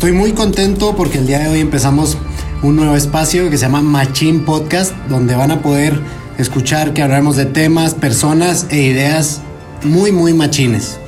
estoy 0.00 0.12
muy 0.12 0.32
contento 0.32 0.96
porque 0.96 1.18
el 1.18 1.26
día 1.26 1.40
de 1.40 1.48
hoy 1.48 1.60
empezamos 1.60 2.16
un 2.62 2.74
nuevo 2.74 2.96
espacio 2.96 3.50
que 3.50 3.58
se 3.58 3.66
llama 3.66 3.82
Machine 3.82 4.38
Podcast, 4.38 4.96
donde 5.10 5.36
van 5.36 5.50
a 5.50 5.60
poder 5.60 6.00
escuchar 6.38 6.94
que 6.94 7.02
hablaremos 7.02 7.36
de 7.36 7.44
temas, 7.44 7.92
personas 7.92 8.66
e 8.70 8.80
ideas 8.80 9.42
muy, 9.84 10.10
muy 10.10 10.32
machines. 10.32 10.98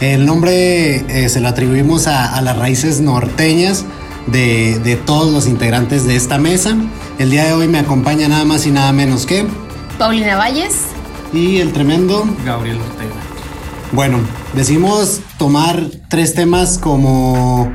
El 0.00 0.26
nombre 0.26 0.96
eh, 0.96 1.28
se 1.28 1.40
lo 1.40 1.46
atribuimos 1.46 2.08
a, 2.08 2.40
las 2.42 2.58
raíces 2.58 3.00
norteñas 3.00 3.84
de, 4.26 4.80
de, 4.80 4.96
todos 4.96 5.32
los 5.32 5.46
integrantes 5.46 6.04
de 6.04 6.16
esta 6.16 6.36
mesa. 6.38 6.76
El 7.20 7.30
día 7.30 7.44
de 7.44 7.52
hoy 7.52 7.68
me 7.68 7.78
acompaña 7.78 8.26
nada 8.26 8.44
más 8.44 8.66
y 8.66 8.72
nada 8.72 8.92
menos 8.92 9.26
que 9.26 9.46
Paulina 9.96 10.36
Valles 10.36 10.86
y 11.32 11.58
el 11.58 11.72
tremendo 11.72 12.24
Gabriel 12.44 12.78
Ortega. 12.80 13.14
Bueno, 13.92 14.18
decimos 14.54 15.20
tomar 15.38 15.84
tres 16.08 16.34
temas 16.34 16.78
como 16.78 17.72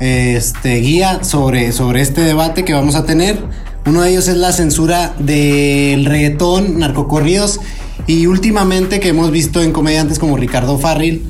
este, 0.00 0.76
guía 0.76 1.22
sobre, 1.24 1.72
sobre 1.72 2.00
este 2.00 2.22
debate 2.22 2.64
que 2.64 2.72
vamos 2.72 2.94
a 2.94 3.04
tener. 3.04 3.38
Uno 3.86 4.02
de 4.02 4.10
ellos 4.10 4.28
es 4.28 4.36
la 4.36 4.52
censura 4.52 5.14
del 5.18 6.04
reggaetón, 6.06 6.78
narcocorridos 6.78 7.60
y 8.06 8.26
últimamente 8.26 9.00
que 9.00 9.08
hemos 9.08 9.30
visto 9.30 9.62
en 9.62 9.72
comediantes 9.72 10.18
como 10.18 10.36
Ricardo 10.36 10.78
Farril 10.78 11.26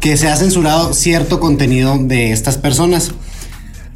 que 0.00 0.16
se 0.16 0.28
ha 0.28 0.36
censurado 0.36 0.94
cierto 0.94 1.38
contenido 1.38 1.96
de 1.98 2.32
estas 2.32 2.58
personas. 2.58 3.12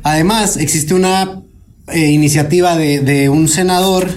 Además, 0.05 0.57
existe 0.57 0.95
una 0.95 1.43
eh, 1.89 2.13
iniciativa 2.13 2.77
de, 2.77 3.01
de 3.01 3.29
un 3.29 3.49
senador 3.49 4.09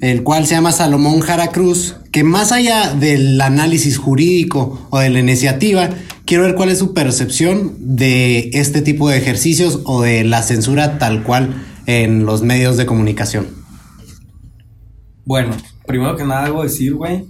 el 0.00 0.22
cual 0.22 0.46
se 0.46 0.54
llama 0.54 0.72
Salomón 0.72 1.20
Jara 1.20 1.48
Cruz, 1.48 1.96
que 2.16 2.24
más 2.24 2.50
allá 2.50 2.94
del 2.94 3.38
análisis 3.42 3.98
jurídico 3.98 4.88
o 4.88 5.00
de 5.00 5.10
la 5.10 5.18
iniciativa, 5.18 5.90
quiero 6.24 6.44
ver 6.44 6.54
cuál 6.54 6.70
es 6.70 6.78
su 6.78 6.94
percepción 6.94 7.74
de 7.78 8.48
este 8.54 8.80
tipo 8.80 9.10
de 9.10 9.18
ejercicios 9.18 9.80
o 9.84 10.00
de 10.00 10.24
la 10.24 10.42
censura 10.42 10.96
tal 10.96 11.24
cual 11.24 11.62
en 11.84 12.24
los 12.24 12.40
medios 12.40 12.78
de 12.78 12.86
comunicación. 12.86 13.48
Bueno, 15.26 15.54
primero 15.86 16.16
que 16.16 16.24
nada 16.24 16.44
debo 16.44 16.62
decir, 16.62 16.94
güey, 16.94 17.26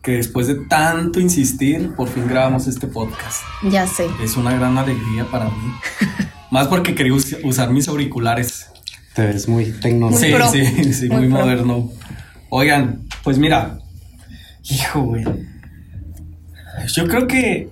que 0.00 0.12
después 0.12 0.46
de 0.46 0.64
tanto 0.68 1.18
insistir, 1.18 1.92
por 1.96 2.08
fin 2.08 2.28
grabamos 2.28 2.68
este 2.68 2.86
podcast. 2.86 3.42
Ya 3.68 3.88
sé. 3.88 4.06
Es 4.22 4.36
una 4.36 4.54
gran 4.54 4.78
alegría 4.78 5.28
para 5.28 5.46
mí. 5.46 5.74
Más 6.52 6.68
porque 6.68 6.94
quería 6.94 7.14
usar 7.42 7.72
mis 7.72 7.88
auriculares. 7.88 8.68
Te 9.12 9.26
ves 9.26 9.48
muy 9.48 9.72
tecnológico. 9.72 10.38
Sí, 10.52 10.64
sí, 10.64 10.94
sí, 10.94 11.08
muy, 11.08 11.26
moderno. 11.26 11.90
Oigan, 12.48 13.08
pues 13.24 13.38
mira, 13.38 13.80
hijo, 14.70 15.02
güey. 15.02 15.24
Yo 16.92 17.06
creo 17.06 17.26
que 17.26 17.68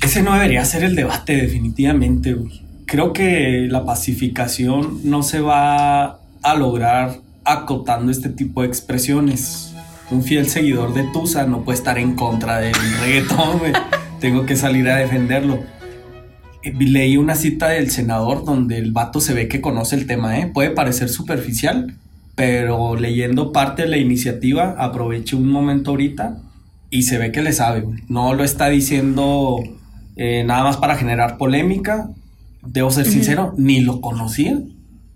ese 0.00 0.22
no 0.22 0.34
debería 0.34 0.64
ser 0.64 0.84
el 0.84 0.96
debate, 0.96 1.36
definitivamente, 1.36 2.34
güey. 2.34 2.62
Creo 2.86 3.12
que 3.12 3.68
la 3.70 3.84
pacificación 3.84 5.00
no 5.04 5.22
se 5.22 5.40
va 5.40 6.18
a 6.42 6.54
lograr 6.56 7.20
acotando 7.44 8.10
este 8.10 8.28
tipo 8.28 8.62
de 8.62 8.68
expresiones. 8.68 9.74
Un 10.10 10.22
fiel 10.22 10.48
seguidor 10.48 10.92
de 10.92 11.04
Tusa 11.04 11.46
no 11.46 11.64
puede 11.64 11.78
estar 11.78 11.98
en 11.98 12.14
contra 12.14 12.58
del 12.58 12.74
reggaetón, 13.00 13.58
güey. 13.58 13.72
Tengo 14.20 14.44
que 14.44 14.56
salir 14.56 14.88
a 14.90 14.96
defenderlo. 14.96 15.60
Eh, 16.62 16.74
leí 16.78 17.16
una 17.16 17.34
cita 17.34 17.68
del 17.68 17.90
senador 17.90 18.44
donde 18.44 18.78
el 18.78 18.92
vato 18.92 19.20
se 19.20 19.34
ve 19.34 19.48
que 19.48 19.60
conoce 19.60 19.96
el 19.96 20.06
tema, 20.06 20.38
¿eh? 20.38 20.50
Puede 20.52 20.70
parecer 20.70 21.08
superficial, 21.08 21.96
pero 22.34 22.96
leyendo 22.96 23.52
parte 23.52 23.82
de 23.82 23.88
la 23.88 23.98
iniciativa, 23.98 24.74
aproveché 24.78 25.36
un 25.36 25.50
momento 25.50 25.90
ahorita 25.90 26.38
y 26.90 27.02
se 27.02 27.18
ve 27.18 27.32
que 27.32 27.42
le 27.42 27.52
sabe, 27.52 27.84
No 28.08 28.34
lo 28.34 28.44
está 28.44 28.68
diciendo 28.68 29.60
eh, 30.16 30.44
nada 30.44 30.62
más 30.64 30.76
para 30.76 30.96
generar 30.96 31.38
polémica. 31.38 32.10
Debo 32.64 32.90
ser 32.90 33.06
sincero, 33.06 33.54
ni 33.56 33.80
lo 33.80 34.00
conocía, 34.00 34.60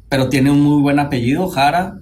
pero 0.08 0.28
tiene 0.28 0.50
un 0.50 0.62
muy 0.62 0.82
buen 0.82 0.98
apellido, 0.98 1.48
Jara. 1.48 2.00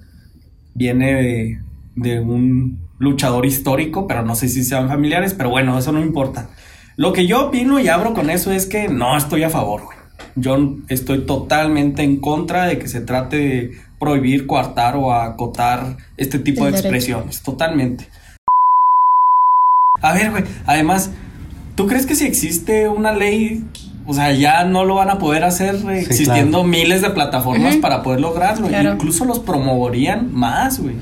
Viene 0.75 1.13
de, 1.15 1.59
de 1.97 2.21
un 2.21 2.79
luchador 2.99 3.45
histórico, 3.45 4.07
pero 4.07 4.23
no 4.23 4.35
sé 4.35 4.49
si 4.49 4.65
sean 4.65 4.89
familiares, 4.89 5.35
pero 5.35 5.51
bueno, 5.51 5.79
eso 5.79 5.93
no 5.93 6.01
importa. 6.01 6.49
Lo 6.97 7.13
que 7.13 7.27
yo 7.27 7.49
opino 7.49 7.81
y 7.81 7.89
abro 7.89 8.15
con 8.15 8.31
eso 8.31 8.53
es 8.53 8.67
que 8.67 8.89
no 8.89 9.17
estoy 9.17 9.43
a 9.43 9.51
favor, 9.51 9.83
güey. 9.85 9.99
Yo 10.37 10.77
estoy 10.89 11.27
totalmente 11.27 12.03
en 12.03 12.21
contra 12.21 12.67
de 12.67 12.79
que 12.79 12.89
se 12.89 13.01
trate 13.01 13.37
de 13.37 13.73
prohibir, 14.05 14.47
coartar 14.47 14.97
o 14.97 15.13
acotar 15.13 15.97
este 16.17 16.39
tipo 16.39 16.67
de 16.67 16.73
expresiones. 16.73 17.43
Totalmente. 17.43 18.07
A 20.03 20.13
ver, 20.13 20.31
güey. 20.31 20.45
Además, 20.67 21.11
¿tú 21.75 21.87
crees 21.87 22.05
que 22.05 22.15
si 22.15 22.27
existe 22.27 22.89
una 22.89 23.13
ley 23.13 23.65
o 24.07 24.13
sea, 24.13 24.33
ya 24.33 24.65
no 24.65 24.85
lo 24.85 24.97
van 24.97 25.09
a 25.09 25.19
poder 25.19 25.45
hacer 25.45 25.77
existiendo 25.91 26.63
miles 26.63 27.01
de 27.01 27.09
plataformas 27.09 27.77
para 27.77 28.03
poder 28.03 28.21
lograrlo. 28.21 28.69
Incluso 28.69 29.25
los 29.25 29.39
promoverían 29.39 30.35
más, 30.35 30.79
güey. 30.79 30.97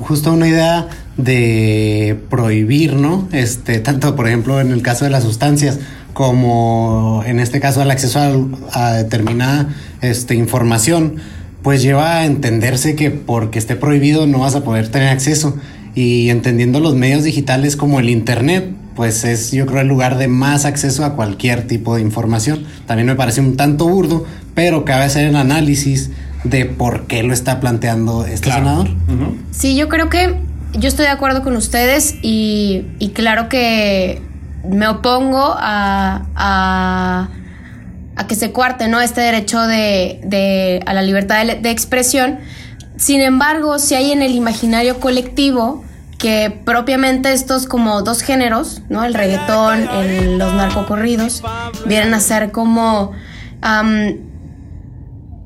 justo 0.00 0.32
una 0.32 0.46
idea 0.46 0.88
de 1.16 2.16
prohibir, 2.30 2.94
¿no? 2.94 3.28
Este, 3.32 3.80
tanto 3.80 4.14
por 4.14 4.28
ejemplo 4.28 4.60
en 4.60 4.70
el 4.70 4.82
caso 4.82 5.04
de 5.04 5.10
las 5.10 5.24
sustancias, 5.24 5.80
como 6.12 7.22
en 7.26 7.40
este 7.40 7.58
caso 7.58 7.82
el 7.82 7.90
acceso 7.90 8.20
a, 8.72 8.92
determinada 8.92 9.74
este, 10.00 10.36
información, 10.36 11.16
pues 11.64 11.82
lleva 11.82 12.18
a 12.18 12.26
entenderse 12.26 12.94
que 12.94 13.10
porque 13.10 13.58
esté 13.58 13.74
prohibido 13.74 14.26
no 14.26 14.40
vas 14.40 14.54
a 14.54 14.62
poder 14.62 14.88
tener 14.88 15.08
acceso. 15.08 15.56
Y 15.94 16.28
entendiendo 16.28 16.78
los 16.78 16.94
medios 16.94 17.24
digitales 17.24 17.74
como 17.76 18.00
el 18.00 18.10
Internet, 18.10 18.70
pues 18.94 19.24
es 19.24 19.50
yo 19.50 19.64
creo 19.64 19.80
el 19.80 19.88
lugar 19.88 20.18
de 20.18 20.28
más 20.28 20.66
acceso 20.66 21.06
a 21.06 21.16
cualquier 21.16 21.66
tipo 21.66 21.96
de 21.96 22.02
información. 22.02 22.64
También 22.86 23.06
me 23.06 23.14
parece 23.14 23.40
un 23.40 23.56
tanto 23.56 23.88
burdo, 23.88 24.26
pero 24.54 24.84
cabe 24.84 25.04
hacer 25.04 25.26
el 25.26 25.36
análisis 25.36 26.10
de 26.44 26.66
por 26.66 27.06
qué 27.06 27.22
lo 27.22 27.32
está 27.32 27.60
planteando 27.60 28.26
este 28.26 28.52
senador. 28.52 28.90
Sí, 29.50 29.74
yo 29.74 29.88
creo 29.88 30.10
que 30.10 30.34
yo 30.74 30.88
estoy 30.88 31.06
de 31.06 31.12
acuerdo 31.12 31.42
con 31.42 31.56
ustedes 31.56 32.16
y, 32.20 32.84
claro 33.14 33.48
que 33.48 34.20
me 34.68 34.86
opongo 34.86 35.54
a, 35.56 36.26
a, 36.34 37.30
que 38.26 38.34
se 38.34 38.52
cuarte 38.52 38.88
¿no? 38.88 39.00
este 39.00 39.20
derecho 39.20 39.60
de, 39.66 40.82
a 40.86 40.94
la 40.94 41.02
libertad 41.02 41.44
de, 41.44 41.56
de 41.56 41.70
expresión. 41.70 42.38
Sin 42.96 43.20
embargo, 43.20 43.78
si 43.78 43.94
hay 43.94 44.12
en 44.12 44.22
el 44.22 44.32
imaginario 44.32 45.00
colectivo 45.00 45.84
que 46.24 46.50
propiamente 46.64 47.32
estos 47.32 47.66
como 47.66 48.00
dos 48.02 48.22
géneros, 48.22 48.80
¿no? 48.88 49.04
El 49.04 49.12
reggaetón, 49.14 49.88
el, 49.90 50.38
los 50.38 50.54
narcocorridos, 50.54 51.42
vienen 51.84 52.14
a 52.14 52.20
ser 52.20 52.50
como, 52.50 53.12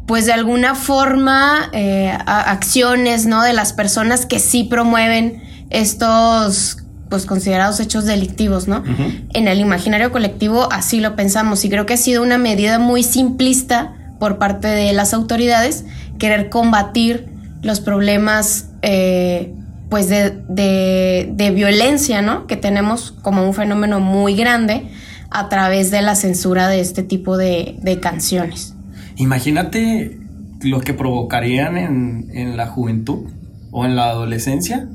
pues 0.06 0.26
de 0.26 0.32
alguna 0.32 0.74
forma, 0.74 1.68
eh, 1.72 2.16
acciones, 2.26 3.26
¿no? 3.26 3.42
De 3.42 3.52
las 3.52 3.72
personas 3.72 4.24
que 4.24 4.38
sí 4.38 4.62
promueven 4.62 5.42
estos, 5.70 6.84
pues 7.08 7.26
considerados 7.26 7.80
hechos 7.80 8.04
delictivos, 8.04 8.68
¿no? 8.68 8.84
En 9.32 9.48
el 9.48 9.60
imaginario 9.60 10.12
colectivo 10.12 10.70
así 10.72 11.00
lo 11.00 11.16
pensamos 11.16 11.64
y 11.64 11.70
creo 11.70 11.86
que 11.86 11.94
ha 11.94 11.98
sido 11.98 12.22
una 12.22 12.38
medida 12.38 12.78
muy 12.78 13.02
simplista 13.02 13.94
por 14.18 14.38
parte 14.38 14.68
de 14.68 14.92
las 14.92 15.14
autoridades 15.14 15.84
querer 16.18 16.50
combatir 16.50 17.28
los 17.62 17.80
problemas 17.80 18.70
eh, 18.82 19.54
pues 19.88 20.08
de, 20.08 20.42
de, 20.48 21.50
violencia, 21.50 22.20
¿no? 22.20 22.46
Que 22.46 22.56
tenemos 22.56 23.12
como 23.22 23.46
un 23.46 23.54
fenómeno 23.54 24.00
muy 24.00 24.34
grande 24.34 24.90
a 25.30 25.48
través 25.48 25.90
de 25.90 26.02
la 26.02 26.14
censura 26.14 26.68
de 26.68 26.80
este 26.80 27.02
tipo 27.02 27.36
de, 27.36 27.98
canciones. 28.02 28.74
Imagínate 29.16 30.18
lo 30.60 30.80
que 30.80 30.92
provocarían 30.92 31.78
en, 31.78 32.30
en, 32.32 32.56
la 32.56 32.66
juventud 32.66 33.30
o 33.70 33.86
en 33.86 33.96
la 33.96 34.10
adolescencia. 34.10 34.88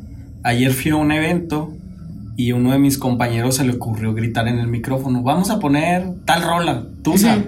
Ayer 0.43 0.71
fui 0.71 0.91
a 0.91 0.95
un 0.95 1.11
evento 1.11 1.73
y 2.35 2.51
uno 2.51 2.71
de 2.71 2.79
mis 2.79 2.97
compañeros 2.97 3.57
se 3.57 3.63
le 3.63 3.73
ocurrió 3.73 4.13
gritar 4.13 4.47
en 4.47 4.59
el 4.59 4.67
micrófono, 4.67 5.23
vamos 5.23 5.49
a 5.49 5.59
poner 5.59 6.11
tal 6.25 6.43
rola, 6.43 6.83
tú 7.03 7.17
sabes. 7.17 7.45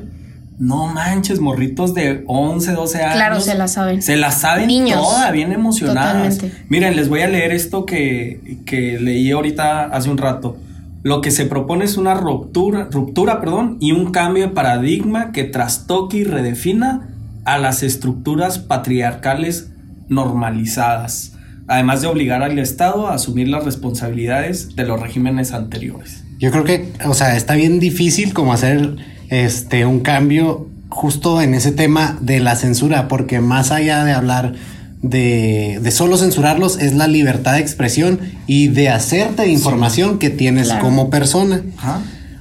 No 0.58 0.88
manches, 0.88 1.42
morritos 1.42 1.94
de 1.94 2.24
11, 2.28 2.72
12 2.72 3.04
años. 3.04 3.16
Claro, 3.16 3.42
se 3.42 3.56
la 3.56 3.68
saben. 3.68 4.02
Se 4.02 4.16
la 4.16 4.32
saben 4.32 4.68
Niños, 4.68 5.02
toda, 5.02 5.32
bien 5.32 5.52
emocionadas. 5.52 6.40
Miren, 6.70 6.96
les 6.96 7.10
voy 7.10 7.22
a 7.22 7.28
leer 7.28 7.52
esto 7.52 7.86
que, 7.86 8.60
que 8.66 8.98
leí 9.00 9.32
ahorita 9.32 9.86
hace 9.86 10.10
un 10.10 10.18
rato. 10.18 10.56
Lo 11.04 11.22
que 11.22 11.30
se 11.30 11.46
propone 11.46 11.84
es 11.86 11.98
una 11.98 12.14
ruptura, 12.14 12.88
ruptura 12.90 13.42
perdón, 13.42 13.78
y 13.82 13.92
un 13.92 14.12
cambio 14.12 14.48
de 14.48 14.54
paradigma 14.54 15.34
que 15.34 15.44
trastoque 15.44 16.18
y 16.18 16.24
redefina 16.24 17.10
a 17.44 17.58
las 17.58 17.84
estructuras 17.84 18.58
patriarcales 18.58 19.70
normalizadas, 20.10 21.35
además 21.68 22.02
de 22.02 22.08
obligar 22.08 22.44
al 22.44 22.60
Estado 22.60 23.08
a 23.08 23.16
asumir 23.16 23.48
las 23.48 23.66
responsabilidades 23.66 24.76
de 24.76 24.86
los 24.86 25.00
regímenes 25.00 25.52
anteriores. 25.52 26.24
Yo 26.40 26.52
creo 26.52 26.64
que, 26.64 26.92
o 27.06 27.14
sea, 27.14 27.36
está 27.36 27.56
bien 27.56 27.80
difícil 27.80 28.34
como 28.34 28.54
hacer 28.54 28.98
este, 29.30 29.86
un 29.86 30.02
cambio 30.02 30.68
justo 30.90 31.42
en 31.42 31.54
ese 31.54 31.72
tema 31.72 32.18
de 32.22 32.40
la 32.40 32.56
censura, 32.56 33.08
porque 33.08 33.40
más 33.40 33.72
allá 33.72 34.04
de 34.04 34.14
hablar 34.14 34.54
de, 35.02 35.80
de 35.82 35.92
solo 35.92 36.18
censurarlos, 36.18 36.80
es 36.80 36.94
la 36.94 37.08
libertad 37.08 37.54
de 37.54 37.60
expresión 37.60 38.20
y 38.48 38.68
de 38.68 38.90
hacerte 38.90 39.48
información 39.48 40.20
que 40.20 40.30
tienes 40.30 40.72
como 40.74 41.10
persona. 41.10 41.62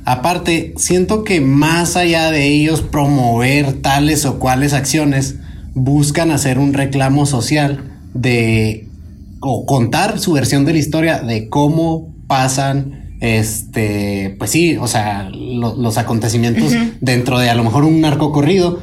Aparte, 0.04 0.74
siento 0.76 1.24
que 1.24 1.40
más 1.40 1.96
allá 1.96 2.30
de 2.30 2.46
ellos 2.48 2.82
promover 2.82 3.72
tales 3.74 4.26
o 4.26 4.38
cuales 4.38 4.72
acciones, 4.72 5.36
buscan 5.74 6.30
hacer 6.30 6.58
un 6.58 6.72
reclamo 6.72 7.26
social 7.26 7.82
de 8.12 8.83
o 9.44 9.66
contar 9.66 10.18
su 10.18 10.32
versión 10.32 10.64
de 10.64 10.72
la 10.72 10.78
historia 10.78 11.20
de 11.20 11.48
cómo 11.48 12.14
pasan 12.26 13.04
este, 13.20 14.36
pues 14.38 14.50
sí, 14.50 14.76
o 14.76 14.86
sea, 14.86 15.30
los 15.30 15.96
acontecimientos 15.96 16.72
dentro 17.00 17.38
de 17.38 17.48
a 17.48 17.54
lo 17.54 17.64
mejor 17.64 17.84
un 17.84 18.02
narco 18.02 18.32
corrido, 18.32 18.80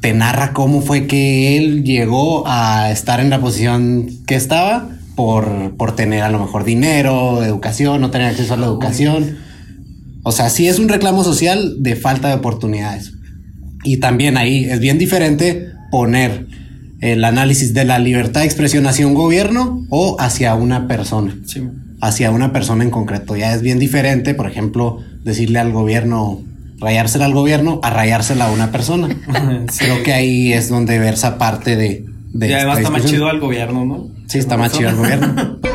te 0.00 0.12
narra 0.12 0.52
cómo 0.52 0.82
fue 0.82 1.08
que 1.08 1.56
él 1.56 1.82
llegó 1.82 2.44
a 2.46 2.92
estar 2.92 3.18
en 3.18 3.28
la 3.28 3.40
posición 3.40 4.08
que 4.26 4.36
estaba 4.36 4.88
por, 5.16 5.76
por 5.76 5.96
tener 5.96 6.22
a 6.22 6.30
lo 6.30 6.38
mejor 6.38 6.62
dinero, 6.62 7.42
educación, 7.42 8.00
no 8.00 8.12
tener 8.12 8.28
acceso 8.28 8.54
a 8.54 8.56
la 8.56 8.66
educación. 8.66 9.38
O 10.22 10.30
sea, 10.30 10.48
sí 10.48 10.68
es 10.68 10.78
un 10.78 10.88
reclamo 10.88 11.24
social 11.24 11.82
de 11.82 11.96
falta 11.96 12.28
de 12.28 12.34
oportunidades. 12.34 13.14
Y 13.82 13.96
también 13.96 14.36
ahí 14.36 14.64
es 14.64 14.78
bien 14.78 14.98
diferente 14.98 15.72
poner 15.90 16.46
el 17.02 17.24
análisis 17.24 17.74
de 17.74 17.84
la 17.84 17.98
libertad 17.98 18.40
de 18.40 18.46
expresión 18.46 18.86
hacia 18.86 19.06
un 19.06 19.14
gobierno 19.14 19.84
o 19.90 20.16
hacia 20.20 20.54
una 20.54 20.86
persona. 20.86 21.36
Hacia 22.00 22.30
una 22.30 22.52
persona 22.52 22.84
en 22.84 22.90
concreto. 22.90 23.36
Ya 23.36 23.52
es 23.52 23.60
bien 23.60 23.80
diferente, 23.80 24.34
por 24.34 24.46
ejemplo, 24.46 25.00
decirle 25.24 25.58
al 25.58 25.72
gobierno, 25.72 26.40
rayársela 26.78 27.24
al 27.24 27.34
gobierno, 27.34 27.80
a 27.82 27.90
rayársela 27.90 28.46
a 28.46 28.52
una 28.52 28.70
persona. 28.70 29.08
Creo 29.78 30.02
que 30.04 30.12
ahí 30.12 30.52
es 30.52 30.68
donde 30.68 31.00
versa 31.00 31.38
parte 31.38 31.76
de... 31.76 32.04
de 32.32 32.48
y 32.48 32.52
además 32.52 32.78
está 32.78 32.90
más 32.90 33.04
chido 33.04 33.28
al 33.28 33.40
gobierno, 33.40 33.84
¿no? 33.84 34.08
Sí, 34.28 34.38
está 34.38 34.56
más 34.56 34.72
chido 34.72 34.88
al 34.88 34.96
gobierno. 34.96 35.58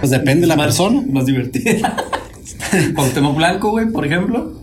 Pues 0.00 0.10
depende 0.10 0.42
de 0.42 0.46
la 0.46 0.56
persona. 0.56 1.02
Más 1.10 1.26
divertida. 1.26 1.96
tema 3.14 3.30
Blanco, 3.32 3.70
güey, 3.70 3.90
por 3.90 4.06
ejemplo. 4.06 4.60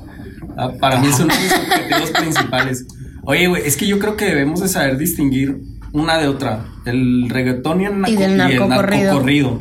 Ah, 0.58 0.72
para 0.80 1.00
mí 1.00 1.08
mis 1.08 1.20
objetivos 1.20 2.12
principales. 2.12 2.86
Oye, 3.30 3.48
güey, 3.48 3.64
es 3.66 3.76
que 3.76 3.86
yo 3.86 4.00
creo 4.00 4.16
que 4.16 4.24
debemos 4.24 4.62
de 4.62 4.70
saber 4.70 4.98
distinguir 4.98 5.62
una 5.92 6.18
de 6.18 6.30
otra. 6.30 6.66
El 6.86 7.30
reggaetón 7.30 7.82
y 7.82 7.86
el, 7.86 8.00
narco, 8.00 8.24
y 8.24 8.28
narcocorrido. 8.38 9.60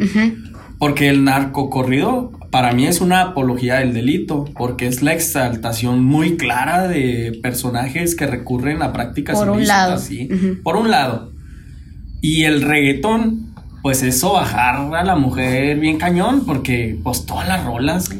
Porque 0.78 1.08
el 1.08 1.24
narcocorrido 1.24 2.30
para 2.52 2.70
mí 2.70 2.86
es 2.86 3.00
una 3.00 3.22
apología 3.22 3.80
del 3.80 3.92
delito, 3.92 4.44
porque 4.56 4.86
es 4.86 5.02
la 5.02 5.14
exaltación 5.14 6.04
muy 6.04 6.36
clara 6.36 6.86
de 6.86 7.40
personajes 7.42 8.14
que 8.14 8.28
recurren 8.28 8.82
a 8.82 8.92
prácticas 8.92 9.36
por 9.36 9.50
un 9.50 9.66
lado. 9.66 10.00
Por 10.62 10.76
un 10.76 10.92
lado. 10.92 11.32
Y 12.22 12.44
el 12.44 12.62
reggaetón 12.62 13.52
pues 13.82 14.04
eso 14.04 14.32
bajar 14.32 14.94
a 14.94 15.04
la 15.04 15.16
mujer 15.16 15.80
bien 15.80 15.98
cañón, 15.98 16.44
porque 16.46 16.98
pues 17.02 17.26
todas 17.26 17.48
las 17.48 17.64
rolas. 17.64 18.10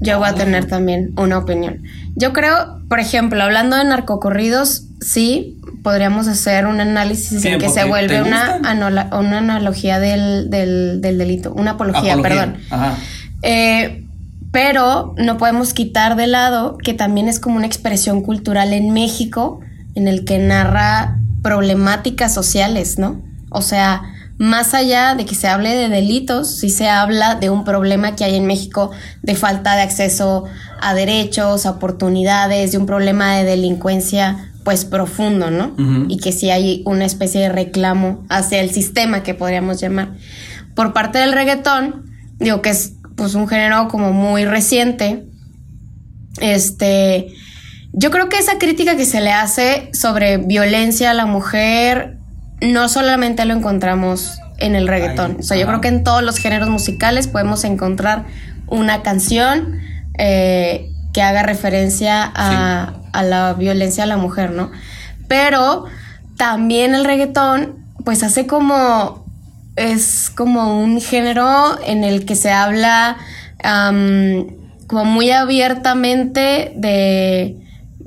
Yo 0.00 0.18
voy 0.18 0.28
a 0.28 0.34
tener 0.34 0.66
también 0.66 1.12
una 1.16 1.38
opinión. 1.38 1.82
Yo 2.16 2.32
creo, 2.32 2.80
por 2.88 3.00
ejemplo, 3.00 3.42
hablando 3.42 3.76
de 3.76 3.84
narcocorridos, 3.84 4.84
sí, 5.00 5.58
podríamos 5.82 6.26
hacer 6.26 6.66
un 6.66 6.80
análisis 6.80 7.44
en 7.44 7.58
que 7.58 7.68
se 7.68 7.84
vuelve 7.84 8.22
una, 8.22 8.60
una 9.12 9.38
analogía 9.38 10.00
del, 10.00 10.50
delito, 11.00 11.52
una 11.52 11.72
apología, 11.72 12.16
perdón. 12.20 12.56
Eh, 13.42 14.06
pero 14.52 15.14
no 15.16 15.36
podemos 15.38 15.72
quitar 15.72 16.16
de 16.16 16.26
lado 16.26 16.76
que 16.78 16.94
también 16.94 17.28
es 17.28 17.38
como 17.38 17.56
una 17.56 17.66
expresión 17.66 18.22
cultural 18.22 18.72
en 18.72 18.92
México 18.92 19.60
en 19.94 20.08
el 20.08 20.24
que 20.24 20.38
narra 20.38 21.18
problemáticas 21.42 22.34
sociales, 22.34 22.98
¿no? 22.98 23.22
O 23.50 23.62
sea, 23.62 24.02
más 24.40 24.72
allá 24.72 25.14
de 25.14 25.26
que 25.26 25.34
se 25.34 25.48
hable 25.48 25.76
de 25.76 25.90
delitos, 25.90 26.56
sí 26.56 26.70
se 26.70 26.88
habla 26.88 27.34
de 27.34 27.50
un 27.50 27.62
problema 27.62 28.16
que 28.16 28.24
hay 28.24 28.36
en 28.36 28.46
México 28.46 28.90
de 29.20 29.34
falta 29.34 29.76
de 29.76 29.82
acceso 29.82 30.44
a 30.80 30.94
derechos, 30.94 31.66
a 31.66 31.72
oportunidades, 31.72 32.72
de 32.72 32.78
un 32.78 32.86
problema 32.86 33.36
de 33.36 33.44
delincuencia 33.44 34.50
pues 34.64 34.86
profundo, 34.86 35.50
¿no? 35.50 35.74
Y 36.08 36.16
que 36.16 36.32
sí 36.32 36.50
hay 36.50 36.82
una 36.86 37.04
especie 37.04 37.42
de 37.42 37.48
reclamo 37.50 38.24
hacia 38.30 38.60
el 38.60 38.70
sistema 38.70 39.22
que 39.22 39.34
podríamos 39.34 39.78
llamar. 39.78 40.14
Por 40.74 40.94
parte 40.94 41.18
del 41.18 41.32
reggaetón, 41.32 42.10
digo 42.38 42.62
que 42.62 42.70
es 42.70 42.94
pues 43.16 43.34
un 43.34 43.46
género 43.46 43.88
como 43.88 44.14
muy 44.14 44.46
reciente. 44.46 45.26
Este, 46.40 47.26
yo 47.92 48.10
creo 48.10 48.30
que 48.30 48.38
esa 48.38 48.56
crítica 48.56 48.96
que 48.96 49.04
se 49.04 49.20
le 49.20 49.32
hace 49.32 49.90
sobre 49.92 50.38
violencia 50.38 51.10
a 51.10 51.14
la 51.14 51.26
mujer 51.26 52.19
no 52.60 52.88
solamente 52.88 53.44
lo 53.44 53.54
encontramos 53.54 54.40
en 54.58 54.74
el 54.74 54.86
reggaetón. 54.86 55.38
o 55.40 55.42
sea, 55.42 55.56
yo 55.56 55.66
creo 55.66 55.80
que 55.80 55.88
en 55.88 56.04
todos 56.04 56.22
los 56.22 56.36
géneros 56.36 56.68
musicales 56.68 57.26
podemos 57.28 57.64
encontrar 57.64 58.26
una 58.66 59.02
canción 59.02 59.80
eh, 60.18 60.90
que 61.12 61.22
haga 61.22 61.42
referencia 61.42 62.30
a, 62.34 63.22
la 63.22 63.54
violencia 63.54 64.04
a 64.04 64.06
la 64.06 64.16
mujer, 64.16 64.52
¿no? 64.52 64.70
Pero 65.28 65.86
también 66.36 66.94
el 66.94 67.04
reggaetón, 67.04 67.76
pues 68.04 68.22
hace 68.22 68.46
como. 68.46 69.28
Es 69.76 70.30
como 70.30 70.82
un 70.82 71.00
género 71.00 71.78
en 71.86 72.04
el 72.04 72.26
que 72.26 72.34
se 72.34 72.50
habla 72.50 73.16
como 73.62 75.04
muy 75.04 75.30
abiertamente 75.30 76.72
de 76.76 77.56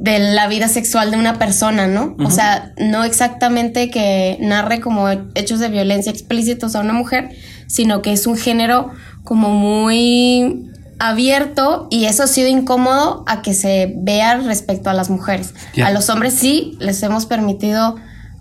de 0.04 0.20
la 0.20 0.48
vida 0.48 0.68
sexual 0.68 1.12
de 1.12 1.18
una 1.18 1.40
persona, 1.40 1.88
¿no? 1.88 2.18
O 2.20 2.30
sea, 2.30 2.74
no 2.78 3.06
exactamente 3.06 3.90
que 3.90 4.38
narre 4.42 4.82
como 4.82 5.08
hechos 5.34 5.62
de 5.62 5.70
violencia 5.70 6.12
explícitos 6.12 6.76
a 6.76 6.82
una 6.82 6.92
mujer, 6.92 7.30
sino 7.68 8.02
que 8.02 8.12
es 8.12 8.28
un 8.28 8.36
género 8.36 8.92
como 9.24 9.52
muy 9.52 10.70
abierto 11.00 11.88
y 11.90 12.04
eso 12.04 12.24
ha 12.24 12.28
sido 12.28 12.50
incómodo 12.50 13.24
a 13.28 13.42
que 13.42 13.54
se 13.54 13.94
vea 13.96 14.36
respecto 14.40 14.90
a 14.90 14.94
las 14.94 15.10
mujeres. 15.10 15.54
A 15.82 15.90
los 15.92 16.10
hombres 16.10 16.34
sí 16.34 16.78
les 16.82 17.02
hemos 17.02 17.26
permitido 17.26 17.96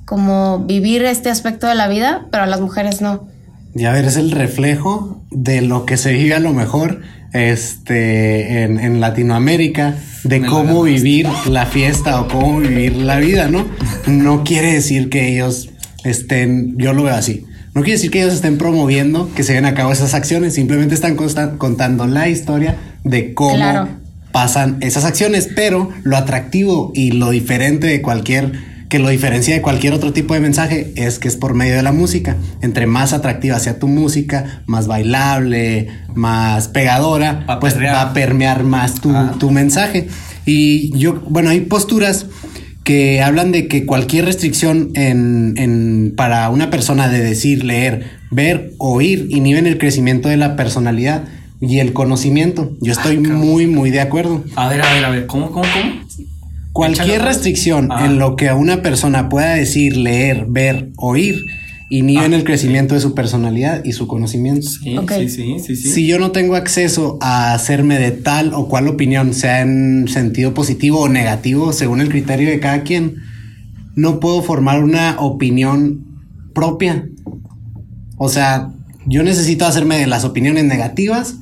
como 0.05 0.65
vivir 0.65 1.05
este 1.05 1.31
aspecto 1.31 1.69
de 1.69 1.77
la 1.77 1.87
vida, 1.87 2.27
pero 2.33 2.43
a 2.43 2.47
las 2.47 2.61
mujeres 2.61 3.01
no. 3.01 3.29
Y 3.73 3.85
a 3.85 3.93
ver, 3.93 4.05
es 4.05 4.17
el 4.17 4.33
reflejo 4.33 5.23
de 5.31 5.61
lo 5.61 5.87
que 5.87 5.97
se 5.97 6.13
vive 6.13 6.35
a 6.35 6.41
lo 6.41 6.53
mejor 6.53 7.03
este, 7.33 8.63
en, 8.63 8.79
en 8.79 9.01
Latinoamérica 9.01 9.97
de 10.25 10.43
cómo 10.43 10.83
vivir 10.83 11.27
la 11.49 11.67
fiesta 11.67 12.21
o 12.21 12.29
cómo 12.29 12.61
vivir 12.61 12.97
la 12.97 13.19
vida, 13.19 13.49
¿no? 13.49 13.67
No 14.07 14.45
quiere 14.45 14.73
decir 14.73 15.09
que 15.09 15.33
ellos 15.33 15.71
estén, 16.05 16.77
yo 16.79 16.93
lo 16.93 17.05
veo 17.05 17.15
así, 17.15 17.45
no 17.75 17.83
quiere 17.83 17.97
decir 17.97 18.11
que 18.11 18.23
ellos 18.23 18.35
estén 18.35 18.59
promoviendo 18.59 19.31
que 19.35 19.43
se 19.43 19.55
den 19.55 19.65
a 19.65 19.75
cabo 19.75 19.93
esas 19.93 20.15
acciones, 20.15 20.55
simplemente 20.55 20.95
están 20.95 21.17
contando 21.17 22.07
la 22.07 22.29
historia 22.29 22.77
de 23.03 23.33
cómo 23.35 23.89
pasan 24.31 24.79
esas 24.81 25.05
acciones, 25.05 25.49
pero 25.55 25.91
lo 26.03 26.17
atractivo 26.17 26.93
y 26.95 27.13
lo 27.13 27.31
diferente 27.31 27.87
de 27.87 28.03
cualquier 28.03 28.53
que 28.93 28.99
lo 28.99 29.09
diferencia 29.09 29.55
de 29.55 29.63
cualquier 29.63 29.95
otro 29.95 30.13
tipo 30.13 30.35
de 30.35 30.41
mensaje 30.41 30.93
es 30.97 31.19
que 31.19 31.27
es 31.27 31.37
por 31.37 31.55
medio 31.55 31.77
de 31.77 31.83
la 31.83 31.93
música. 31.93 32.37
Entre 32.61 32.87
más 32.87 33.15
atractiva 33.15 33.59
sea 33.59 33.79
tu 33.79 33.89
música, 33.89 34.65
más 34.67 34.87
bailable, 34.87 35.89
más 36.15 36.69
pegadora, 36.69 37.47
pues 37.59 37.79
va 37.79 38.03
a 38.03 38.13
permear 38.13 38.65
más 38.65 39.01
tu, 39.01 39.51
mensaje. 39.51 40.09
Y 40.45 40.95
yo, 40.99 41.23
bueno, 41.27 41.49
hay 41.49 41.61
posturas 41.61 42.27
que 42.85 43.23
hablan 43.23 43.51
de 43.51 43.67
que 43.67 43.87
cualquier 43.87 44.27
restricción 44.27 44.91
en, 44.95 46.13
para 46.15 46.51
una 46.51 46.69
persona 46.69 47.09
de 47.09 47.21
decir, 47.21 47.65
leer, 47.65 48.11
ver, 48.31 48.73
oír, 48.77 49.27
inhiben 49.31 49.67
el 49.67 49.79
crecimiento 49.79 50.29
de 50.29 50.37
la 50.37 50.55
personalidad 50.55 51.25
y 51.63 51.79
el 51.79 51.95
conocimiento. 51.95 52.77
Yo 52.83 52.93
estoy 52.93 53.17
muy, 53.17 53.67
muy 53.67 53.91
de 53.91 54.03
acuerdo. 54.03 54.45
A 54.55 54.69
ver, 54.69 54.83
a 54.83 54.93
ver, 54.93 55.05
a 55.07 55.09
ver, 55.09 55.27
¿cómo, 55.27 55.51
cómo, 55.51 55.65
cómo? 55.73 56.02
Cualquier 56.73 57.23
restricción 57.23 57.91
en 58.01 58.19
lo 58.19 58.37
que 58.37 58.49
a 58.49 58.55
una 58.55 58.83
persona 58.83 59.29
pueda 59.29 59.55
decir, 59.55 59.97
leer, 59.97 60.47
ver, 60.49 60.91
oír, 60.97 61.45
inhibe 61.91 62.25
en 62.25 62.33
el 62.33 62.45
crecimiento 62.45 62.95
de 62.95 63.01
su 63.01 63.15
personalidad 63.15 63.85
y 63.85 63.93
su 63.93 64.07
conocimiento. 64.07 64.67
Sí, 64.67 64.97
sí, 65.29 65.59
sí, 65.59 65.77
Si 65.77 66.07
yo 66.07 66.19
no 66.19 66.31
tengo 66.33 66.57
acceso 66.57 67.19
a 67.21 67.53
hacerme 67.53 67.99
de 67.99 68.13
tal 68.13 68.55
o 68.55 68.69
cual 68.69 68.89
opinión, 68.89 69.35
sea 69.35 69.61
en 69.61 70.09
sentido 70.09 70.55
positivo 70.55 71.01
o 71.01 71.09
negativo, 71.09 71.75
según 71.75 72.01
el 72.01 72.09
criterio 72.09 72.49
de 72.49 72.61
cada 72.61 72.83
quien, 72.83 73.17
no 73.95 74.21
puedo 74.21 74.43
formar 74.43 74.83
una 74.83 75.17
opinión 75.21 76.07
propia. 76.55 77.07
O 78.17 78.31
sea, 78.31 78.71
yo 79.05 79.23
necesito 79.23 79.67
hacerme 79.67 79.99
de 79.99 80.07
las 80.07 80.25
opiniones 80.25 80.65
negativas 80.65 81.37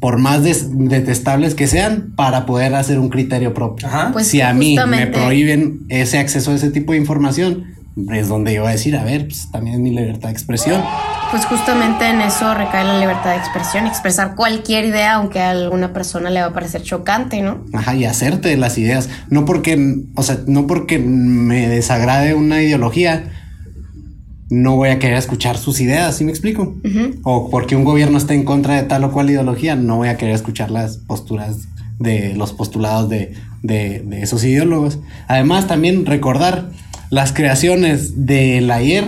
por 0.00 0.18
más 0.18 0.42
detestables 0.42 1.54
que 1.54 1.66
sean, 1.66 2.12
para 2.14 2.46
poder 2.46 2.74
hacer 2.74 2.98
un 2.98 3.08
criterio 3.08 3.52
propio. 3.52 3.88
Pues 4.12 4.28
si 4.28 4.40
a 4.40 4.52
mí 4.52 4.76
me 4.86 5.06
prohíben 5.08 5.80
ese 5.88 6.18
acceso 6.18 6.52
a 6.52 6.54
ese 6.54 6.70
tipo 6.70 6.92
de 6.92 6.98
información, 6.98 7.74
es 8.12 8.28
donde 8.28 8.54
yo 8.54 8.62
voy 8.62 8.68
a 8.68 8.72
decir, 8.72 8.96
a 8.96 9.02
ver, 9.02 9.26
pues 9.26 9.50
también 9.50 9.76
es 9.76 9.80
mi 9.80 9.90
libertad 9.90 10.28
de 10.28 10.32
expresión. 10.32 10.80
Pues 11.32 11.44
justamente 11.46 12.08
en 12.08 12.20
eso 12.20 12.54
recae 12.54 12.84
la 12.84 13.00
libertad 13.00 13.32
de 13.32 13.38
expresión, 13.38 13.86
expresar 13.86 14.36
cualquier 14.36 14.84
idea, 14.84 15.14
aunque 15.14 15.40
a 15.40 15.50
alguna 15.50 15.92
persona 15.92 16.30
le 16.30 16.40
va 16.40 16.46
a 16.46 16.52
parecer 16.52 16.82
chocante, 16.82 17.42
¿no? 17.42 17.64
Ajá, 17.74 17.96
y 17.96 18.04
hacerte 18.04 18.56
las 18.56 18.78
ideas. 18.78 19.10
No 19.30 19.44
porque, 19.44 20.04
o 20.14 20.22
sea, 20.22 20.38
no 20.46 20.66
porque 20.68 20.98
me 21.00 21.68
desagrade 21.68 22.34
una 22.34 22.62
ideología, 22.62 23.32
no 24.50 24.76
voy 24.76 24.88
a 24.90 24.98
querer 24.98 25.16
escuchar 25.18 25.58
sus 25.58 25.80
ideas, 25.80 26.16
¿sí 26.16 26.24
me 26.24 26.30
explico? 26.30 26.76
O 27.22 27.50
porque 27.50 27.76
un 27.76 27.84
gobierno 27.84 28.16
está 28.18 28.34
en 28.34 28.44
contra 28.44 28.76
de 28.76 28.82
tal 28.84 29.04
o 29.04 29.12
cual 29.12 29.28
ideología, 29.30 29.76
no 29.76 29.96
voy 29.96 30.08
a 30.08 30.16
querer 30.16 30.34
escuchar 30.34 30.70
las 30.70 30.96
posturas 30.98 31.56
de 31.98 32.34
los 32.34 32.52
postulados 32.52 33.08
de, 33.08 33.34
de, 33.62 34.00
de 34.06 34.22
esos 34.22 34.44
ideólogos. 34.44 34.98
Además, 35.26 35.66
también 35.66 36.06
recordar 36.06 36.70
las 37.10 37.32
creaciones 37.32 38.24
del 38.26 38.70
ayer, 38.70 39.04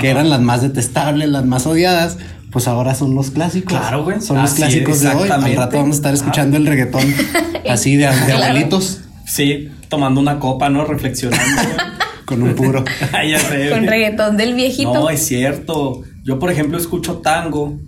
que 0.00 0.08
eran 0.08 0.30
las 0.30 0.40
más 0.40 0.62
detestables, 0.62 1.28
las 1.28 1.44
más 1.44 1.66
odiadas, 1.66 2.16
pues 2.50 2.66
ahora 2.66 2.94
son 2.96 3.14
los 3.14 3.30
clásicos. 3.30 3.78
Claro, 3.78 4.02
güey. 4.04 4.20
Son 4.20 4.38
los 4.38 4.50
Así 4.50 4.56
clásicos 4.62 4.96
es, 4.96 5.02
de 5.02 5.08
hoy. 5.10 5.28
Al 5.30 5.54
rato 5.56 5.76
vamos 5.76 5.96
a 5.96 5.98
estar 5.98 6.12
Ah. 6.12 6.14
escuchando 6.16 6.56
el 6.56 6.66
reggaetón 6.66 7.02
así 7.68 7.96
de, 7.96 8.06
de 8.06 8.12
Claro. 8.26 8.44
abuelitos 8.44 9.02
Sí, 9.26 9.68
tomando 9.88 10.20
una 10.20 10.40
copa, 10.40 10.68
¿no? 10.68 10.84
Reflexionando. 10.84 11.44
con 12.30 12.42
un 12.42 12.54
puro. 12.54 12.84
Ya 13.28 13.38
sé, 13.38 13.70
Con 13.70 13.86
reggaetón 13.86 14.36
del 14.36 14.54
viejito. 14.54 14.94
No, 14.94 15.10
es 15.10 15.26
cierto. 15.26 16.02
Yo, 16.24 16.38
por 16.38 16.50
ejemplo, 16.50 16.78
escucho 16.78 17.18
tango. 17.18 17.78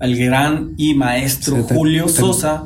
El 0.00 0.16
gran 0.18 0.72
y 0.76 0.94
maestro 0.94 1.56
Sí, 1.56 1.62
te- 1.68 1.74
Julio 1.74 2.06
te- 2.06 2.12
Sosa 2.12 2.64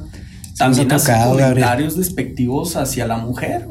también 0.56 0.90
hace 0.90 1.06
tocado, 1.12 1.30
Gabriel. 1.36 1.48
comentarios 1.54 1.96
despectivos 1.96 2.74
hacia 2.76 3.06
la 3.06 3.18
mujer. 3.18 3.66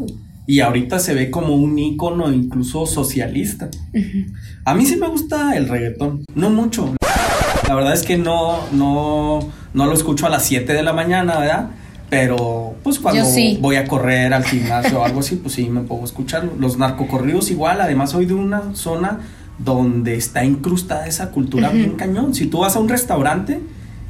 Y 0.46 0.62
ahorita 0.62 1.00
se 1.00 1.14
ve 1.14 1.30
como 1.30 1.56
un 1.56 1.78
ícono 1.78 2.32
incluso 2.32 2.86
socialista. 2.86 3.70
A 4.64 4.74
mí 4.76 4.86
sí 4.86 4.96
me 4.96 5.08
gusta 5.10 5.58
el 5.58 5.68
reggaetón. 5.68 6.24
No 6.36 6.50
mucho. 6.50 6.96
La 7.68 7.76
verdad 7.76 7.94
es 7.94 8.04
que 8.04 8.18
no, 8.18 8.60
no, 8.72 9.40
no 9.74 9.86
lo 9.88 9.94
escucho 9.94 10.26
a 10.28 10.30
las 10.30 10.44
7 10.46 10.72
de 10.72 10.84
la 10.84 10.94
mañana, 10.94 11.40
¿verdad? 11.40 11.70
Pero 12.10 12.76
pues 12.84 13.00
cuando 13.00 13.26
sí. 13.26 13.58
voy 13.62 13.76
a 13.76 13.86
correr 13.86 14.34
al 14.34 14.46
gimnasio 14.46 15.02
o 15.02 15.04
algo 15.04 15.20
así, 15.20 15.36
pues 15.36 15.56
sí 15.56 15.68
me 15.70 15.82
a 15.82 16.04
escucharlo. 16.06 16.54
Los 16.58 16.78
narcocorridos 16.78 17.52
igual, 17.52 17.82
además 17.82 18.12
soy 18.12 18.26
de 18.26 18.34
una 18.34 18.74
zona 18.76 19.20
donde 19.60 20.16
está 20.16 20.46
incrustada 20.46 21.06
esa 21.08 21.32
cultura 21.32 21.70
bien 21.70 21.92
cañón. 21.96 22.34
Si 22.34 22.46
tú 22.46 22.60
vas 22.60 22.76
a 22.78 22.80
un 22.80 22.88
restaurante, 22.88 23.60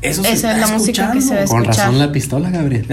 eso 0.02 0.22
se 0.22 0.34
Esa 0.34 0.52
es 0.54 0.60
la 0.60 0.68
música 0.68 1.12
que 1.12 1.22
se 1.22 1.34
ve. 1.36 1.46
Con 1.46 1.62
escuchar. 1.64 1.86
razón 1.88 2.00
la 2.00 2.12
pistola, 2.12 2.50
Gabriel. 2.52 2.86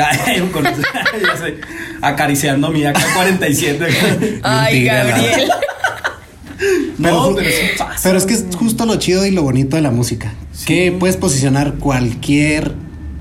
Acariciando 2.01 2.71
mi 2.71 2.85
AK-47. 2.85 4.41
Ay, 4.43 4.85
Gabriel. 4.85 5.49
no, 6.99 7.09
Pero- 7.09 7.35
pero 7.37 7.51
sí 7.51 7.57
pasa. 7.79 8.01
Pero 8.03 8.19
es 8.19 8.25
que 8.25 8.35
es 8.35 8.47
justo 8.57 8.87
lo 8.87 8.97
chido 8.97 9.27
y 9.27 9.31
lo 9.33 9.43
bonito 9.43 9.77
de 9.77 9.83
la 9.83 9.91
música. 9.91 10.33
Que 10.67 10.93
puedes 10.99 11.17
posicionar 11.17 11.75
cualquier 11.75 12.73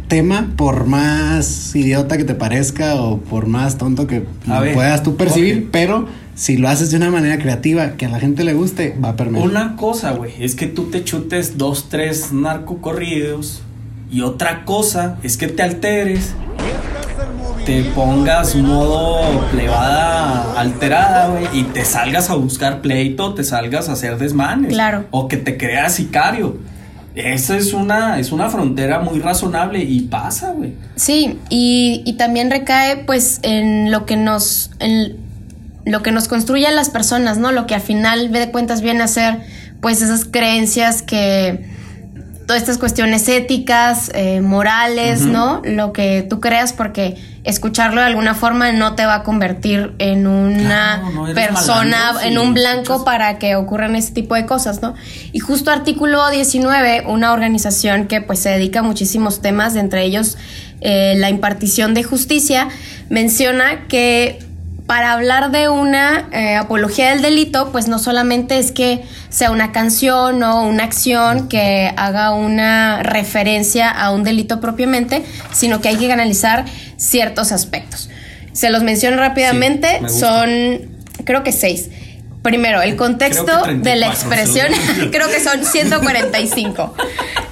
tema, 0.08 0.52
por 0.56 0.86
más 0.86 1.76
idiota 1.76 2.18
que 2.18 2.24
te 2.24 2.36
parezca 2.36 2.96
o 2.96 3.20
por 3.20 3.48
más 3.48 3.78
tonto 3.78 4.08
que 4.08 4.24
ver, 4.46 4.74
puedas 4.74 5.04
tú 5.04 5.16
percibir, 5.16 5.64
ok. 5.64 5.70
pero 5.72 6.08
si 6.36 6.58
lo 6.58 6.68
haces 6.68 6.92
de 6.92 6.98
una 6.98 7.12
manera 7.12 7.38
creativa 7.38 7.92
que 7.92 8.06
a 8.06 8.10
la 8.10 8.20
gente 8.20 8.44
le 8.44 8.54
guste, 8.54 8.98
va 9.04 9.10
a 9.10 9.16
permear. 9.16 9.46
Una 9.46 9.76
cosa, 9.76 10.12
güey, 10.12 10.32
es 10.40 10.56
que 10.56 10.68
tú 10.68 10.86
te 10.86 11.04
chutes 11.04 11.58
dos, 11.58 11.90
tres 11.90 12.32
narcocorridos. 12.32 13.62
Y 14.12 14.22
otra 14.22 14.64
cosa 14.64 15.18
es 15.24 15.38
que 15.38 15.48
te 15.48 15.64
alteres, 15.64 16.36
te 17.66 17.82
pongas 17.82 18.56
modo 18.56 19.42
plebada 19.52 20.54
alterada, 20.60 21.30
güey, 21.30 21.48
y 21.52 21.64
te 21.64 21.84
salgas 21.84 22.30
a 22.30 22.36
buscar 22.36 22.82
pleito, 22.82 23.34
te 23.34 23.44
salgas 23.44 23.90
a 23.90 23.94
hacer 23.94 24.20
desmanes. 24.20 24.72
Claro. 24.72 25.06
O 25.10 25.28
que 25.28 25.38
te 25.38 25.58
creas 25.58 25.96
sicario. 25.96 26.58
Esa 27.16 27.58
es 27.58 27.74
una, 27.74 28.20
es 28.20 28.32
una 28.32 28.50
frontera 28.50 29.00
muy 29.00 29.20
razonable 29.20 29.84
y 29.84 30.02
pasa, 30.02 30.52
güey. 30.52 30.74
Sí, 30.96 31.40
y, 31.50 32.02
y 32.06 32.14
también 32.14 32.50
recae 32.50 32.98
pues 33.06 33.40
en 33.44 33.92
lo 33.92 34.06
que 34.06 34.18
nos 34.18 34.72
en 34.80 35.18
lo 35.86 36.02
que 36.02 36.12
nos 36.12 36.28
construye 36.28 36.66
a 36.66 36.72
las 36.72 36.90
personas, 36.90 37.38
¿no? 37.38 37.52
Lo 37.52 37.68
que 37.68 37.76
al 37.76 37.82
final 37.82 38.30
ve 38.30 38.40
de 38.40 38.52
cuentas 38.52 38.82
viene 38.82 39.04
a 39.04 39.08
ser 39.08 39.40
pues 39.82 40.02
esas 40.02 40.26
creencias 40.26 41.02
que 41.02 41.73
todas 42.54 42.62
estas 42.62 42.78
cuestiones 42.78 43.28
éticas, 43.30 44.12
eh, 44.14 44.40
morales, 44.40 45.22
¿no? 45.22 45.64
Lo 45.66 45.92
que 45.92 46.24
tú 46.30 46.40
creas 46.40 46.72
porque 46.72 47.18
escucharlo 47.44 48.00
de 48.00 48.06
alguna 48.06 48.36
forma 48.36 48.72
no 48.72 48.94
te 48.94 49.08
va 49.08 49.16
a 49.16 49.24
convertir 49.24 49.96
en 49.98 50.28
una 50.28 51.00
Claro, 51.00 51.10
no 51.10 51.28
eres 51.28 51.48
persona, 51.48 52.12
malandro 52.12 52.22
en 52.28 52.38
un 52.38 52.54
blanco 52.54 53.04
para 53.04 53.40
que 53.40 53.56
ocurran 53.56 53.96
ese 53.96 54.14
tipo 54.14 54.36
de 54.36 54.46
cosas, 54.46 54.84
¿no? 54.84 54.94
Y 55.32 55.40
justo 55.40 55.72
artículo 55.72 56.30
19, 56.30 57.06
una 57.08 57.34
organización 57.34 58.06
que 58.06 58.22
pues 58.22 58.38
se 58.38 58.50
dedica 58.50 58.82
a 58.82 58.84
muchísimos 58.84 59.42
temas, 59.42 59.76
entre 59.76 60.04
ellos 60.04 60.38
eh, 60.82 61.16
la 61.18 61.32
impartición 61.32 61.96
de 61.96 62.04
justicia, 62.04 62.68
menciona 63.10 63.88
que 63.88 64.38
para 64.94 65.14
hablar 65.14 65.50
de 65.50 65.70
una 65.70 66.30
eh, 66.32 66.54
apología 66.54 67.10
del 67.10 67.24
delito, 67.24 67.72
pues 67.72 67.88
no 67.88 67.98
solamente 67.98 68.60
es 68.60 68.72
que 68.72 69.02
sea 69.30 69.50
una 69.50 69.72
canción 69.72 70.44
o 70.44 70.68
una 70.68 70.84
acción 70.84 71.48
que 71.48 71.92
haga 71.98 72.30
una 72.36 73.02
referencia 73.02 73.90
a 73.90 74.12
un 74.12 74.24
delito 74.24 74.62
propiamente, 74.62 75.24
sino 75.52 75.82
que 75.82 75.90
hay 75.90 75.96
que 75.96 76.14
analizar 76.14 76.66
ciertos 76.96 77.52
aspectos. 77.52 78.12
Se 78.52 78.70
los 78.70 78.84
menciono 78.84 79.18
rápidamente, 79.18 80.00
Sí, 80.08 80.20
son 80.20 80.50
creo 81.26 81.44
que 81.44 81.54
seis. 81.54 81.90
Primero, 82.44 82.84
el 82.84 82.96
contexto 82.96 83.64
de 83.66 83.96
la 83.96 84.12
34, 84.12 84.12
expresión, 84.12 84.68
creo 85.12 85.28
que 85.28 85.40
son 85.40 85.66
145. 85.66 86.96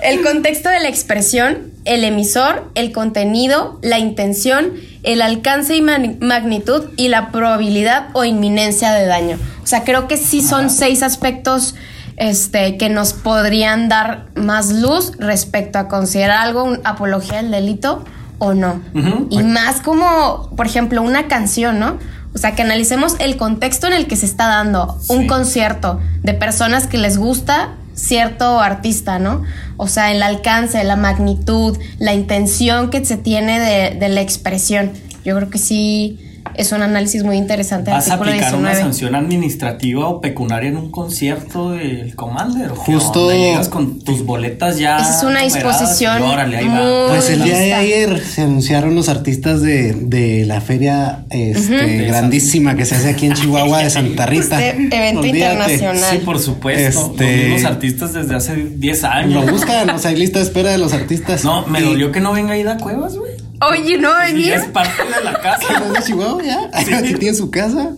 El 0.03 0.21
contexto 0.21 0.69
de 0.69 0.79
la 0.79 0.89
expresión, 0.89 1.70
el 1.85 2.03
emisor, 2.03 2.71
el 2.75 2.91
contenido, 2.91 3.79
la 3.81 3.97
intención, 3.99 4.71
el 5.03 5.21
alcance 5.21 5.75
y 5.75 5.81
magnitud 5.81 6.85
y 6.97 7.07
la 7.07 7.31
probabilidad 7.31 8.09
o 8.13 8.23
inminencia 8.23 8.91
de 8.93 9.05
daño. 9.05 9.37
O 9.63 9.67
sea, 9.67 9.83
creo 9.83 10.07
que 10.07 10.17
sí 10.17 10.41
son 10.41 10.69
seis 10.69 11.01
aspectos 11.03 11.75
este, 12.17 12.77
que 12.77 12.89
nos 12.89 13.13
podrían 13.13 13.89
dar 13.89 14.27
más 14.35 14.71
luz 14.71 15.13
respecto 15.17 15.79
a 15.79 15.87
considerar 15.87 16.37
algo 16.41 16.63
un- 16.63 16.79
apología 16.83 17.37
del 17.41 17.49
delito 17.51 18.03
o 18.37 18.53
no. 18.53 18.81
Y 19.29 19.41
más 19.43 19.81
como, 19.81 20.49
por 20.55 20.65
ejemplo, 20.67 21.01
una 21.01 21.27
canción, 21.27 21.79
¿no? 21.79 21.97
O 22.33 22.37
sea, 22.37 22.55
que 22.55 22.61
analicemos 22.61 23.15
el 23.19 23.37
contexto 23.37 23.87
en 23.87 23.93
el 23.93 24.07
que 24.07 24.15
se 24.15 24.25
está 24.25 24.47
dando 24.47 24.97
un 25.09 25.27
concierto 25.27 25.99
de 26.23 26.33
personas 26.33 26.87
que 26.87 26.97
les 26.97 27.17
gusta 27.17 27.69
cierto 27.93 28.59
artista, 28.61 29.19
¿no? 29.19 29.43
O 29.83 29.87
sea, 29.87 30.11
el 30.11 30.21
alcance, 30.21 30.83
la 30.83 30.95
magnitud, 30.95 31.75
la 31.97 32.13
intención 32.13 32.91
que 32.91 33.03
se 33.03 33.17
tiene 33.17 33.59
de, 33.59 33.97
de 33.97 34.09
la 34.09 34.21
expresión. 34.21 34.91
Yo 35.25 35.35
creo 35.35 35.49
que 35.49 35.57
sí 35.57 36.19
es 36.55 36.71
un 36.71 36.81
análisis 36.81 37.23
muy 37.23 37.37
interesante. 37.37 37.91
¿Vas 37.91 38.09
a 38.09 38.15
aplicar 38.15 38.55
una 38.55 38.69
19. 38.69 38.79
sanción 38.81 39.15
administrativa 39.15 40.07
o 40.07 40.21
pecuniaria 40.21 40.69
en 40.69 40.77
un 40.77 40.91
concierto 40.91 41.71
del 41.71 42.15
Commander? 42.15 42.71
¿O 42.71 42.83
qué 42.83 42.93
Justo- 42.93 43.23
onda? 43.27 43.35
Llegas 43.35 43.69
con 43.69 43.99
tus 43.99 44.25
boletas 44.25 44.77
ya. 44.77 44.97
Esa 44.97 45.17
es 45.17 45.23
una 45.23 45.41
disposición 45.43 46.21
y 46.21 46.25
órale, 46.25 46.57
ahí 46.57 46.67
va. 46.67 46.73
muy- 46.73 47.09
Pues 47.09 47.29
el 47.29 47.43
día 47.43 47.57
de 47.57 47.73
ayer 47.73 48.19
se 48.23 48.41
anunciaron 48.43 48.95
los 48.95 49.09
artistas 49.09 49.61
de, 49.61 49.93
de 49.93 50.45
la 50.45 50.61
feria 50.61 51.25
este, 51.29 52.05
grandísima 52.05 52.75
que 52.75 52.85
se 52.85 52.95
hace 52.95 53.09
aquí 53.09 53.25
en 53.27 53.33
Chihuahua 53.33 53.79
de 53.83 53.89
Santa 53.89 54.25
Rita. 54.25 54.63
Este 54.65 54.95
evento 54.95 55.19
Olvídate. 55.21 55.37
internacional. 55.37 56.09
Sí, 56.11 56.17
por 56.25 56.39
supuesto. 56.39 57.11
Este- 57.11 57.49
Los 57.49 57.65
artistas 57.65 58.13
desde 58.13 58.35
hace 58.35 58.55
10 58.55 59.01
Lo 59.03 59.07
años. 59.09 59.51
buscan, 59.51 59.89
o 59.89 59.99
sea, 59.99 60.11
hay 60.11 60.17
lista 60.17 60.39
de 60.39 60.45
espera 60.45 60.71
de 60.71 60.77
los 60.77 60.93
artistas. 60.93 61.43
No, 61.43 61.65
me 61.67 61.79
Y- 61.79 61.83
dolió 61.83 62.11
que 62.11 62.19
no 62.19 62.33
venga 62.33 62.57
Ida 62.57 62.77
Cuevas, 62.77 63.15
güey. 63.17 63.30
Oye, 63.69 63.97
no 63.97 64.09
Y 64.27 64.33
venía. 64.33 64.55
es 64.55 64.65
parte 64.69 65.03
de 65.03 65.23
la 65.23 65.33
¿Que 65.35 65.41
casa. 65.41 65.79
no 65.79 65.85
es 65.87 65.93
de 65.93 66.03
Chihuahua 66.03 66.43
ya? 66.43 66.71
Tiene 67.19 67.33
su 67.35 67.51
casa. 67.51 67.91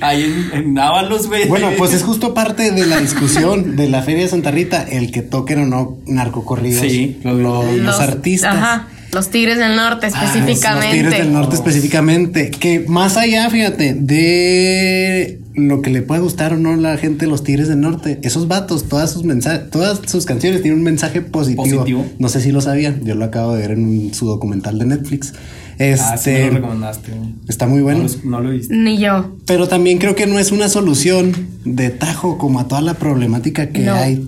Ahí 0.00 0.24
en, 0.24 0.58
en 0.58 0.78
Ábalos, 0.78 1.26
güey. 1.28 1.48
Bueno, 1.48 1.70
pues 1.78 1.92
es 1.94 2.02
justo 2.02 2.34
parte 2.34 2.70
de 2.72 2.86
la 2.86 2.98
discusión 2.98 3.76
de 3.76 3.88
la 3.88 4.02
Feria 4.02 4.22
de 4.24 4.28
Santa 4.28 4.50
Rita, 4.50 4.82
el 4.82 5.10
que 5.12 5.22
toquen 5.22 5.62
o 5.62 5.66
no 5.66 5.98
narcocorridos 6.06 6.80
Sí, 6.82 7.20
los, 7.24 7.38
los 7.76 8.00
artistas. 8.00 8.54
Ajá, 8.56 8.88
los 9.12 9.28
Tigres 9.30 9.58
del 9.58 9.76
Norte 9.76 10.06
Ah, 10.06 10.24
específicamente. 10.24 10.86
Los 10.86 10.94
Tigres 10.96 11.18
del 11.18 11.32
Norte 11.32 11.54
específicamente. 11.56 12.50
Que 12.50 12.80
más 12.88 13.16
allá, 13.16 13.48
fíjate, 13.50 13.94
de 13.94 15.40
lo 15.54 15.82
que 15.82 15.90
le 15.90 16.02
puede 16.02 16.20
gustar 16.20 16.52
o 16.54 16.56
no 16.56 16.72
a 16.72 16.76
la 16.76 16.96
gente 16.96 17.26
de 17.26 17.30
los 17.30 17.44
Tigres 17.44 17.68
del 17.68 17.80
Norte, 17.80 18.18
esos 18.22 18.48
vatos, 18.48 18.84
todas 18.88 19.10
sus 19.12 19.24
mensajes, 19.24 19.70
todas 19.70 20.00
sus 20.06 20.24
canciones 20.24 20.62
tienen 20.62 20.78
un 20.78 20.84
mensaje 20.84 21.20
positivo. 21.22 21.64
Positivo. 21.64 22.06
No 22.18 22.28
sé 22.28 22.40
si 22.40 22.52
lo 22.52 22.60
sabían, 22.60 23.04
yo 23.04 23.14
lo 23.14 23.24
acabo 23.24 23.54
de 23.54 23.60
ver 23.62 23.70
en 23.72 23.84
un- 23.84 24.14
su 24.14 24.26
documental 24.26 24.78
de 24.78 24.86
Netflix. 24.86 25.32
Este 25.78 26.02
Ah, 26.04 26.16
sí 26.16 26.30
me 26.30 26.46
lo 26.48 26.50
recomendaste, 26.54 27.10
güey. 27.12 27.30
está 27.48 27.66
muy 27.66 27.80
bueno. 27.80 28.00
No 28.00 28.08
lo, 28.08 28.30
no 28.30 28.40
lo 28.40 28.50
he 28.52 28.56
visto. 28.58 28.74
Ni 28.74 28.98
yo. 28.98 29.36
Pero 29.46 29.68
también 29.68 29.98
creo 29.98 30.14
que 30.14 30.26
no 30.26 30.38
es 30.38 30.52
una 30.52 30.68
solución 30.68 31.32
de 31.64 31.90
tajo 31.90 32.38
como 32.38 32.60
a 32.60 32.68
toda 32.68 32.82
la 32.82 32.94
problemática 32.94 33.70
que 33.70 33.80
No. 33.86 33.94
hay 33.94 34.22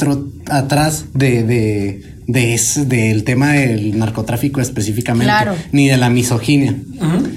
atrás 0.51 1.05
de, 1.15 1.43
de, 1.45 2.03
de 2.27 2.55
ese- 2.55 2.87
del 2.87 3.25
tema 3.25 3.53
del 3.53 3.99
narcotráfico 3.99 4.61
específicamente, 4.61 5.27
Claro. 5.27 5.53
ni 5.73 5.87
de 5.89 5.97
la 5.97 6.11
misoginia. 6.11 6.75
Ujú. 6.97 7.29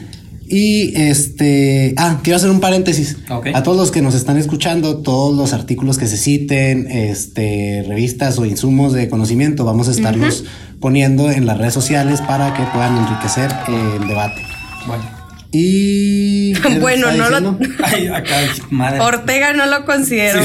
Y 0.50 0.94
este, 0.96 1.94
ah, 1.98 2.22
quiero 2.24 2.38
hacer 2.38 2.50
un 2.50 2.62
paréntesis. 2.62 3.18
Ok. 3.30 3.48
A 3.54 3.64
todos 3.64 3.78
los 3.78 3.92
que 3.92 4.02
nos 4.02 4.16
están 4.16 4.38
escuchando, 4.38 4.98
todos 4.98 5.36
los 5.36 5.54
artículos 5.54 5.98
que 5.98 6.08
se 6.08 6.18
citen, 6.18 6.90
este, 6.90 7.84
revistas 7.88 8.40
o 8.40 8.46
insumos 8.46 8.94
de 8.94 9.10
conocimiento, 9.10 9.66
vamos 9.66 9.90
a 9.90 9.92
estarlos 9.92 10.46
poniendo 10.80 11.30
en 11.32 11.46
las 11.46 11.58
redes 11.58 11.74
sociales 11.74 12.22
para 12.22 12.54
que 12.54 12.64
puedan 12.74 12.98
enriquecer 12.98 13.52
el 13.68 14.08
debate. 14.08 14.42
Bueno. 14.88 15.04
Y. 15.52 16.54
¿qué 16.54 16.80
Bueno, 16.80 17.12
no 17.12 17.30
lo-? 17.30 17.60
Ay, 17.84 18.08
acá, 18.08 18.38
madre. 18.70 19.00
Ortega 19.02 19.54
no 19.54 19.66
lo 19.66 19.86
considero. 19.86 20.42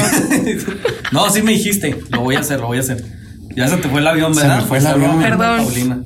no, 1.11 1.29
sí 1.29 1.41
me 1.41 1.53
dijiste. 1.53 1.97
Lo 2.09 2.21
voy 2.21 2.35
a 2.35 2.39
hacer, 2.39 2.59
lo 2.59 2.67
voy 2.67 2.77
a 2.77 2.81
hacer. 2.81 3.03
Ya 3.55 3.67
se 3.67 3.77
te 3.77 3.87
fue 3.87 3.99
el 4.01 4.07
avión, 4.07 4.33
Se 4.33 4.41
¿verdad? 4.41 4.61
me 4.61 4.67
fue 4.67 4.77
el 4.79 4.87
avión. 4.87 5.21
Perdón. 5.21 5.63
Paulina. 5.63 6.03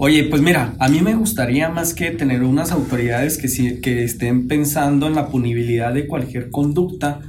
Oye, 0.00 0.24
pues 0.24 0.40
mira, 0.42 0.74
a 0.78 0.88
mí 0.88 1.00
me 1.00 1.14
gustaría 1.16 1.68
más 1.70 1.92
que 1.92 2.12
tener 2.12 2.44
unas 2.44 2.70
autoridades 2.70 3.36
que, 3.36 3.48
sí- 3.48 3.80
que 3.80 4.04
estén 4.04 4.46
pensando 4.46 5.08
en 5.08 5.14
la 5.16 5.26
punibilidad 5.28 5.92
de 5.92 6.06
cualquier 6.06 6.50
conducta, 6.50 7.20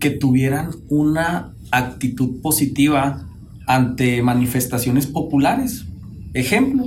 que 0.00 0.10
tuvieran 0.10 0.70
una 0.88 1.52
actitud 1.70 2.40
positiva 2.40 3.26
ante 3.66 4.22
manifestaciones 4.22 5.06
populares. 5.06 5.84
Ejemplo, 6.32 6.84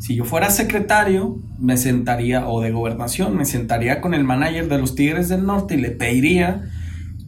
si 0.00 0.16
yo 0.16 0.24
fuera 0.24 0.50
secretario, 0.50 1.40
me 1.58 1.76
sentaría, 1.76 2.48
o 2.48 2.60
de 2.60 2.70
gobernación, 2.70 3.36
me 3.36 3.44
sentaría 3.44 4.00
con 4.00 4.14
el 4.14 4.24
manager 4.24 4.68
de 4.68 4.78
los 4.78 4.94
Tigres 4.94 5.28
del 5.28 5.46
Norte 5.46 5.74
y 5.76 5.80
le 5.80 5.90
pediría, 5.90 6.68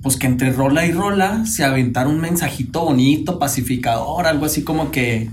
pues 0.02 0.16
que 0.16 0.26
entre 0.26 0.52
rola 0.52 0.86
y 0.86 0.92
rola 0.92 1.46
se 1.46 1.64
aventara 1.64 2.08
un 2.08 2.20
mensajito 2.20 2.84
bonito, 2.84 3.38
pacificador, 3.38 4.26
algo 4.26 4.44
así 4.46 4.62
como 4.62 4.90
que 4.90 5.28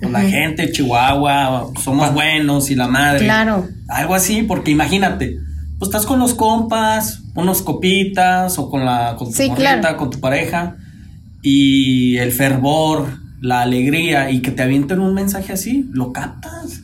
pues, 0.00 0.12
la 0.12 0.20
gente 0.22 0.70
Chihuahua, 0.72 1.70
somos 1.82 2.12
buenos 2.14 2.70
y 2.70 2.74
la 2.74 2.88
madre. 2.88 3.24
Claro. 3.24 3.66
Algo 3.88 4.14
así, 4.14 4.42
porque 4.42 4.70
imagínate, 4.70 5.36
pues 5.78 5.88
estás 5.88 6.06
con 6.06 6.18
los 6.18 6.34
compas, 6.34 7.20
unos 7.34 7.62
copitas, 7.62 8.58
o 8.58 8.70
con 8.70 8.84
la 8.84 9.16
con 9.16 9.28
tu 9.28 9.34
Sí, 9.34 9.48
morrita, 9.48 9.80
claro. 9.80 9.96
con 9.96 10.10
tu 10.10 10.20
pareja, 10.20 10.76
y 11.42 12.16
el 12.18 12.32
fervor, 12.32 13.18
la 13.40 13.60
alegría, 13.62 14.30
y 14.30 14.40
que 14.40 14.50
te 14.50 14.62
avienten 14.62 15.00
un 15.00 15.14
mensaje 15.14 15.52
así, 15.52 15.86
lo 15.92 16.12
captas. 16.12 16.80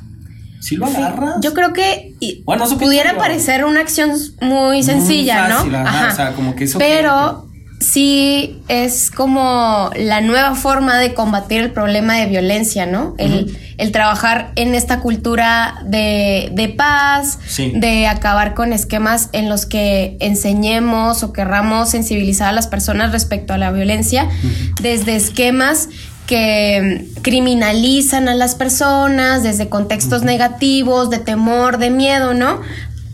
Si 0.61 0.77
lo 0.77 0.87
Sí, 0.89 0.97
agarras. 0.97 1.37
Yo 1.41 1.55
creo 1.55 1.73
que 1.73 2.15
y- 2.21 2.43
Bueno, 2.45 2.67
pudiera 2.79 3.17
parecer 3.17 3.65
una 3.65 3.81
acción 3.81 4.11
muy 4.43 4.83
sencilla, 4.83 5.47
fácil, 5.49 5.73
¿no? 5.73 5.79
ajá, 5.79 6.09
o 6.13 6.17
sea, 6.17 6.33
como 6.35 6.55
que 6.55 6.65
eso 6.65 6.79
Pero 6.79 7.47
sí 7.81 8.61
es 8.69 9.11
como 9.11 9.91
la 9.97 10.21
nueva 10.21 10.55
forma 10.55 10.99
de 10.99 11.15
combatir 11.15 11.63
el 11.63 11.71
problema 11.73 12.17
de 12.17 12.27
violencia, 12.27 12.85
¿no? 12.87 13.15
El, 13.19 13.59
el 13.79 13.91
trabajar 13.93 14.53
en 14.57 14.75
esta 14.75 15.01
cultura 15.01 15.81
de, 15.87 16.51
de 16.53 16.69
paz, 16.69 17.39
Sí. 17.47 17.73
de 17.75 18.07
acabar 18.07 18.53
con 18.55 18.73
esquemas 18.75 19.31
en 19.33 19.49
los 19.49 19.65
que 19.65 20.17
enseñemos 20.21 21.23
o 21.23 21.33
querramos 21.33 21.89
sensibilizar 21.89 22.49
a 22.49 22.53
las 22.53 22.67
personas 22.67 23.13
respecto 23.13 23.55
a 23.55 23.59
la 23.59 23.71
violencia, 23.71 24.29
desde 24.83 25.17
esquemas 25.17 25.89
que 26.27 27.09
criminalizan 27.23 28.29
a 28.29 28.35
las 28.35 28.55
personas, 28.55 29.43
desde 29.43 29.69
contextos 29.69 30.23
negativos, 30.23 31.11
de 31.11 31.19
temor, 31.19 31.79
de 31.79 31.91
miedo, 31.91 32.35
¿no? 32.35 32.61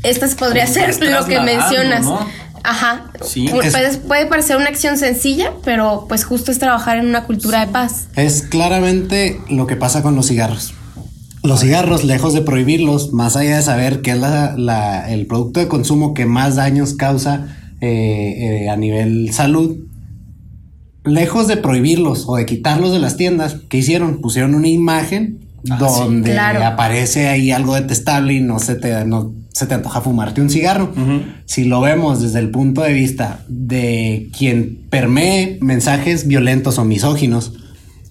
Estas 0.03 0.35
podría 0.35 0.67
ser 0.67 0.95
lo 1.03 1.25
que 1.25 1.41
mencionas. 1.41 2.05
¿no? 2.05 2.27
Ajá. 2.67 3.13
Sí. 3.23 3.47
Puede, 3.49 3.97
puede 3.99 4.27
parecer 4.27 4.57
una 4.57 4.67
acción 4.67 4.99
sencilla, 4.99 5.53
pero 5.65 6.07
pues 6.09 6.25
justo 6.25 6.51
es 6.51 6.59
trabajar 6.59 6.99
en 6.99 7.07
una 7.07 7.25
cultura 7.25 7.65
de 7.65 7.73
paz. 7.73 8.09
Es 8.17 8.43
claramente 8.43 9.41
lo 9.49 9.67
que 9.67 9.77
pasa 9.77 10.03
con 10.03 10.17
los 10.17 10.27
cigarros. 10.29 10.75
Los 11.43 11.61
cigarros, 11.61 12.03
lejos 12.03 12.35
de 12.35 12.43
prohibirlos, 12.43 13.13
más 13.13 13.37
allá 13.37 13.57
de 13.57 13.63
saber 13.63 14.03
que 14.03 14.11
es 14.11 14.19
la- 14.19 14.55
la- 14.57 15.09
el 15.13 15.27
producto 15.27 15.61
de 15.61 15.69
consumo 15.69 16.13
que 16.13 16.27
más 16.27 16.57
daños 16.57 16.95
causa 16.95 17.57
eh, 17.81 18.65
eh, 18.65 18.71
a 18.71 18.77
nivel 18.77 19.33
salud, 19.33 19.77
lejos 21.05 21.47
de 21.47 21.57
prohibirlos 21.57 22.25
o 22.27 22.37
de 22.37 22.47
quitarlos 22.47 22.91
de 22.93 22.99
las 22.99 23.17
tiendas, 23.17 23.57
¿qué 23.69 23.79
hicieron? 23.79 24.21
Pusieron 24.21 24.55
una 24.55 24.69
imagen 24.69 25.46
Ah, 25.71 25.77
donde 25.79 26.31
sí, 26.31 26.35
claro. 26.35 26.65
aparece 26.65 27.29
ahí 27.29 27.51
algo 27.51 27.75
detestable 27.75 28.35
y 28.35 28.41
no 28.41 28.59
se 28.59 28.75
te, 28.75 29.05
no 29.05 29.33
se 29.53 29.67
te 29.67 29.75
antoja 29.75 30.01
fumarte 30.01 30.41
un 30.41 30.51
cigarro. 30.51 30.93
Si 31.47 31.65
lo 31.65 31.81
vemos 31.81 32.21
desde 32.21 32.41
el 32.41 32.51
punto 32.51 32.83
de 32.83 32.93
vista 32.93 33.41
de 33.49 34.29
quien 34.37 34.87
permee 34.91 35.59
mensajes 35.63 36.27
violentos 36.27 36.79
o 36.79 36.85
misóginos, 36.85 37.55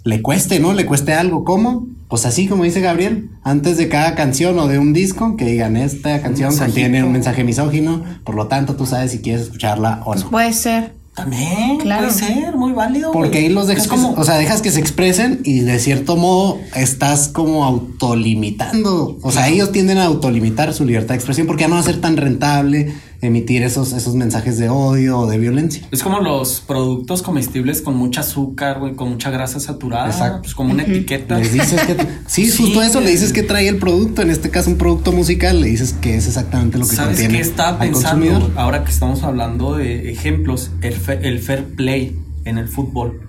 le 0.03 0.21
cueste, 0.21 0.59
¿no? 0.59 0.74
Le 0.74 0.85
cueste 0.85 1.13
algo. 1.13 1.44
¿Cómo? 1.44 1.87
Pues 2.07 2.25
así 2.25 2.48
como 2.48 2.63
dice 2.63 2.81
Gabriel, 2.81 3.29
antes 3.44 3.77
de 3.77 3.89
cada 3.89 4.15
canción 4.15 4.57
o 4.59 4.68
de 4.68 4.77
un 4.77 4.94
disco, 4.94 5.35
que 5.35 5.46
digan 5.46 5.75
esta 5.77 6.22
canción 6.22 6.55
contiene 6.55 7.03
un 7.03 7.11
mensaje 7.11 7.44
misógino, 7.44 8.03
por 8.24 8.35
lo 8.35 8.48
tanto 8.48 8.75
tú 8.75 8.85
sabes 8.85 9.11
si 9.11 9.20
quieres 9.20 9.44
escucharla 9.44 10.01
o 10.05 10.15
no. 10.15 10.29
Puede 10.29 10.53
ser. 10.53 10.94
También 11.16 11.78
Claro. 11.78 12.08
puede 12.10 12.20
ser, 12.20 12.56
muy 12.58 12.74
válido. 12.74 13.12
Porque 13.14 13.30
güey. 13.30 13.44
ahí 13.46 13.50
los 13.50 13.68
dejas, 13.68 13.88
como, 13.88 14.14
que, 14.16 14.22
o 14.22 14.24
sea, 14.25 14.36
dejas 14.36 14.62
que 14.62 14.70
se 14.70 14.80
expresen 14.82 15.40
y 15.46 15.62
de 15.62 15.80
cierto 15.80 16.18
modo 16.18 16.60
estás 16.75 17.30
como 17.30 17.64
autolimitando. 17.66 19.18
O 19.22 19.32
sea, 19.32 19.48
ellos 19.48 19.72
tienden 19.72 19.98
a 19.98 20.06
autolimitar 20.06 20.74
su 20.74 20.86
libertad 20.86 21.10
de 21.10 21.16
expresión 21.16 21.48
porque 21.48 21.62
ya 21.62 21.68
no 21.70 21.75
va 21.75 21.82
a 21.82 21.84
ser 21.84 22.01
tan 22.01 22.18
rentable 22.18 22.94
emitir 23.22 23.64
esos, 23.64 23.94
esos 23.94 24.14
mensajes 24.16 24.58
de 24.58 24.70
odio 24.70 25.20
o 25.20 25.28
de 25.28 25.38
violencia. 25.38 25.88
es 25.92 26.04
como 26.04 26.20
los 26.20 26.62
productos 26.62 27.22
comestibles 27.22 27.82
con 27.82 27.96
mucha 27.96 28.22
azúcar, 28.22 28.80
güey, 28.80 28.96
con 28.96 29.10
mucha 29.10 29.30
grasa 29.32 29.60
saturada. 29.60 30.08
Exacto. 30.08 30.42
Pues 30.44 30.54
como 30.56 30.72
una 30.74 30.84
etiqueta. 30.84 31.38
Les 31.40 31.54
dices 31.54 31.82
que 31.84 31.96
sí, 32.28 32.46
Sí, 32.51 32.64
justo 32.64 32.82
eso, 32.82 33.01
le 33.01 33.10
dices 33.12 33.34
que 33.34 33.44
trae 33.44 33.68
el 33.68 33.78
producto, 33.78 34.22
en 34.22 34.30
este 34.30 34.50
caso 34.50 34.70
un 34.70 34.78
producto 34.78 35.12
musical, 35.12 35.62
le 35.62 35.68
dices 35.68 35.94
que 35.94 36.16
es 36.18 36.28
exactamente 36.28 36.78
lo 36.78 36.88
que 36.88 36.96
¿Sabes 36.96 37.12
contiene 37.18 37.34
qué 37.36 37.42
estaba 37.42 37.80
pensando? 37.80 38.25
consumidor. 38.25 38.51
Ahora 38.58 38.84
que 38.84 38.92
estamos 38.92 39.24
hablando 39.24 39.75
de 39.75 40.12
ejemplos, 40.12 40.72
el, 40.82 40.94
fe- 40.94 41.20
el 41.28 41.40
fair 41.40 41.64
play 41.75 42.20
en 42.46 42.58
el 42.58 42.68
fútbol 42.68 43.22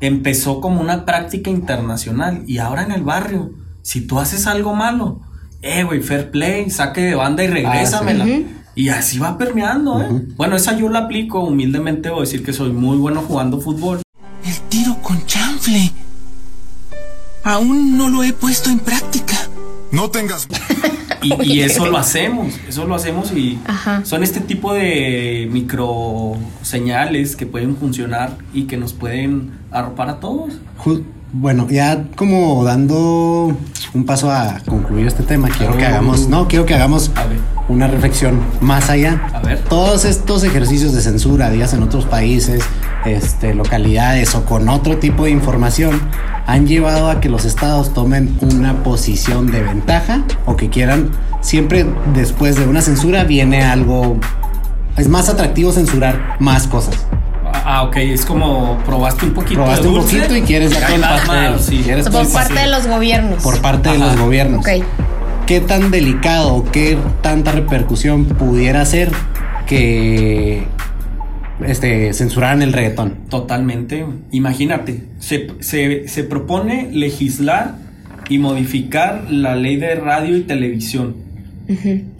empezó 0.00 0.60
como 0.60 0.80
una 0.80 1.04
práctica 1.04 1.50
internacional 1.50 2.42
y 2.46 2.58
ahora 2.58 2.82
en 2.82 2.92
el 2.92 3.02
barrio, 3.02 3.52
si 3.82 4.00
tú 4.02 4.18
haces 4.18 4.46
algo 4.46 4.74
malo, 4.74 5.20
eh, 5.62 5.84
güey, 5.84 6.00
fair 6.02 6.30
play, 6.30 6.70
saque 6.70 7.02
de 7.02 7.14
banda 7.14 7.44
y 7.44 7.46
regrésamela. 7.48 8.24
Ujú. 8.24 8.44
Y 8.74 8.88
así 8.88 9.18
va 9.18 9.36
permeando, 9.36 10.00
¿eh? 10.00 10.08
Bueno, 10.36 10.56
esa 10.56 10.76
yo 10.76 10.88
la 10.88 11.00
aplico, 11.00 11.40
humildemente 11.40 12.08
voy 12.08 12.20
a 12.20 12.22
decir 12.22 12.42
que 12.42 12.52
soy 12.52 12.72
muy 12.72 12.96
bueno 12.96 13.20
jugando 13.22 13.60
fútbol. 13.60 14.00
El 14.44 14.60
tiro 14.68 14.96
con 15.02 15.24
chanfle. 15.26 15.92
Aún 17.44 17.98
no 17.98 18.08
lo 18.08 18.22
he 18.22 18.32
puesto 18.32 18.70
en 18.70 18.78
práctica. 18.78 19.34
No 19.90 20.10
tengas. 20.10 20.48
Y, 21.24 21.40
y 21.44 21.60
eso 21.60 21.86
lo 21.86 21.98
hacemos, 21.98 22.52
eso 22.68 22.84
lo 22.84 22.96
hacemos 22.96 23.30
y 23.30 23.56
Ajá. 23.68 24.04
son 24.04 24.24
este 24.24 24.40
tipo 24.40 24.74
de 24.74 25.48
micro 25.52 26.32
señales 26.62 27.36
que 27.36 27.46
pueden 27.46 27.76
funcionar 27.76 28.36
y 28.52 28.64
que 28.64 28.76
nos 28.76 28.92
pueden 28.92 29.52
arropar 29.70 30.08
a 30.08 30.18
todos. 30.18 30.54
Bueno, 31.34 31.66
ya 31.70 32.04
como 32.14 32.62
dando 32.62 33.56
un 33.94 34.04
paso 34.04 34.30
a 34.30 34.58
concluir 34.66 35.06
este 35.06 35.22
tema, 35.22 35.48
quiero 35.48 35.78
que 35.78 35.86
hagamos, 35.86 36.28
no, 36.28 36.46
quiero 36.46 36.66
que 36.66 36.74
hagamos 36.74 37.10
una 37.68 37.88
reflexión 37.88 38.38
más 38.60 38.90
allá. 38.90 39.30
A 39.32 39.40
ver. 39.40 39.58
Todos 39.60 40.04
estos 40.04 40.44
ejercicios 40.44 40.92
de 40.92 41.00
censura, 41.00 41.48
días 41.48 41.72
en 41.72 41.82
otros 41.82 42.04
países, 42.04 42.62
este, 43.06 43.54
localidades 43.54 44.34
o 44.34 44.44
con 44.44 44.68
otro 44.68 44.98
tipo 44.98 45.24
de 45.24 45.30
información, 45.30 46.00
han 46.46 46.66
llevado 46.66 47.10
a 47.10 47.20
que 47.20 47.30
los 47.30 47.46
estados 47.46 47.94
tomen 47.94 48.36
una 48.42 48.82
posición 48.82 49.50
de 49.50 49.62
ventaja 49.62 50.24
o 50.44 50.56
que 50.56 50.68
quieran, 50.68 51.12
siempre 51.40 51.86
después 52.12 52.56
de 52.56 52.66
una 52.66 52.82
censura 52.82 53.24
viene 53.24 53.62
algo, 53.62 54.18
es 54.98 55.08
más 55.08 55.30
atractivo 55.30 55.72
censurar 55.72 56.36
más 56.40 56.66
cosas. 56.66 57.06
Ah, 57.64 57.84
ok, 57.84 57.96
es 57.96 58.24
como 58.24 58.78
probaste 58.84 59.26
un 59.26 59.32
poquito. 59.34 59.54
Probaste 59.60 59.82
de 59.82 59.88
un 59.88 59.94
dulce, 59.94 60.16
poquito 60.16 60.36
y 60.36 60.42
quieres 60.42 60.70
ya 60.72 60.80
mal, 61.26 61.58
sí. 61.60 61.84
Por 62.10 62.30
parte 62.32 62.54
de 62.60 62.66
los 62.68 62.86
gobiernos. 62.86 63.42
por 63.42 63.60
parte 63.60 63.90
de 63.90 63.98
los 63.98 64.16
gobiernos. 64.18 64.60
Ok. 64.60 64.84
¿Qué 65.46 65.60
tan 65.60 65.90
delicado 65.90 66.64
qué 66.72 66.96
tanta 67.20 67.52
repercusión 67.52 68.24
pudiera 68.26 68.84
ser 68.86 69.10
que 69.66 70.64
este, 71.66 72.12
censuraran 72.12 72.62
el 72.62 72.72
reggaetón? 72.72 73.16
Totalmente. 73.28 74.06
Imagínate, 74.30 75.04
se, 75.18 75.48
se- 75.60 76.08
se 76.08 76.24
propone 76.24 76.90
legislar 76.92 77.76
y 78.28 78.38
modificar 78.38 79.26
la 79.30 79.54
ley 79.56 79.76
de 79.76 79.94
radio 79.96 80.36
y 80.36 80.42
televisión, 80.42 81.16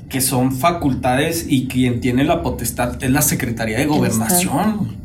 que 0.08 0.20
son 0.20 0.52
facultades 0.52 1.46
y 1.48 1.66
quien 1.68 2.00
tiene 2.00 2.24
la 2.24 2.42
potestad 2.42 3.02
es 3.02 3.10
la 3.10 3.22
Secretaría 3.22 3.78
de 3.78 3.86
Gobernación. 3.86 4.96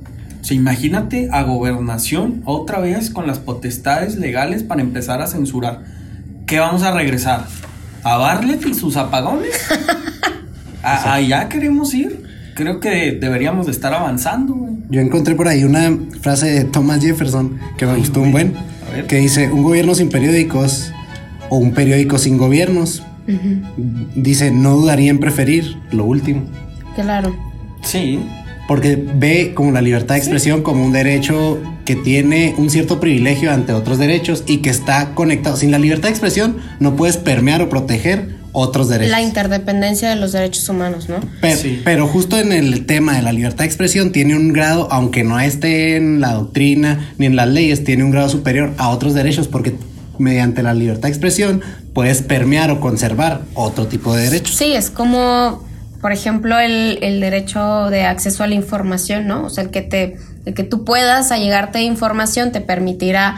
O 0.47 0.49
sea, 0.49 0.55
imagínate 0.55 1.27
a 1.33 1.43
gobernación 1.43 2.41
otra 2.45 2.79
vez 2.79 3.09
con 3.09 3.27
las 3.27 3.37
potestades 3.37 4.15
legales 4.15 4.63
para 4.63 4.79
empezar 4.81 5.21
a 5.21 5.27
censurar. 5.27 5.83
¿Qué 6.45 6.57
vamos 6.59 6.83
a 6.83 6.91
regresar? 6.93 7.45
¿A 8.03 8.15
Barlet 8.15 8.65
y 8.65 8.73
sus 8.73 8.95
apagones? 8.95 9.51
¿A- 10.83 11.15
¿Allá 11.15 11.49
queremos 11.49 11.93
ir? 11.93 12.23
Creo 12.55 12.79
que 12.79 13.11
deberíamos 13.19 13.65
de 13.65 13.73
estar 13.73 13.93
avanzando, 13.93 14.53
güey. 14.53 14.71
Yo 14.89 15.01
encontré 15.01 15.35
por 15.35 15.49
ahí 15.49 15.65
una 15.65 15.91
frase 16.21 16.49
de 16.49 16.63
Thomas 16.63 17.01
Jefferson 17.03 17.59
que 17.77 17.85
me 17.85 17.95
gustó 17.97 18.21
un 18.21 18.31
buen, 18.31 18.53
que 19.09 19.17
dice, 19.17 19.51
un 19.51 19.63
gobierno 19.63 19.95
sin 19.95 20.07
periódicos 20.07 20.93
o 21.49 21.57
un 21.57 21.73
periódico 21.73 22.17
sin 22.17 22.37
gobiernos, 22.37 23.03
dice, 24.15 24.51
no 24.51 24.77
dudaría 24.77 25.11
en 25.11 25.19
preferir 25.19 25.75
lo 25.91 26.05
último. 26.05 26.43
Claro. 26.95 27.35
Sí, 27.83 28.21
Porque 28.67 29.01
ve 29.15 29.53
como 29.55 29.71
la 29.71 29.81
libertad 29.81 30.15
de 30.15 30.19
expresión 30.19 30.61
como 30.61 30.83
un 30.85 30.91
derecho 30.91 31.59
que 31.85 31.95
tiene 31.95 32.53
un 32.57 32.69
cierto 32.69 32.99
privilegio 32.99 33.51
ante 33.51 33.71
otros 33.73 33.97
derechos 33.97 34.43
y 34.45 34.57
que 34.57 34.69
está 34.69 35.13
conectado. 35.15 35.55
Sin 35.55 35.71
la 35.71 35.79
libertad 35.79 36.09
de 36.09 36.11
expresión 36.11 36.57
no 36.79 36.95
puedes 36.95 37.17
permear 37.17 37.61
o 37.61 37.69
proteger 37.69 38.35
otros 38.51 38.89
derechos. 38.89 39.11
La 39.11 39.21
interdependencia 39.21 40.09
de 40.09 40.15
los 40.15 40.31
derechos 40.31 40.67
humanos, 40.67 41.07
¿no? 41.09 41.17
Pero, 41.41 41.57
Sí. 41.57 41.81
pero 41.85 42.07
justo 42.07 42.37
en 42.39 42.51
el 42.51 42.85
tema 42.85 43.15
de 43.15 43.21
la 43.21 43.31
libertad 43.31 43.59
de 43.59 43.65
expresión 43.65 44.11
tiene 44.11 44.35
un 44.35 44.51
grado, 44.51 44.87
aunque 44.91 45.23
no 45.23 45.39
esté 45.39 45.95
en 45.95 46.19
la 46.21 46.33
doctrina 46.33 47.13
ni 47.17 47.27
en 47.27 47.35
las 47.35 47.47
leyes, 47.47 47.83
tiene 47.83 48.03
un 48.03 48.11
grado 48.11 48.29
superior 48.29 48.73
a 48.77 48.89
otros 48.89 49.13
derechos 49.13 49.47
porque 49.47 49.75
mediante 50.17 50.63
la 50.63 50.73
libertad 50.73 51.03
de 51.03 51.09
expresión 51.09 51.61
puedes 51.93 52.21
permear 52.23 52.71
o 52.71 52.79
conservar 52.81 53.41
otro 53.53 53.87
tipo 53.87 54.15
de 54.15 54.23
derechos. 54.23 54.55
Sí, 54.55 54.73
es 54.73 54.89
como, 54.89 55.63
por 56.01 56.11
ejemplo, 56.11 56.59
el, 56.59 56.99
el 57.01 57.19
derecho 57.19 57.89
de 57.89 58.03
acceso 58.03 58.43
a 58.43 58.47
la 58.47 58.55
información, 58.55 59.27
¿no? 59.27 59.45
O 59.45 59.49
sea, 59.49 59.63
el 59.63 59.71
que 59.71 59.81
te, 59.81 60.17
el 60.45 60.53
que 60.53 60.63
tú 60.63 60.85
puedas 60.85 61.31
allegarte 61.31 61.81
información 61.81 62.51
te 62.51 62.61
permitirá 62.61 63.35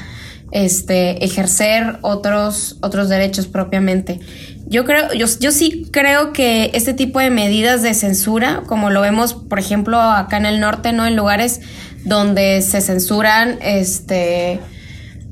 este 0.51 1.23
ejercer 1.23 1.97
otros, 2.01 2.77
otros 2.81 3.09
derechos 3.09 3.47
propiamente. 3.47 4.19
Yo 4.67 4.85
creo, 4.85 5.13
yo, 5.13 5.27
yo 5.39 5.51
sí 5.51 5.87
creo 5.91 6.33
que 6.33 6.71
este 6.73 6.93
tipo 6.93 7.19
de 7.19 7.29
medidas 7.29 7.81
de 7.81 7.93
censura, 7.93 8.63
como 8.67 8.89
lo 8.89 9.01
vemos, 9.01 9.33
por 9.33 9.59
ejemplo, 9.59 9.99
acá 9.99 10.37
en 10.37 10.45
el 10.45 10.59
norte, 10.59 10.91
¿no? 10.91 11.05
En 11.05 11.15
lugares 11.15 11.61
donde 12.03 12.61
se 12.61 12.81
censuran 12.81 13.57
este 13.61 14.59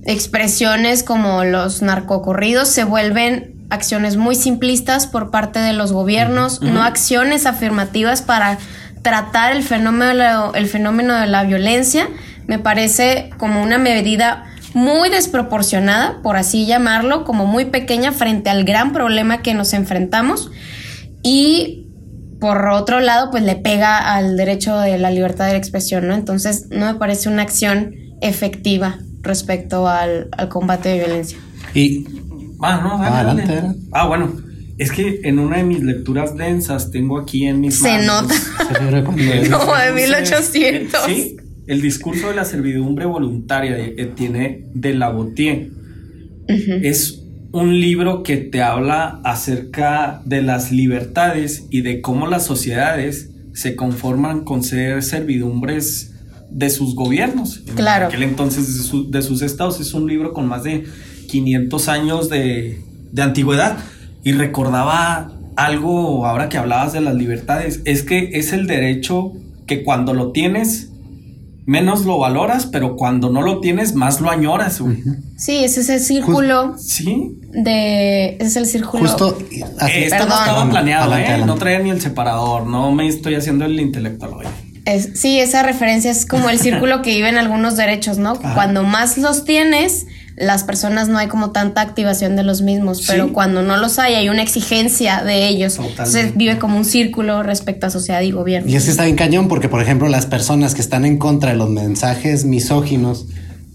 expresiones 0.05 1.03
como 1.03 1.43
los 1.43 1.81
narcocorridos 1.81 2.69
se 2.69 2.85
vuelven 2.85 3.56
acciones 3.69 4.17
muy 4.17 4.35
simplistas 4.35 5.07
por 5.07 5.31
parte 5.31 5.59
de 5.59 5.73
los 5.73 5.91
gobiernos, 5.91 6.61
no 6.61 6.83
acciones 6.83 7.45
afirmativas 7.45 8.21
para 8.21 8.57
tratar 9.01 9.55
el 9.55 9.63
fenómeno, 9.63 10.53
el 10.53 10.67
fenómeno 10.67 11.15
de 11.15 11.27
la 11.27 11.43
violencia. 11.43 12.07
Me 12.47 12.59
parece 12.59 13.29
como 13.37 13.61
una 13.61 13.77
medida 13.77 14.45
muy 14.73 15.09
desproporcionada, 15.09 16.21
por 16.21 16.37
así 16.37 16.65
llamarlo, 16.65 17.23
como 17.23 17.45
muy 17.45 17.65
pequeña 17.65 18.11
frente 18.11 18.49
al 18.49 18.63
gran 18.63 18.93
problema 18.93 19.41
que 19.41 19.53
nos 19.53 19.73
enfrentamos. 19.73 20.51
Y 21.23 21.87
por 22.39 22.67
otro 22.69 22.99
lado, 22.99 23.31
pues 23.31 23.43
le 23.43 23.55
pega 23.55 23.97
al 23.97 24.37
derecho 24.37 24.77
de 24.79 24.97
la 24.97 25.09
libertad 25.09 25.47
de 25.47 25.57
expresión, 25.57 26.07
¿no? 26.07 26.13
Entonces, 26.13 26.67
no 26.69 26.85
me 26.85 26.99
parece 26.99 27.29
una 27.29 27.41
acción 27.41 27.95
efectiva 28.21 28.99
respecto 29.21 29.87
al, 29.87 30.29
al 30.31 30.47
combate 30.47 30.89
de 30.89 30.99
violencia. 30.99 31.37
Y 31.73 32.05
Ah, 32.59 32.81
no, 32.83 32.97
dale, 33.01 33.15
Adelante, 33.15 33.41
dale. 33.43 33.57
adelante. 33.59 33.79
Ah, 33.91 34.07
bueno. 34.07 34.31
Es 34.77 34.91
que 34.91 35.21
en 35.23 35.39
una 35.39 35.57
de 35.57 35.63
mis 35.63 35.81
lecturas 35.81 36.35
densas 36.37 36.91
tengo 36.91 37.17
aquí 37.19 37.45
en 37.47 37.59
mis 37.61 37.79
Se 37.79 37.89
manos- 37.89 38.27
nota. 38.27 39.03
Como 39.05 39.17
de 39.17 39.41
discurso- 39.41 39.93
1800. 39.95 40.99
Sí, 41.07 41.37
el 41.65 41.81
discurso 41.81 42.29
de 42.29 42.35
la 42.35 42.45
servidumbre 42.45 43.05
voluntaria 43.05 43.73
de 43.75 43.95
Etienne 43.97 44.65
de 44.75 44.93
Labotier. 44.93 45.69
Es 46.47 47.23
un 47.51 47.79
libro 47.79 48.23
que 48.23 48.37
te 48.37 48.61
habla 48.61 49.19
acerca 49.23 50.21
de 50.25 50.41
las 50.43 50.71
libertades 50.71 51.65
y 51.71 51.81
de 51.81 52.01
cómo 52.01 52.27
las 52.27 52.45
sociedades 52.45 53.31
se 53.53 53.75
conforman 53.75 54.43
con 54.43 54.63
ser 54.63 55.01
servidumbres 55.03 56.13
de 56.51 56.69
sus 56.69 56.95
gobiernos. 56.95 57.63
En 57.67 57.75
Claro. 57.75 58.07
aquel 58.07 58.23
entonces 58.23 58.77
de, 58.77 58.83
su- 58.83 59.09
de 59.09 59.21
sus 59.21 59.41
estados. 59.41 59.79
Es 59.81 59.93
un 59.93 60.07
libro 60.07 60.33
con 60.33 60.47
más 60.47 60.63
de 60.63 60.85
500 61.27 61.87
años 61.89 62.29
de, 62.29 62.81
de 63.11 63.21
antigüedad. 63.21 63.77
Y 64.23 64.31
recordaba 64.33 65.31
algo 65.55 66.25
ahora 66.25 66.49
que 66.49 66.57
hablabas 66.57 66.93
de 66.93 67.01
las 67.01 67.15
libertades. 67.15 67.81
Es 67.85 68.03
que 68.03 68.31
es 68.33 68.53
el 68.53 68.67
derecho 68.67 69.33
que 69.65 69.83
cuando 69.83 70.13
lo 70.13 70.31
tienes, 70.31 70.89
menos 71.65 72.05
lo 72.05 72.17
valoras, 72.17 72.65
pero 72.65 72.95
cuando 72.95 73.29
no 73.29 73.41
lo 73.41 73.59
tienes, 73.59 73.93
más 73.93 74.21
lo 74.21 74.29
añoras, 74.29 74.79
güey. 74.79 74.97
Sí, 75.37 75.63
ese 75.63 75.81
es 75.81 75.89
el 75.89 75.99
círculo 75.99 76.75
Sí. 76.77 77.37
de. 77.51 78.35
ese 78.35 78.45
es 78.47 78.55
el 78.55 78.65
círculo. 78.67 79.03
justo 79.03 79.37
así- 79.79 79.91
Eh, 79.93 80.05
esto 80.05 80.25
no 80.25 80.33
estaba 80.39 80.69
planeado, 80.69 81.03
Adelante, 81.03 81.23
¿eh? 81.25 81.33
adelante. 81.33 81.45
No 81.53 81.55
traía 81.59 81.79
ni 81.79 81.89
el 81.89 81.99
separador, 82.01 82.67
no 82.67 82.91
me 82.93 83.07
estoy 83.07 83.35
haciendo 83.35 83.65
el 83.65 83.79
intelectual 83.79 84.31
hoy. 84.33 84.45
Es- 84.85 85.11
sí, 85.15 85.39
esa 85.41 85.63
referencia 85.63 86.09
es 86.11 86.25
como 86.25 86.49
el 86.49 86.59
círculo 86.59 87.01
que 87.01 87.13
viven 87.15 87.37
algunos 87.37 87.75
derechos, 87.75 88.17
¿no? 88.17 88.31
Ajá. 88.31 88.53
Cuando 88.53 88.83
más 88.83 89.17
los 89.17 89.43
tienes, 89.43 90.07
las 90.37 90.63
personas 90.63 91.09
no 91.09 91.17
hay 91.17 91.27
como 91.27 91.49
tanta 91.49 91.81
activación 91.81 92.35
de 92.35 92.43
los 92.43 92.61
mismos, 92.61 92.99
Sí. 92.99 93.05
pero 93.07 93.33
cuando 93.33 93.63
no 93.63 93.75
los 93.77 93.97
hay, 93.97 94.13
hay 94.13 94.29
una 94.29 94.43
exigencia 94.43 95.23
de 95.23 95.47
ellos. 95.47 95.73
Totalmente. 95.77 96.03
Entonces 96.03 96.37
vive 96.37 96.59
como 96.59 96.77
un 96.77 96.85
círculo 96.85 97.41
respecto 97.41 97.87
a 97.87 97.89
sociedad 97.89 98.21
y 98.21 98.29
gobierno. 98.31 98.69
Y 98.69 98.75
es 98.75 98.85
que 98.85 98.91
está 98.91 99.05
bien 99.05 99.15
cañón 99.15 99.47
porque, 99.47 99.67
por 99.67 99.81
ejemplo, 99.81 100.07
las 100.09 100.27
personas 100.27 100.75
que 100.75 100.81
están 100.81 101.05
en 101.05 101.17
contra 101.17 101.51
de 101.51 101.57
los 101.57 101.69
mensajes 101.71 102.45
misóginos 102.45 103.25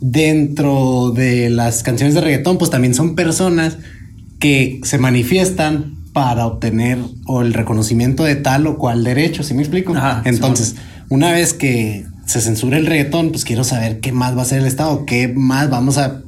dentro 0.00 1.10
de 1.14 1.50
las 1.50 1.82
canciones 1.82 2.14
de 2.14 2.20
reggaetón, 2.20 2.58
pues 2.58 2.70
también 2.70 2.94
son 2.94 3.14
personas 3.14 3.78
que 4.38 4.80
se 4.84 4.98
manifiestan 4.98 5.96
para 6.12 6.46
obtener 6.46 6.98
o 7.26 7.40
el 7.42 7.54
reconocimiento 7.54 8.24
de 8.24 8.36
tal 8.36 8.66
o 8.66 8.76
cual 8.78 9.02
derecho, 9.04 9.42
¿sí 9.42 9.54
me 9.54 9.62
explico? 9.62 9.94
Ajá, 9.96 10.22
Entonces, 10.24 10.74
una 11.08 11.32
vez 11.32 11.54
que 11.54 12.04
se 12.26 12.40
censure 12.40 12.76
el 12.78 12.86
reggaetón, 12.86 13.30
pues 13.30 13.44
quiero 13.44 13.64
saber 13.64 14.00
qué 14.00 14.12
más 14.12 14.34
va 14.36 14.40
a 14.40 14.42
hacer 14.42 14.58
el 14.60 14.66
Estado, 14.66 15.06
qué 15.06 15.28
más 15.28 15.70
vamos 15.70 15.98
a 15.98 16.22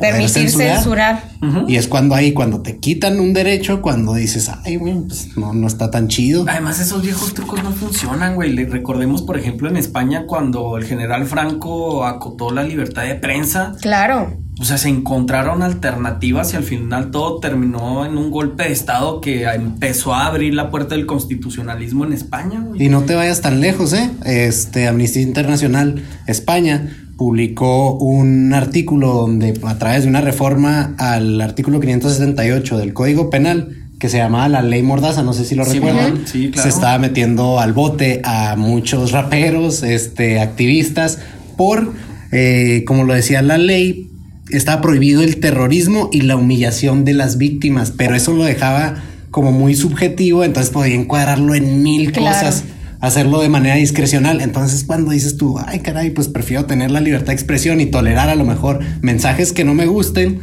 Permitir 0.00 0.50
censurar. 0.50 1.30
Y 1.68 1.76
es 1.76 1.86
cuando 1.88 2.14
ahí, 2.14 2.32
cuando 2.32 2.60
te 2.62 2.78
quitan 2.78 3.20
un 3.20 3.32
derecho, 3.32 3.80
cuando 3.82 4.14
dices, 4.14 4.50
ay, 4.64 4.76
güey, 4.76 4.94
pues 5.06 5.36
no, 5.36 5.52
no 5.52 5.66
está 5.66 5.90
tan 5.90 6.08
chido. 6.08 6.44
Además, 6.48 6.80
esos 6.80 7.02
viejos 7.02 7.32
trucos 7.34 7.62
no 7.62 7.70
funcionan, 7.72 8.34
güey. 8.34 8.52
Le- 8.52 8.66
Recordemos, 8.66 9.22
por 9.22 9.38
ejemplo, 9.38 9.68
en 9.68 9.76
España, 9.76 10.24
cuando 10.26 10.76
el 10.76 10.84
general 10.84 11.26
Franco 11.26 12.04
acotó 12.06 12.50
la 12.50 12.62
libertad 12.62 13.02
de 13.04 13.14
prensa, 13.16 13.74
Claro. 13.80 14.36
o 14.60 14.64
sea, 14.64 14.78
se 14.78 14.88
encontraron 14.88 15.62
alternativas 15.62 16.52
y 16.52 16.56
al 16.56 16.62
final 16.64 17.10
todo 17.10 17.40
terminó 17.40 18.04
en 18.06 18.16
un 18.18 18.30
golpe 18.30 18.64
de 18.64 18.72
Estado 18.72 19.20
que 19.20 19.44
empezó 19.44 20.14
a 20.14 20.26
abrir 20.26 20.54
la 20.54 20.70
puerta 20.70 20.94
del 20.94 21.06
constitucionalismo 21.06 22.04
en 22.04 22.12
España, 22.12 22.60
güey. 22.60 22.82
Y 22.84 22.88
no 22.88 23.02
te 23.02 23.14
vayas 23.14 23.40
tan 23.40 23.60
lejos, 23.60 23.92
¿eh? 23.92 24.10
Este, 24.24 24.86
Amnistía 24.88 25.22
Internacional 25.22 26.02
España 26.26 26.96
publicó 27.24 27.98
un 27.98 28.54
artículo 28.54 29.12
donde 29.12 29.52
a 29.64 29.76
través 29.78 30.04
de 30.04 30.08
una 30.08 30.22
reforma 30.22 30.94
al 30.96 31.38
artículo 31.42 31.78
578 31.78 32.78
del 32.78 32.94
Código 32.94 33.28
Penal 33.28 33.76
que 33.98 34.08
se 34.08 34.16
llamaba 34.16 34.48
la 34.48 34.62
ley 34.62 34.82
Mordaza, 34.82 35.22
no 35.22 35.34
sé 35.34 35.44
si 35.44 35.54
lo 35.54 35.66
Sí, 35.66 35.74
recuerdan. 35.74 36.22
Sí, 36.24 36.50
claro. 36.50 36.62
se 36.62 36.74
estaba 36.74 36.96
metiendo 36.98 37.60
al 37.60 37.74
bote 37.74 38.22
a 38.24 38.56
muchos 38.56 39.12
raperos, 39.12 39.82
este, 39.82 40.40
activistas, 40.40 41.18
por, 41.58 41.92
eh, 42.32 42.84
como 42.86 43.04
lo 43.04 43.12
decía 43.12 43.42
la 43.42 43.58
ley, 43.58 44.08
estaba 44.48 44.80
prohibido 44.80 45.20
el 45.22 45.40
terrorismo 45.40 46.08
y 46.10 46.22
la 46.22 46.36
humillación 46.36 47.04
de 47.04 47.12
las 47.12 47.36
víctimas, 47.36 47.92
pero 47.94 48.14
eso 48.16 48.32
lo 48.32 48.44
dejaba 48.44 48.94
como 49.30 49.52
muy 49.52 49.74
subjetivo, 49.74 50.42
entonces 50.42 50.72
podía 50.72 50.94
encuadrarlo 50.94 51.54
en 51.54 51.82
mil 51.82 52.12
Claro. 52.12 52.28
cosas 52.34 52.64
hacerlo 53.00 53.40
de 53.40 53.48
manera 53.48 53.76
discrecional. 53.76 54.40
Entonces, 54.40 54.84
cuando 54.84 55.10
dices 55.12 55.36
tú, 55.36 55.58
ay, 55.58 55.80
caray, 55.80 56.10
pues 56.10 56.28
prefiero 56.28 56.66
tener 56.66 56.90
la 56.90 57.00
libertad 57.00 57.28
de 57.28 57.34
expresión 57.34 57.80
y 57.80 57.86
tolerar 57.86 58.28
a 58.28 58.34
lo 58.34 58.44
mejor 58.44 58.80
mensajes 59.02 59.52
que 59.52 59.64
no 59.64 59.74
me 59.74 59.86
gusten, 59.86 60.40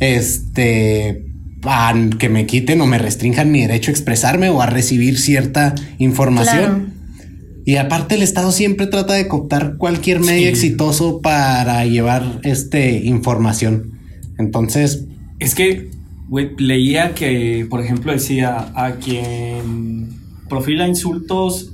este, 0.00 1.26
a 1.62 1.94
que 2.18 2.28
me 2.28 2.46
quiten 2.46 2.80
o 2.80 2.86
me 2.86 2.98
restrinjan 2.98 3.50
mi 3.50 3.62
derecho 3.62 3.90
a 3.90 3.92
expresarme 3.94 4.50
o 4.50 4.60
a 4.60 4.66
recibir 4.66 5.18
cierta 5.18 5.74
información. 5.98 6.64
Claro. 6.64 6.94
Y 7.66 7.76
aparte 7.76 8.16
el 8.16 8.22
Estado 8.22 8.52
siempre 8.52 8.86
trata 8.86 9.14
de 9.14 9.26
cooptar 9.26 9.76
cualquier 9.78 10.20
medio 10.20 10.42
Sí. 10.42 10.48
exitoso 10.48 11.22
para 11.22 11.86
llevar 11.86 12.40
este 12.42 12.98
información. 13.04 13.92
Entonces, 14.38 15.06
Es 15.38 15.54
que, 15.54 15.90
leía 16.58 17.14
que, 17.14 17.66
por 17.70 17.82
ejemplo, 17.82 18.12
decía 18.12 18.70
a 18.74 18.92
quien 18.96 20.10
profila 20.48 20.86
insultos 20.86 21.70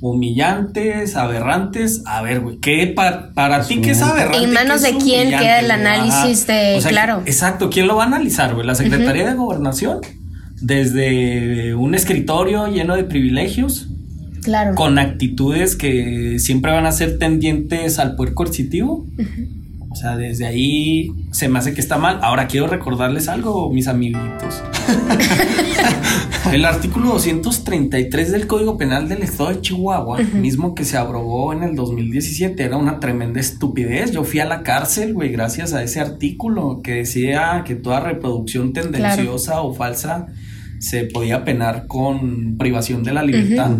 humillantes, 0.00 1.16
aberrantes. 1.16 2.02
A 2.06 2.22
ver, 2.22 2.40
güey, 2.40 2.58
¿qué 2.58 2.92
pa- 2.94 3.30
para 3.34 3.66
ti 3.66 3.80
qué 3.80 3.90
es 3.92 4.02
aberrante? 4.02 4.44
¿En 4.44 4.52
manos 4.52 4.82
¿Qué 4.82 4.92
de 4.92 4.98
quién 4.98 5.28
queda 5.30 5.60
el 5.60 5.70
análisis 5.70 6.46
de- 6.46 6.80
claro. 6.88 7.22
Exacto, 7.26 7.70
¿quién 7.70 7.86
lo 7.86 7.96
va 7.96 8.04
a 8.04 8.06
analizar, 8.06 8.54
güey? 8.54 8.66
La 8.66 8.74
Secretaría 8.74 9.26
de 9.28 9.34
Gobernación, 9.34 10.00
desde 10.60 11.74
un 11.74 11.94
escritorio 11.94 12.66
lleno 12.68 12.96
de 12.96 13.04
privilegios, 13.04 13.88
Claro. 14.42 14.74
con 14.76 14.98
actitudes 14.98 15.76
que 15.76 16.38
siempre 16.38 16.72
van 16.72 16.86
a 16.86 16.92
ser 16.92 17.18
tendientes 17.18 17.98
al 17.98 18.14
poder 18.16 18.34
coercitivo. 18.34 19.04
O 19.90 19.94
sea, 19.96 20.16
desde 20.16 20.46
ahí 20.46 21.08
se 21.32 21.48
me 21.48 21.58
hace 21.58 21.74
que 21.74 21.80
está 21.80 21.98
mal. 21.98 22.20
Ahora 22.22 22.46
quiero 22.46 22.66
recordarles 22.66 23.26
algo, 23.28 23.70
mis 23.72 23.88
amiguitos. 23.88 24.62
El 26.52 26.64
artículo 26.64 27.10
233 27.10 28.32
del 28.32 28.46
Código 28.46 28.78
Penal 28.78 29.08
del 29.08 29.22
Estado 29.22 29.50
de 29.50 29.60
Chihuahua, 29.60 30.18
mismo 30.18 30.74
que 30.74 30.84
se 30.84 30.96
abrogó 30.96 31.52
en 31.52 31.62
el 31.62 31.74
2017, 31.76 32.62
era 32.62 32.76
una 32.76 33.00
tremenda 33.00 33.40
estupidez. 33.40 34.12
Yo 34.12 34.24
fui 34.24 34.40
a 34.40 34.46
la 34.46 34.62
cárcel, 34.62 35.14
güey, 35.14 35.30
gracias 35.30 35.74
a 35.74 35.82
ese 35.82 36.00
artículo 36.00 36.80
que 36.82 36.92
decía 36.92 37.62
que 37.66 37.74
toda 37.74 38.00
reproducción 38.00 38.72
tendenciosa 38.72 39.60
o 39.60 39.74
falsa 39.74 40.26
se 40.78 41.04
podía 41.04 41.44
penar 41.44 41.86
con 41.86 42.56
privación 42.56 43.02
de 43.02 43.12
la 43.12 43.22
libertad. 43.22 43.70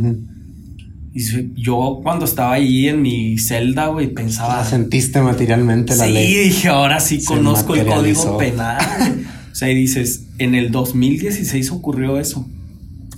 Y 1.15 1.63
yo 1.63 2.01
cuando 2.03 2.27
estaba 2.27 2.53
ahí 2.53 2.89
en 2.89 3.01
mi 3.03 3.39
celda, 3.39 3.87
güey, 3.87 4.09
pensaba... 4.09 4.59
la 4.59 4.65
sentiste 4.65 5.21
materialmente 5.21 5.97
la 5.97 6.05
sí, 6.05 6.13
ley. 6.13 6.35
dije, 6.35 6.69
ahora 6.69 7.01
sí 7.01 7.25
conozco 7.25 7.75
el 7.75 7.87
código 7.87 8.37
penal. 8.37 8.79
o 9.53 9.55
sea, 9.55 9.71
y 9.71 9.75
dices, 9.75 10.27
en 10.39 10.55
el 10.55 10.71
2016 10.71 11.73
ocurrió 11.73 12.19
eso. 12.21 12.47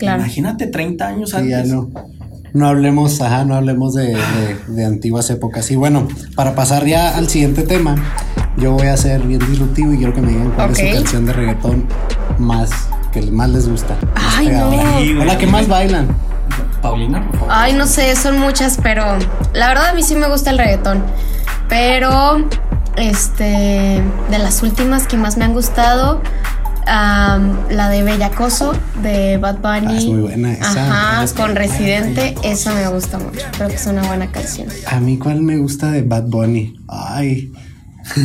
Claro. 0.00 0.22
Imagínate 0.22 0.66
30 0.66 1.06
años 1.06 1.34
antes. 1.34 1.50
ya 1.50 1.62
no. 1.64 1.90
No 2.52 2.66
hablemos, 2.66 3.20
ajá, 3.20 3.44
no 3.44 3.54
hablemos 3.54 3.94
de, 3.94 4.06
de- 4.16 4.74
de 4.74 4.84
antiguas 4.84 5.30
épocas. 5.30 5.70
Y 5.70 5.76
bueno, 5.76 6.08
para 6.34 6.56
pasar 6.56 6.84
ya 6.84 7.16
al 7.16 7.28
siguiente 7.28 7.62
tema, 7.62 7.94
yo 8.56 8.72
voy 8.72 8.88
a 8.88 8.96
ser 8.96 9.20
bien 9.22 9.38
disruptivo 9.48 9.92
y 9.92 9.98
quiero 9.98 10.12
que 10.12 10.20
me 10.20 10.32
digan 10.32 10.50
cuál 10.56 10.70
es 10.72 10.78
su 10.78 10.94
canción 10.96 11.26
de 11.26 11.32
reggaetón 11.32 11.86
más 12.38 12.70
que 13.12 13.22
más 13.30 13.50
les 13.50 13.68
gusta. 13.68 13.94
más 14.16 14.34
Ay, 14.38 14.46
no. 14.46 14.52
pegadora. 14.70 14.98
Sí, 14.98 15.12
O 15.12 15.14
güey. 15.16 15.26
la 15.28 15.38
que 15.38 15.46
más 15.46 15.68
bailan. 15.68 16.08
Paulina, 16.82 17.24
por 17.26 17.34
favor. 17.38 17.48
Ay, 17.54 17.72
no 17.74 17.86
sé, 17.86 18.16
son 18.16 18.38
muchas, 18.40 18.78
pero 18.82 19.04
la 19.52 19.68
verdad 19.68 19.90
a 19.90 19.92
mí 19.94 20.02
sí 20.02 20.16
me 20.16 20.26
gusta 20.28 20.50
el 20.50 20.58
reggaetón. 20.58 21.02
Pero, 21.68 22.48
este, 22.96 24.02
de 24.30 24.38
las 24.38 24.62
últimas 24.62 25.06
que 25.06 25.16
más 25.16 25.36
me 25.36 25.44
han 25.44 25.52
gustado, 25.52 26.20
la 26.86 27.88
de 27.90 28.02
Bellacoso 28.02 28.72
de 29.02 29.36
Bad 29.38 29.58
Bunny. 29.58 29.94
Ah, 29.94 29.98
es 29.98 30.06
muy 30.06 30.20
buena 30.20 30.52
esa. 30.52 30.86
Ajá, 31.14 31.24
Es 31.24 31.32
con 31.32 31.54
Residente, 31.54 32.34
esa 32.42 32.72
me 32.74 32.88
gusta 32.88 33.18
mucho. 33.18 33.46
Creo 33.52 33.68
que 33.68 33.74
es 33.74 33.86
una 33.86 34.02
buena 34.02 34.30
canción. 34.30 34.68
A 34.86 35.00
mí, 35.00 35.18
¿cuál 35.18 35.40
me 35.42 35.56
gusta 35.58 35.90
de 35.90 36.02
Bad 36.02 36.24
Bunny? 36.24 36.74
Ay, 36.88 37.52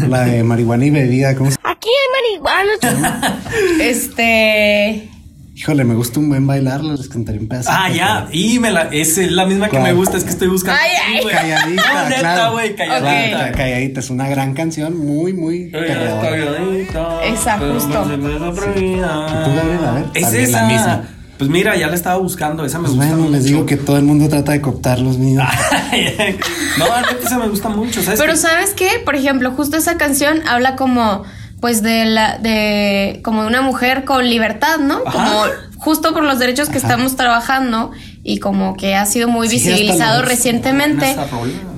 la 0.08 0.22
de 0.22 0.44
marihuana 0.44 0.86
y 0.86 0.90
bebida. 0.90 1.36
¿Cómo 1.36 1.52
se- 1.52 1.58
Aquí 1.64 1.90
hay 1.90 2.40
marihuana. 2.42 3.40
este. 3.82 5.10
Híjole, 5.58 5.86
me 5.86 5.96
gusta 5.96 6.20
un 6.20 6.28
buen 6.28 6.46
bailarla. 6.46 6.96
Les 6.96 7.08
cantaré 7.08 7.40
un 7.40 7.48
pedacito. 7.48 7.74
Ah, 7.74 7.90
ya. 7.90 8.28
Y 8.34 8.60
me 8.60 8.72
la, 8.72 8.90
es 8.92 9.18
la 9.32 9.46
misma 9.46 9.70
que 9.70 9.80
me 9.80 9.94
gusta, 9.94 10.18
es 10.18 10.26
que 10.26 10.32
estoy 10.32 10.50
buscando. 10.50 10.78
Ay, 10.84 10.92
ay. 11.08 11.18
Sí, 11.18 11.24
güey. 11.24 11.34
Calladita, 11.36 11.94
No, 11.94 12.10
neta, 12.10 12.20
claro. 12.20 12.52
güey, 12.52 12.76
Claro, 12.76 12.92
calladita. 13.06 13.52
calladita. 13.54 14.00
Es 14.02 14.10
una 14.10 14.28
gran 14.28 14.54
canción, 14.54 14.98
muy, 14.98 15.32
muy. 15.32 15.72
Calladita. 15.72 17.24
Esa, 17.24 17.58
justo. 17.58 18.06
¿Y 18.06 18.18
tú, 18.18 19.56
Gabriel? 19.56 19.86
A 19.86 19.92
ver, 19.94 20.06
Es 20.14 20.34
esa. 20.34 20.62
la 20.62 20.68
misma. 20.68 21.04
Pues 21.38 21.50
mira, 21.50 21.76
ya 21.78 21.88
la 21.88 21.96
estaba 21.96 22.18
buscando. 22.18 22.66
Esa 22.66 22.78
me 22.80 22.88
Pues 22.88 22.98
gusta 22.98 23.14
bueno, 23.16 23.30
les 23.32 23.44
digo 23.46 23.66
que 23.66 23.78
todo 23.78 23.98
el 23.98 24.04
mundo 24.04 24.28
trata 24.28 24.52
de 24.52 24.60
cooptar 24.62 25.00
los 25.00 25.18
míos. 25.18 25.44
no, 26.78 26.86
esa 27.26 27.38
me 27.40 27.48
gusta 27.48 27.70
mucho. 27.70 28.02
¿sabes 28.04 28.20
Pero 28.20 28.34
qué? 28.34 28.38
¿sabes 28.40 28.74
qué? 28.74 28.90
Por 29.04 29.16
ejemplo, 29.16 29.52
justo 29.52 29.78
esa 29.78 29.98
canción 29.98 30.46
habla 30.48 30.76
como 30.76 31.24
pues 31.62 31.82
de 31.82 32.06
la 32.06 32.38
de 32.38 33.22
como 33.24 33.42
de 33.42 33.48
una 33.48 33.62
mujer 33.62 34.04
con 34.06 34.30
libertad, 34.30 34.78
¿no? 34.80 35.00
Ajá. 35.06 35.12
Como 35.14 35.44
justo 35.78 36.14
por 36.14 36.24
los 36.24 36.40
derechos 36.40 36.70
que 36.70 36.78
Ajá. 36.78 36.88
estamos 36.88 37.16
trabajando 37.16 37.92
y 38.24 38.40
como 38.40 38.76
que 38.76 38.96
ha 38.96 39.06
sido 39.06 39.28
muy 39.28 39.48
Sí, 39.48 39.56
visibilizado 39.58 40.22
los- 40.22 40.30
recientemente, 40.30 41.16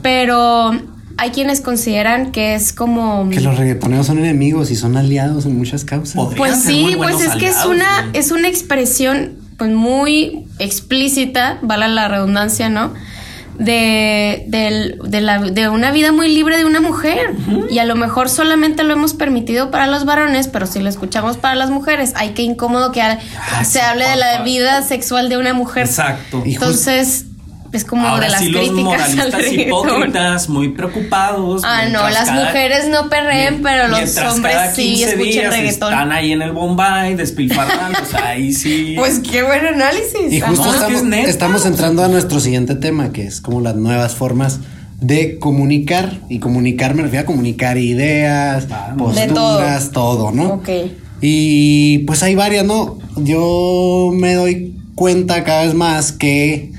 pero 0.02 0.72
hay 1.18 1.32
quienes 1.32 1.62
consideran 1.62 2.32
que 2.32 2.56
es 2.56 2.74
como 2.74 3.30
Que 3.30 3.42
los 3.42 3.58
reggaetoneros 3.58 4.06
son 4.08 4.20
enemigos 4.20 4.70
y 4.72 4.76
son 4.76 4.98
aliados 4.98 5.46
en 5.46 5.58
muchas 5.58 5.84
causas. 5.84 6.22
Pues 6.38 6.62
sí, 6.64 6.94
pues 6.98 7.22
es 7.22 7.36
que 7.36 7.48
es 7.48 7.66
una 7.66 8.10
es 8.14 8.32
una 8.32 8.48
expresión 8.48 9.38
pues 9.58 9.72
muy 9.72 10.46
explícita, 10.60 11.58
vale 11.64 11.88
la 11.88 12.08
redundancia, 12.08 12.70
¿no? 12.70 12.94
De, 13.60 14.44
del- 14.48 14.98
de, 15.04 15.22
la, 15.22 15.40
de 15.40 15.70
una 15.70 15.92
vida 15.92 16.12
muy 16.12 16.28
libre 16.34 16.58
de 16.58 16.66
una 16.66 16.80
mujer. 16.80 17.32
Y 17.70 17.80
a 17.80 17.86
lo 17.86 17.96
mejor 17.96 18.30
solamente 18.30 18.84
lo 18.84 18.94
hemos 18.94 19.14
permitido 19.14 19.72
para 19.72 19.88
los 19.88 20.06
varones, 20.06 20.48
pero 20.48 20.66
si 20.68 20.80
lo 20.80 20.90
escuchamos 20.90 21.38
para 21.38 21.56
las 21.56 21.70
mujeres, 21.70 22.14
ay, 22.16 22.30
qué 22.36 22.44
incómodo 22.44 22.92
que 22.92 23.02
ha- 23.02 23.20
Ah, 23.52 23.64
se 23.64 23.80
sí, 23.80 23.86
hable 23.86 24.08
de 24.08 24.16
la 24.16 24.42
vida 24.44 24.82
sexual 24.84 25.30
de 25.30 25.38
una 25.38 25.54
mujer. 25.54 25.86
Exacto. 25.86 26.44
Entonces, 26.46 27.26
es 27.74 27.84
como 27.86 28.08
Ahora 28.08 28.26
de 28.26 28.32
las 28.32 28.40
sí, 28.40 28.50
los 28.50 28.72
moralistas 28.72 29.52
hipócritas, 29.52 30.50
muy 30.50 30.70
preocupados. 30.70 31.62
Ah, 31.66 31.86
no, 31.92 32.08
las 32.10 32.26
cada- 32.30 32.46
mujeres 32.46 32.88
no 32.90 33.10
perreen, 33.10 33.62
pero 33.62 33.88
los 33.88 34.18
hombres 34.18 34.54
cada 34.56 34.74
sí 34.74 34.84
15 34.96 35.04
escuchan 35.04 35.24
días 35.24 35.54
reggaetón. 35.54 35.94
Están 35.94 36.12
ahí 36.12 36.32
en 36.32 36.42
el 36.42 36.52
Bombay 36.54 37.16
despilfarrando, 37.16 38.00
o 38.02 38.06
sea, 38.06 38.30
ahí 38.30 38.54
sí. 38.54 38.96
Pues 38.98 39.20
qué 39.20 39.44
buen 39.44 39.66
análisis. 39.66 40.32
Y 40.32 40.40
justo 40.42 40.64
No, 40.66 40.70
es 40.72 40.78
que 40.80 41.30
estamos, 41.30 41.62
es 41.62 41.68
entrando 41.68 42.04
a 42.04 42.08
nuestro 42.08 42.40
siguiente 42.40 42.76
tema, 42.76 43.12
que 43.12 43.24
es 43.26 43.42
como 43.42 43.62
las 43.62 43.76
nuevas 43.76 44.16
formas 44.16 44.60
de 45.02 45.38
comunicar. 45.40 46.14
Y 46.30 46.40
comunicar 46.40 46.96
me 46.96 47.04
refiero 47.04 47.24
a 47.24 47.26
comunicar 47.26 47.78
ideas, 47.78 48.68
Vamos. 48.68 49.16
Posturas, 49.18 49.92
todo. 49.92 50.32
¿no? 50.32 50.54
Ok. 50.56 50.70
Y 51.22 52.00
pues 52.00 52.24
hay 52.24 52.36
varias, 52.36 52.66
¿no? 52.66 53.00
Yo 53.18 54.12
me 54.14 54.36
doy 54.36 54.76
cuenta 54.96 55.44
cada 55.44 55.64
vez 55.64 55.74
más 55.74 56.12
que 56.12 56.72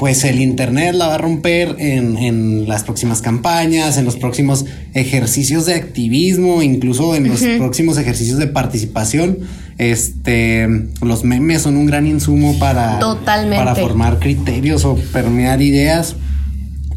pues 0.00 0.24
el 0.24 0.40
internet 0.40 0.94
la 0.94 1.08
va 1.08 1.16
a 1.16 1.18
romper 1.18 1.76
en, 1.78 2.16
en 2.16 2.66
las 2.66 2.84
próximas 2.84 3.20
campañas, 3.20 3.98
en 3.98 4.06
los 4.06 4.16
próximos 4.16 4.64
ejercicios 4.94 5.66
de 5.66 5.74
activismo, 5.74 6.62
incluso 6.62 7.14
en 7.14 7.28
los 7.28 7.42
próximos 7.58 7.98
ejercicios 7.98 8.38
de 8.38 8.46
participación. 8.46 9.40
Este, 9.76 10.66
los 11.02 11.22
memes 11.24 11.60
son 11.60 11.76
un 11.76 11.84
gran 11.84 12.06
insumo 12.06 12.58
para, 12.58 12.98
Totalmente. 12.98 13.58
para 13.58 13.74
formar 13.74 14.18
criterios 14.18 14.86
o 14.86 14.96
permear 15.12 15.60
ideas. 15.60 16.16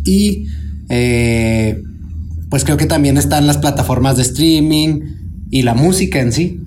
Y 0.06 0.48
eh, 0.88 1.84
pues 2.50 2.64
creo 2.64 2.78
que 2.78 2.86
también 2.86 3.18
están 3.18 3.48
las 3.48 3.58
plataformas 3.58 4.16
de 4.16 4.22
streaming 4.22 5.02
y 5.52 5.64
la 5.64 5.74
música 5.74 6.22
en 6.22 6.32
sí. 6.32 6.62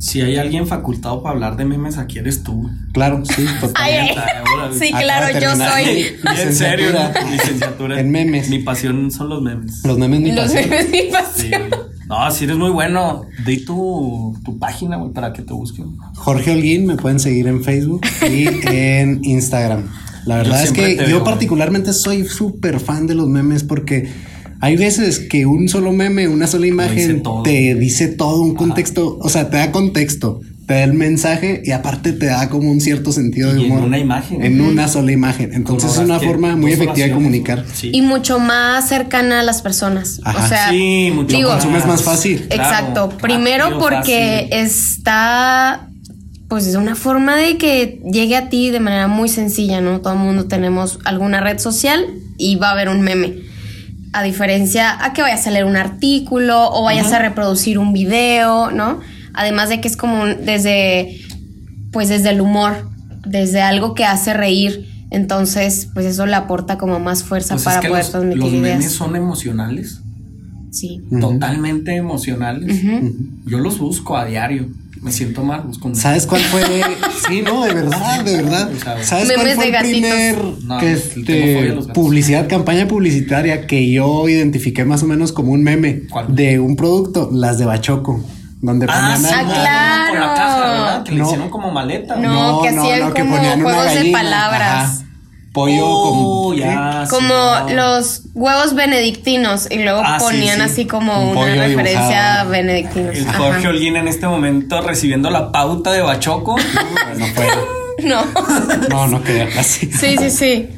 Si 0.00 0.22
hay 0.22 0.36
alguien 0.38 0.66
facultado 0.66 1.22
para 1.22 1.34
hablar 1.34 1.56
de 1.56 1.66
memes, 1.66 1.98
aquí 1.98 2.18
eres 2.18 2.42
tú. 2.42 2.70
Claro, 2.92 3.22
sí, 3.24 3.44
totalmente. 3.60 4.18
Ahora, 4.18 4.72
Sí, 4.76 4.90
claro, 4.90 5.38
yo 5.38 5.54
soy. 5.54 6.06
En 6.42 6.54
serio, 6.54 6.88
licenciatura. 7.30 8.00
En 8.00 8.10
memes. 8.10 8.48
Mi 8.48 8.60
pasión 8.60 9.10
son 9.10 9.28
los 9.28 9.42
memes. 9.42 9.84
Los 9.84 9.98
memes 9.98 10.20
mi 10.20 10.32
Los 10.32 10.46
pasión. 10.52 10.70
memes 10.70 10.90
mi 10.90 10.98
Sí. 11.00 11.08
pasión. 11.12 11.62
No, 12.08 12.30
si 12.32 12.44
eres 12.44 12.56
muy 12.56 12.70
bueno, 12.70 13.22
di 13.46 13.64
tu, 13.64 14.36
tu 14.44 14.58
página, 14.58 14.96
güey, 14.96 15.12
para 15.12 15.32
que 15.32 15.42
te 15.42 15.52
busquen. 15.52 15.96
Jorge 16.16 16.50
Holguín, 16.52 16.86
me 16.86 16.96
pueden 16.96 17.20
seguir 17.20 17.46
en 17.46 17.62
Facebook 17.62 18.00
y 18.28 18.48
en 18.66 19.20
Instagram. 19.22 19.86
La 20.26 20.36
verdad 20.38 20.58
Yo 20.58 20.64
es 20.64 20.72
que 20.72 21.06
yo 21.08 21.22
particularmente 21.24 21.92
soy 21.92 22.26
súper 22.26 22.80
fan 22.80 23.06
de 23.06 23.14
los 23.14 23.28
memes 23.28 23.62
porque 23.64 24.10
hay 24.60 24.76
veces 24.76 25.18
que 25.20 25.46
un 25.46 25.68
solo 25.68 25.92
meme, 25.92 26.28
una 26.28 26.46
sola 26.46 26.66
imagen 26.66 27.22
te 27.44 27.74
dice 27.74 28.08
todo 28.08 28.42
un 28.42 28.54
contexto, 28.54 29.18
o 29.20 29.28
sea, 29.28 29.48
te 29.50 29.56
da 29.56 29.72
contexto, 29.72 30.40
te 30.66 30.74
da 30.74 30.84
el 30.84 30.92
mensaje 30.94 31.62
y 31.64 31.72
aparte 31.72 32.12
te 32.12 32.26
da 32.26 32.48
como 32.48 32.70
un 32.70 32.80
cierto 32.80 33.10
sentido 33.10 33.52
de 33.52 33.60
Y 33.62 33.64
en 33.64 33.72
humor. 33.72 33.84
una 33.84 33.98
imagen. 33.98 34.42
En 34.44 34.60
una 34.60 34.86
sola 34.86 35.10
imagen. 35.12 35.52
Entonces 35.52 35.92
es 35.92 35.98
una 35.98 36.20
forma 36.20 36.54
muy 36.56 36.72
efectiva 36.72 37.06
de 37.08 37.12
comunicar. 37.12 37.64
Sí. 37.72 37.90
Y 37.92 38.02
mucho 38.02 38.38
más 38.38 38.88
cercana 38.88 39.40
a 39.40 39.42
las 39.42 39.62
personas. 39.62 40.20
Ajá. 40.24 40.44
O 40.44 40.48
sea, 40.48 40.70
Sí, 40.70 41.10
mucho 41.14 41.34
digo, 41.36 41.48
más. 41.48 41.58
consumes 41.64 41.86
más 41.86 42.02
fácil. 42.02 42.46
Exacto. 42.50 43.08
Claro, 43.08 43.18
Primero 43.18 43.78
porque 43.80 44.46
fácil. 44.50 44.66
está, 44.66 45.88
pues 46.48 46.66
es 46.66 46.74
una 46.76 46.94
forma 46.94 47.36
de 47.36 47.56
que 47.58 48.00
llegue 48.12 48.36
a 48.36 48.48
ti 48.48 48.70
de 48.70 48.80
manera 48.80 49.08
muy 49.08 49.28
sencilla, 49.28 49.80
¿no? 49.80 50.00
Todo 50.00 50.12
el 50.12 50.18
mundo 50.20 50.44
tenemos 50.46 50.98
alguna 51.04 51.40
red 51.40 51.58
social 51.58 52.04
y 52.36 52.56
va 52.56 52.68
a 52.68 52.72
haber 52.72 52.88
un 52.90 53.00
meme. 53.00 53.49
A 54.12 54.22
diferencia 54.22 55.04
a 55.04 55.12
que 55.12 55.22
vayas 55.22 55.46
a 55.46 55.50
leer 55.50 55.64
un 55.64 55.76
artículo 55.76 56.70
o 56.72 56.82
vayas 56.84 57.12
a 57.12 57.18
reproducir 57.20 57.78
un 57.78 57.92
video, 57.92 58.70
¿no? 58.72 59.00
Además 59.34 59.68
de 59.68 59.80
que 59.80 59.86
es 59.88 59.96
como 59.96 60.22
un- 60.22 60.44
desde, 60.44 61.20
pues 61.92 62.08
desde 62.08 62.30
el 62.30 62.40
humor, 62.40 62.88
desde 63.24 63.60
algo 63.62 63.94
que 63.94 64.04
hace 64.04 64.34
reír. 64.34 64.88
Entonces, 65.10 65.88
pues 65.94 66.06
eso 66.06 66.26
le 66.26 66.34
aporta 66.34 66.76
como 66.78 66.98
más 67.00 67.22
fuerza 67.24 67.54
Pues 67.54 67.62
es 67.62 67.64
para 67.66 67.80
que 67.80 67.88
poder 67.88 68.02
los, 68.04 68.10
transmitir 68.10 68.38
los 68.42 68.52
ideas. 68.52 68.78
memes 68.78 68.92
son 68.92 69.16
emocionales. 69.16 70.00
Sí. 70.72 71.00
Totalmente 71.20 71.96
emocionales. 71.96 72.80
Yo 73.46 73.58
los 73.58 73.78
busco 73.78 74.16
a 74.16 74.24
diario. 74.24 74.68
Me 75.00 75.10
siento 75.12 75.42
mal, 75.42 75.62
busco 75.62 75.88
un 75.88 75.96
¿Sabes 75.96 76.26
cuál 76.26 76.42
fue? 76.42 76.62
sí, 77.28 77.40
no, 77.42 77.64
de 77.64 77.72
verdad, 77.72 78.22
de 78.22 78.36
verdad. 78.42 78.70
¿Sabes 79.02 79.28
Memes 79.28 79.34
cuál 79.34 79.54
fue 79.56 79.70
de 79.70 79.76
el 79.78 79.82
primer 79.90 80.36
No, 80.64 80.78
que, 80.78 80.92
este, 80.92 81.72
publicidad, 81.94 82.48
campaña 82.48 82.86
publicitaria 82.86 83.66
que 83.66 83.90
yo 83.90 84.28
identifiqué 84.28 84.84
más 84.84 85.02
o 85.02 85.06
menos 85.06 85.32
como 85.32 85.52
un 85.52 85.62
meme 85.62 86.02
¿Cuál? 86.10 86.34
de 86.34 86.60
un 86.60 86.76
producto, 86.76 87.30
las 87.32 87.56
de 87.58 87.64
Bachoco, 87.64 88.22
donde 88.60 88.86
Ah, 88.90 89.14
ponían 89.18 89.34
Ah, 89.34 89.44
claro. 89.48 90.10
Con 90.10 90.20
la 90.20 90.34
caja, 90.34 90.60
¿verdad? 90.70 91.02
Que 91.04 91.12
le 91.12 91.18
No. 91.18 91.24
hicieron 91.26 91.48
como 91.50 91.70
maleta. 91.70 92.16
No, 92.16 92.60
que 92.62 92.68
hacían 92.68 93.10
como 93.10 93.36
juegos 93.38 93.94
de 93.94 94.10
palabras. 94.12 94.84
ajá, 94.84 94.99
pollo 95.52 95.84
Oh, 95.84 96.48
con 96.50 96.58
ya, 96.58 97.04
sí, 97.06 97.10
Como 97.10 97.28
no. 97.34 97.68
los 97.74 98.22
huevos 98.34 98.74
benedicticnos 98.74 99.68
y 99.70 99.82
luego 99.82 100.00
Ah, 100.04 100.18
ponían 100.20 100.56
sí. 100.58 100.62
así 100.62 100.84
como 100.86 101.30
Un 101.32 101.36
una 101.36 101.54
referencia 101.66 102.40
a 102.40 102.44
benedictinos. 102.44 103.16
El 103.16 103.28
Ajá. 103.28 103.38
Jorge 103.38 103.68
Holguín 103.68 103.96
en 103.96 104.08
este 104.08 104.26
momento 104.28 104.80
recibiendo 104.82 105.30
la 105.30 105.50
pauta 105.52 105.92
de 105.92 106.02
Bachoco. 106.02 106.56
no 107.18 107.26
fue, 107.26 107.46
No. 108.04 108.22
no, 108.88 109.06
no 109.08 109.22
quería 109.22 109.48
así. 109.58 109.90
Sí, 109.92 110.16
sí, 110.18 110.30
sí. 110.30 110.68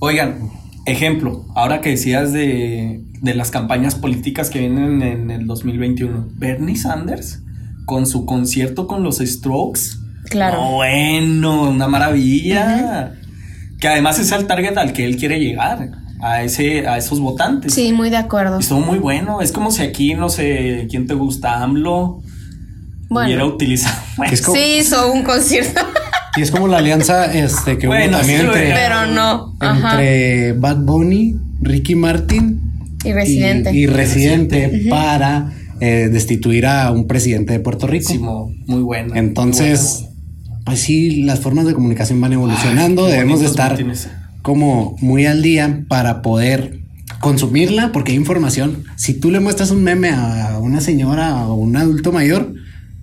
Oigan, 0.00 0.50
ejemplo, 0.86 1.44
ahora 1.54 1.80
que 1.80 1.90
decías 1.90 2.32
de, 2.32 3.00
de 3.20 3.34
las 3.34 3.50
campañas 3.50 3.94
políticas 3.94 4.48
que 4.50 4.60
vienen 4.60 5.02
en 5.02 5.30
el 5.30 5.46
2021, 5.46 6.28
Bernie 6.34 6.76
Sanders 6.76 7.40
con 7.84 8.06
su 8.06 8.26
concierto 8.26 8.86
con 8.86 9.02
los 9.02 9.18
Strokes. 9.18 9.80
Claro. 10.30 10.56
No, 10.62 10.72
bueno, 10.72 11.62
una 11.70 11.88
maravilla. 11.88 13.12
Que 13.80 13.88
además 13.88 14.18
es 14.18 14.32
el 14.32 14.46
target 14.46 14.76
al 14.76 14.92
que 14.92 15.04
él 15.04 15.16
quiere 15.16 15.38
llegar, 15.38 15.90
a, 16.20 16.42
ese, 16.42 16.86
a 16.88 16.98
esos 16.98 17.20
votantes. 17.20 17.72
Sí, 17.74 17.92
muy 17.92 18.10
de 18.10 18.16
acuerdo. 18.16 18.58
Estuvo 18.58 18.80
muy 18.80 18.98
bueno. 18.98 19.40
Es 19.40 19.52
como 19.52 19.70
si 19.70 19.82
aquí, 19.82 20.14
no 20.14 20.28
sé, 20.30 20.86
¿quién 20.90 21.06
te 21.06 21.14
gusta? 21.14 21.62
AMLO. 21.62 22.20
Bueno. 23.10 23.26
hubiera 23.28 23.46
utilizado. 23.46 23.96
Bueno, 24.16 24.32
Es 24.32 24.42
como- 24.42 24.56
Sí 24.58 24.62
hizo 24.80 25.12
un 25.12 25.22
concierto, 25.22 25.80
Y 26.36 26.42
es 26.42 26.50
como 26.50 26.68
la 26.68 26.78
alianza 26.78 27.32
este, 27.32 27.78
que 27.78 27.86
Bueno, 27.86 28.10
hubo 28.10 28.18
también 28.18 28.40
sí, 28.40 28.46
entre, 28.46 28.72
pero 28.72 29.06
no. 29.06 29.56
Entre 29.60 30.52
Bad 30.52 30.76
Bunny, 30.84 31.34
Ricky 31.60 31.94
Martin 31.94 32.60
Y 33.04 33.12
Residente. 33.12 33.72
y, 33.72 33.78
y 33.78 33.86
Residente 33.86 34.86
para 34.90 35.52
eh, 35.80 36.08
destituir 36.12 36.66
a 36.66 36.90
un 36.92 37.06
presidente 37.06 37.52
de 37.54 37.60
Puerto 37.60 37.86
Rico. 37.86 38.12
muy 38.66 38.82
bueno. 38.82 39.14
Entonces, 39.16 40.07
pues 40.68 40.80
sí, 40.80 41.22
las 41.22 41.40
formas 41.40 41.66
de 41.66 41.74
comunicación 41.74 42.20
van 42.20 42.34
evolucionando. 42.34 43.06
Ay, 43.06 43.12
Debemos 43.12 43.40
de 43.40 43.46
estar 43.46 43.78
como 44.42 44.96
muy 45.00 45.26
al 45.26 45.42
día 45.42 45.84
para 45.88 46.22
poder 46.22 46.80
consumirla, 47.20 47.90
porque 47.92 48.12
hay 48.12 48.18
información. 48.18 48.84
Si 48.96 49.14
tú 49.14 49.30
le 49.30 49.40
muestras 49.40 49.70
un 49.70 49.82
meme 49.82 50.10
a 50.10 50.58
una 50.60 50.80
señora 50.80 51.46
o 51.46 51.54
un 51.54 51.76
adulto 51.76 52.12
mayor, 52.12 52.54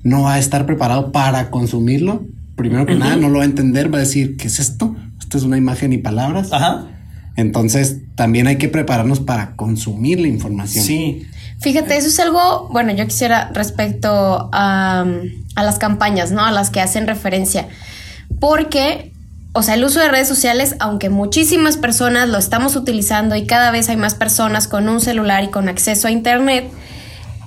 no 0.04 0.22
va 0.24 0.36
a 0.36 0.40
estar 0.40 0.66
preparado 0.66 1.12
para 1.12 1.50
consumirlo. 1.50 2.26
Primero 2.56 2.86
que 2.86 2.96
nada, 2.96 3.16
no 3.16 3.30
lo 3.30 3.40
va 3.40 3.44
a 3.44 3.48
entender, 3.48 3.94
va 3.94 3.98
a 3.98 4.02
decir, 4.02 4.38
¿qué 4.38 4.48
es 4.48 4.60
esto? 4.60 4.96
Esto 5.20 5.38
es 5.38 5.44
una 5.44 5.58
imagen 5.58 5.92
y 5.92 5.98
palabras. 5.98 6.54
Ajá. 6.54 6.88
Entonces, 7.36 8.02
también 8.16 8.48
hay 8.48 8.58
que 8.58 8.70
prepararnos 8.70 9.20
para 9.20 9.56
consumir 9.56 10.22
la 10.22 10.28
información. 10.28 10.86
Sí. 10.86 11.26
Fíjate, 11.62 11.98
eso 11.98 12.08
es 12.08 12.20
algo, 12.20 12.68
bueno, 12.72 12.94
yo 12.94 13.06
quisiera 13.08 13.50
respecto 13.54 14.50
a, 14.52 15.06
a 15.56 15.64
las 15.64 15.80
campañas, 15.80 16.32
¿no? 16.32 16.46
A 16.46 16.52
las 16.52 16.70
que 16.70 16.82
hacen 16.82 17.08
referencia. 17.08 17.68
Porque, 18.40 19.14
o 19.54 19.64
sea, 19.64 19.76
el 19.76 19.84
uso 19.84 20.00
de 20.00 20.10
redes 20.10 20.28
sociales, 20.28 20.76
aunque 20.80 21.10
muchísimas 21.10 21.78
personas 21.78 22.30
lo 22.30 22.38
estamos 22.38 22.76
utilizando 22.76 23.36
y 23.36 23.46
cada 23.46 23.72
vez 23.72 23.90
hay 23.90 23.98
más 23.98 24.16
personas 24.16 24.68
con 24.68 24.90
un 24.90 25.00
celular 25.00 25.44
y 25.44 25.48
con 25.48 25.70
acceso 25.70 26.08
a 26.08 26.12
Internet, 26.12 26.70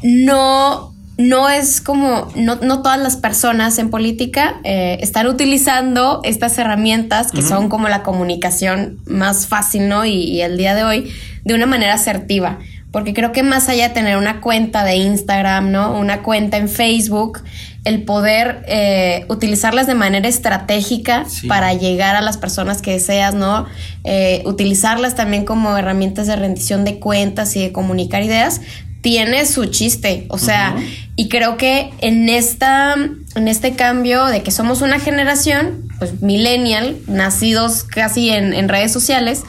no, 0.03 0.95
no 1.19 1.49
es 1.49 1.81
como, 1.81 2.33
no, 2.35 2.57
no 2.57 2.83
todas 2.83 2.99
las 2.99 3.17
personas 3.17 3.79
en 3.79 3.91
política 3.91 4.61
eh, 4.65 4.99
están 5.01 5.27
utilizando 5.27 6.21
estas 6.25 6.57
herramientas 6.59 7.31
que 7.31 7.43
son 7.43 7.69
como 7.69 7.89
la 7.89 8.03
comunicación 8.03 8.99
más 9.07 9.47
fácil, 9.47 9.89
¿no? 9.89 10.07
Y, 10.07 10.15
y 10.15 10.41
el 10.41 10.57
día 10.57 10.75
de 10.75 10.85
hoy, 10.85 11.13
de 11.45 11.55
una 11.55 11.67
manera 11.67 11.95
asertiva. 11.95 12.59
Porque 12.91 13.13
creo 13.13 13.33
que 13.33 13.43
más 13.43 13.69
allá 13.69 13.89
de 13.89 13.95
tener 13.95 14.17
una 14.17 14.41
cuenta 14.41 14.83
de 14.83 14.97
Instagram, 14.97 15.71
¿no? 15.71 15.99
Una 15.99 16.23
cuenta 16.23 16.57
en 16.57 16.69
Facebook, 16.71 17.43
el 17.85 18.03
poder 18.05 18.65
eh, 18.67 19.27
utilizarlas 19.29 19.87
de 19.87 19.95
manera 19.95 20.27
estratégica 20.29 21.25
Sí. 21.29 21.47
para 21.49 21.75
llegar 21.75 22.17
a 22.17 22.23
las 22.23 22.39
personas 22.39 22.81
que 22.81 22.93
deseas, 22.93 23.35
¿no? 23.35 23.67
Eh, 24.05 24.43
utilizarlas 24.47 25.15
también 25.15 25.45
como 25.45 25.77
herramientas 25.77 26.27
de 26.27 26.37
rendición 26.37 26.85
de 26.87 26.99
cuentas 26.99 27.55
y 27.57 27.61
de 27.61 27.73
comunicar 27.73 28.23
ideas, 28.23 28.63
tiene 29.03 29.45
su 29.47 29.67
chiste. 29.67 30.27
O 30.29 30.39
sea, 30.39 30.75
y 31.15 31.29
creo 31.29 31.57
que 31.57 31.91
en 32.01 32.29
esta, 32.29 32.95
en 33.35 33.49
este 33.49 33.75
cambio 33.75 34.27
de 34.27 34.43
que 34.43 34.51
somos 34.51 34.81
una 34.83 34.99
generación, 34.99 35.85
pues 35.99 36.21
millennial, 36.23 36.97
nacidos 37.07 37.85
casi 37.85 38.31
en, 38.31 38.55
en 38.55 38.69
redes 38.69 38.93
sociales, 38.93 39.43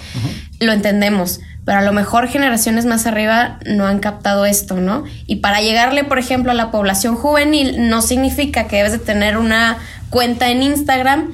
lo 0.60 0.71
entendemos. 0.71 1.39
Pero 1.69 1.82
a 1.82 1.84
lo 1.84 1.93
mejor 1.93 2.27
generaciones 2.27 2.88
más 2.88 3.05
arriba 3.05 3.60
no 3.63 3.86
han 3.86 3.99
captado 3.99 4.47
esto, 4.47 4.77
¿no? 4.77 5.03
Y 5.27 5.36
para 5.36 5.62
llegarle, 5.62 6.03
por 6.03 6.17
ejemplo, 6.17 6.49
a 6.49 6.55
la 6.55 6.71
población 6.71 7.15
juvenil, 7.15 7.89
no 7.89 8.01
significa 8.01 8.63
que 8.63 8.77
debes 8.77 8.91
de 8.91 8.97
tener 8.97 9.38
una 9.38 9.77
cuenta 10.10 10.49
en 10.49 10.63
Instagram, 10.63 11.32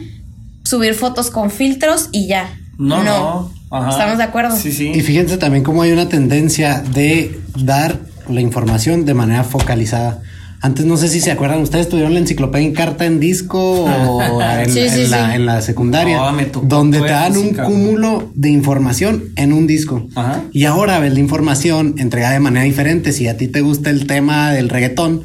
subir 0.65 0.93
fotos 0.93 1.31
con 1.31 1.51
filtros 1.51 2.09
y 2.11 2.27
ya. 2.27 2.53
No, 2.77 3.01
no. 3.01 3.49
Ajá. 3.71 3.91
¿Estamos 3.91 4.17
de 4.17 4.25
acuerdo? 4.25 4.57
Sí, 4.57 4.73
sí. 4.73 4.91
Y 4.93 4.99
fíjense 4.99 5.37
también 5.37 5.63
cómo 5.63 5.83
hay 5.83 5.93
una 5.93 6.09
tendencia 6.09 6.81
de 6.81 7.39
dar 7.55 7.97
la 8.27 8.41
información 8.41 9.05
de 9.05 9.13
manera 9.13 9.45
focalizada. 9.45 10.21
Antes 10.65 10.83
no 10.87 10.97
sé 10.97 11.09
si 11.09 11.19
se 11.19 11.29
acuerdan, 11.29 11.61
ustedes 11.61 11.89
tuvieron 11.89 12.15
la 12.15 12.19
enciclopedia 12.21 12.65
en 12.65 12.73
carta 12.73 13.05
en 13.05 13.19
disco 13.19 13.83
o 13.83 14.41
en, 14.41 14.65
Sí, 14.71 14.89
sí, 14.89 15.03
en 15.03 15.11
la, 15.11 15.35
en 15.35 15.45
la 15.45 15.61
secundaria, 15.61 16.19
donde 16.63 17.01
te 17.01 17.11
dan 17.11 17.37
un 17.37 17.53
cúmulo 17.53 18.31
de 18.33 18.49
información 18.49 19.25
en 19.35 19.53
un 19.53 19.67
disco. 19.67 20.07
Ajá. 20.15 20.41
Y 20.51 20.65
ahora 20.65 20.97
ves 20.97 21.13
la 21.13 21.19
información 21.19 21.93
entregada 21.99 22.33
de 22.33 22.39
manera 22.39 22.65
diferente. 22.65 23.11
Si 23.11 23.27
a 23.27 23.37
ti 23.37 23.47
te 23.47 23.61
gusta 23.61 23.91
el 23.91 24.07
tema 24.07 24.53
del 24.53 24.69
reggaetón, 24.69 25.21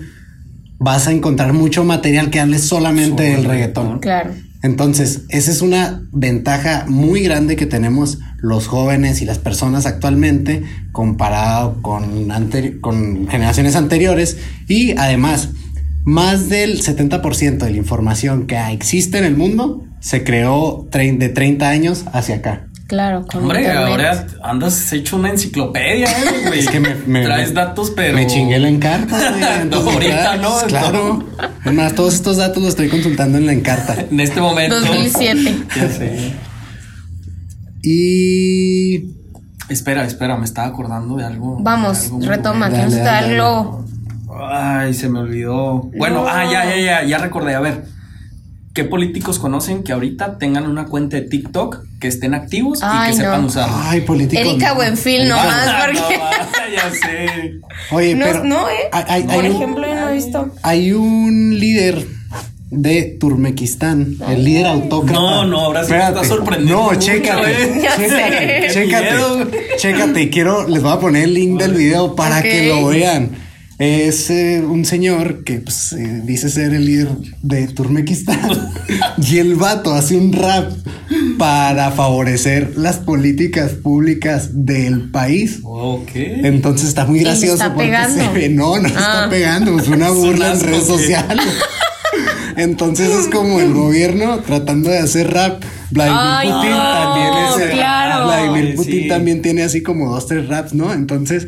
vas 0.78 1.08
a 1.08 1.12
encontrar 1.12 1.54
mucho 1.54 1.84
material 1.84 2.28
que 2.28 2.38
hable 2.38 2.58
solamente 2.58 3.08
Sobre 3.10 3.30
del 3.30 3.40
el 3.40 3.44
reggaetón. 3.46 3.98
Claro. 4.00 4.34
Entonces, 4.62 5.22
esa 5.30 5.50
es 5.50 5.62
una 5.62 6.02
ventaja 6.12 6.84
muy 6.86 7.22
grande 7.22 7.56
que 7.56 7.66
tenemos 7.66 8.18
los 8.38 8.66
jóvenes 8.66 9.22
y 9.22 9.24
las 9.24 9.38
personas 9.38 9.86
actualmente 9.86 10.62
comparado 10.92 11.80
con, 11.82 12.28
con 12.80 13.28
generaciones 13.28 13.76
anteriores. 13.76 14.36
Y 14.68 14.92
además, 14.98 15.50
más 16.04 16.48
del 16.48 16.82
70% 16.82 17.58
de 17.58 17.70
la 17.70 17.76
información 17.76 18.46
que 18.46 18.58
existe 18.70 19.18
en 19.18 19.24
el 19.24 19.36
mundo 19.36 19.84
se 20.00 20.24
creó 20.24 20.88
de 20.90 21.28
30 21.28 21.68
años 21.68 22.04
hacia 22.12 22.36
acá. 22.36 22.69
Claro, 22.90 23.24
con 23.24 23.42
Hombre, 23.44 23.60
internet. 23.60 23.86
ahora 23.86 24.26
andas 24.42 24.92
hecho 24.92 25.14
una 25.16 25.30
enciclopedia, 25.30 26.08
¿eh, 26.10 26.42
güey. 26.48 26.58
Es 26.58 26.68
que 26.68 26.80
me, 26.80 26.96
me- 27.06 27.22
traes 27.22 27.50
me- 27.50 27.54
datos, 27.54 27.92
pero 27.94 28.16
Me 28.16 28.26
chingué 28.26 28.58
la 28.58 28.68
encarta. 28.68 29.16
güey, 29.16 29.40
de 29.70 29.76
ahorita 29.92 30.36
no, 30.38 30.58
Claro. 30.66 31.24
Es 31.64 31.72
más, 31.72 31.94
todos 31.94 32.14
estos 32.14 32.38
datos 32.38 32.60
los 32.60 32.70
estoy 32.70 32.88
consultando 32.88 33.38
en 33.38 33.46
la 33.46 33.52
encarta. 33.52 33.94
En 34.10 34.18
este 34.18 34.40
momento. 34.40 34.80
2007. 34.80 35.56
Ya 35.76 35.88
sé. 35.88 36.32
Y 37.82 39.14
Espera, 39.68 40.04
espera, 40.04 40.36
me 40.36 40.44
estaba 40.44 40.66
acordando 40.66 41.16
de 41.16 41.24
algo. 41.24 41.58
Vamos, 41.60 42.00
de 42.02 42.06
algo 42.08 42.20
retoma, 42.26 42.70
que 42.70 42.76
no. 43.36 43.84
Ay, 44.50 44.94
se 44.94 45.08
me 45.08 45.20
olvidó. 45.20 45.90
Bueno, 45.96 46.22
No. 46.24 46.28
ah, 46.28 46.44
ya, 46.50 46.64
ya, 46.64 46.76
ya, 46.76 47.04
ya 47.04 47.18
recordé. 47.18 47.54
A 47.54 47.60
ver, 47.60 47.84
¿qué 48.74 48.84
políticos 48.84 49.38
conocen 49.38 49.82
que 49.82 49.92
ahorita 49.92 50.38
tengan 50.38 50.66
una 50.66 50.86
cuenta 50.86 51.16
de 51.16 51.22
TikTok, 51.22 51.84
que 52.00 52.08
estén 52.08 52.34
activos 52.34 52.80
y 52.82 53.06
que 53.08 53.12
sepan 53.14 53.42
no. 53.42 53.46
usarla? 53.48 53.90
Ay, 53.90 54.00
políticos. 54.02 54.44
Erika 54.46 54.72
Buenfil 54.74 55.28
nomás, 55.28 55.46
Ah, 55.68 55.82
porque. 55.86 56.16
no, 56.16 56.24
ah, 56.24 56.46
ya 56.74 56.90
sé. 56.90 57.52
Oye, 57.90 58.14
No, 58.14 58.24
pero 58.26 58.44
no, 58.44 58.68
¿eh? 58.68 58.74
hay, 58.92 59.04
hay- 59.08 59.22
Por 59.24 59.32
hay 59.44 59.50
un, 59.50 59.56
ejemplo, 59.56 59.86
yo 59.88 59.94
no 59.94 60.08
he 60.08 60.12
visto. 60.14 60.50
hay 60.62 60.92
un 60.92 61.58
líder 61.58 62.06
de 62.70 63.16
Turmequistán, 63.18 64.14
el 64.28 64.44
líder 64.44 64.66
autócrata. 64.66 65.12
No, 65.20 65.44
no, 65.44 65.58
ahora 65.60 65.82
sí 65.84 65.90
me 65.90 65.96
Espérate. 65.98 66.14
estás 66.22 66.28
sorprendiendo 66.36 66.76
No, 66.76 66.84
mucho, 66.90 67.00
chécate, 67.00 67.50
eh. 67.50 67.80
Ya 67.82 67.96
chécate, 67.96 68.68
sé. 68.70 68.74
chécate, 68.74 69.50
chécate. 69.78 70.30
Quiero, 70.30 70.68
les 70.68 70.80
voy 70.80 70.92
a 70.92 71.00
poner 71.00 71.24
el 71.24 71.34
link 71.34 71.58
del 71.60 71.74
video 71.74 72.14
para 72.14 72.40
que 72.42 72.68
lo 72.68 72.86
vean. 72.86 73.30
Es 73.80 74.28
eh, 74.28 74.62
un 74.62 74.84
señor 74.84 75.42
que 75.42 75.54
pues, 75.60 75.94
eh, 75.94 76.20
dice 76.26 76.50
ser 76.50 76.74
el 76.74 76.84
líder 76.84 77.08
de 77.40 77.66
Turmequistán 77.68 78.38
y 79.16 79.38
el 79.38 79.54
vato 79.54 79.94
hace 79.94 80.18
un 80.18 80.34
rap 80.34 80.70
para 81.38 81.90
favorecer 81.90 82.74
las 82.76 82.98
políticas 82.98 83.70
públicas 83.72 84.50
del 84.66 85.10
país. 85.10 85.60
Ok. 85.62 86.10
Entonces 86.14 86.90
está 86.90 87.06
muy 87.06 87.20
gracioso 87.20 87.54
está 87.54 87.72
porque 87.72 87.86
pegando. 87.88 88.22
se 88.22 88.28
ve, 88.38 88.48
no, 88.50 88.78
no 88.78 88.86
está 88.86 89.24
Ah. 89.24 89.28
pegando, 89.30 89.78
es 89.80 89.88
una 89.88 90.10
burla 90.10 90.52
en 90.52 90.60
redes 90.60 90.86
sociales. 90.86 91.46
Entonces 92.58 93.08
es 93.08 93.28
como 93.28 93.60
el 93.60 93.72
gobierno 93.72 94.40
tratando 94.40 94.90
de 94.90 94.98
hacer 94.98 95.32
rap. 95.32 95.62
Vladimir 95.90 96.20
Ay, 96.22 96.48
Putin 96.50 96.70
no, 96.70 96.76
también 96.76 97.28
es 97.70 97.70
claro. 97.74 98.24
Vladimir 98.26 98.74
Putin 98.76 99.02
sí. 99.04 99.08
también 99.08 99.40
tiene 99.40 99.62
así 99.62 99.82
como 99.82 100.12
dos, 100.12 100.26
tres 100.26 100.46
raps, 100.48 100.74
¿no? 100.74 100.92
Entonces 100.92 101.46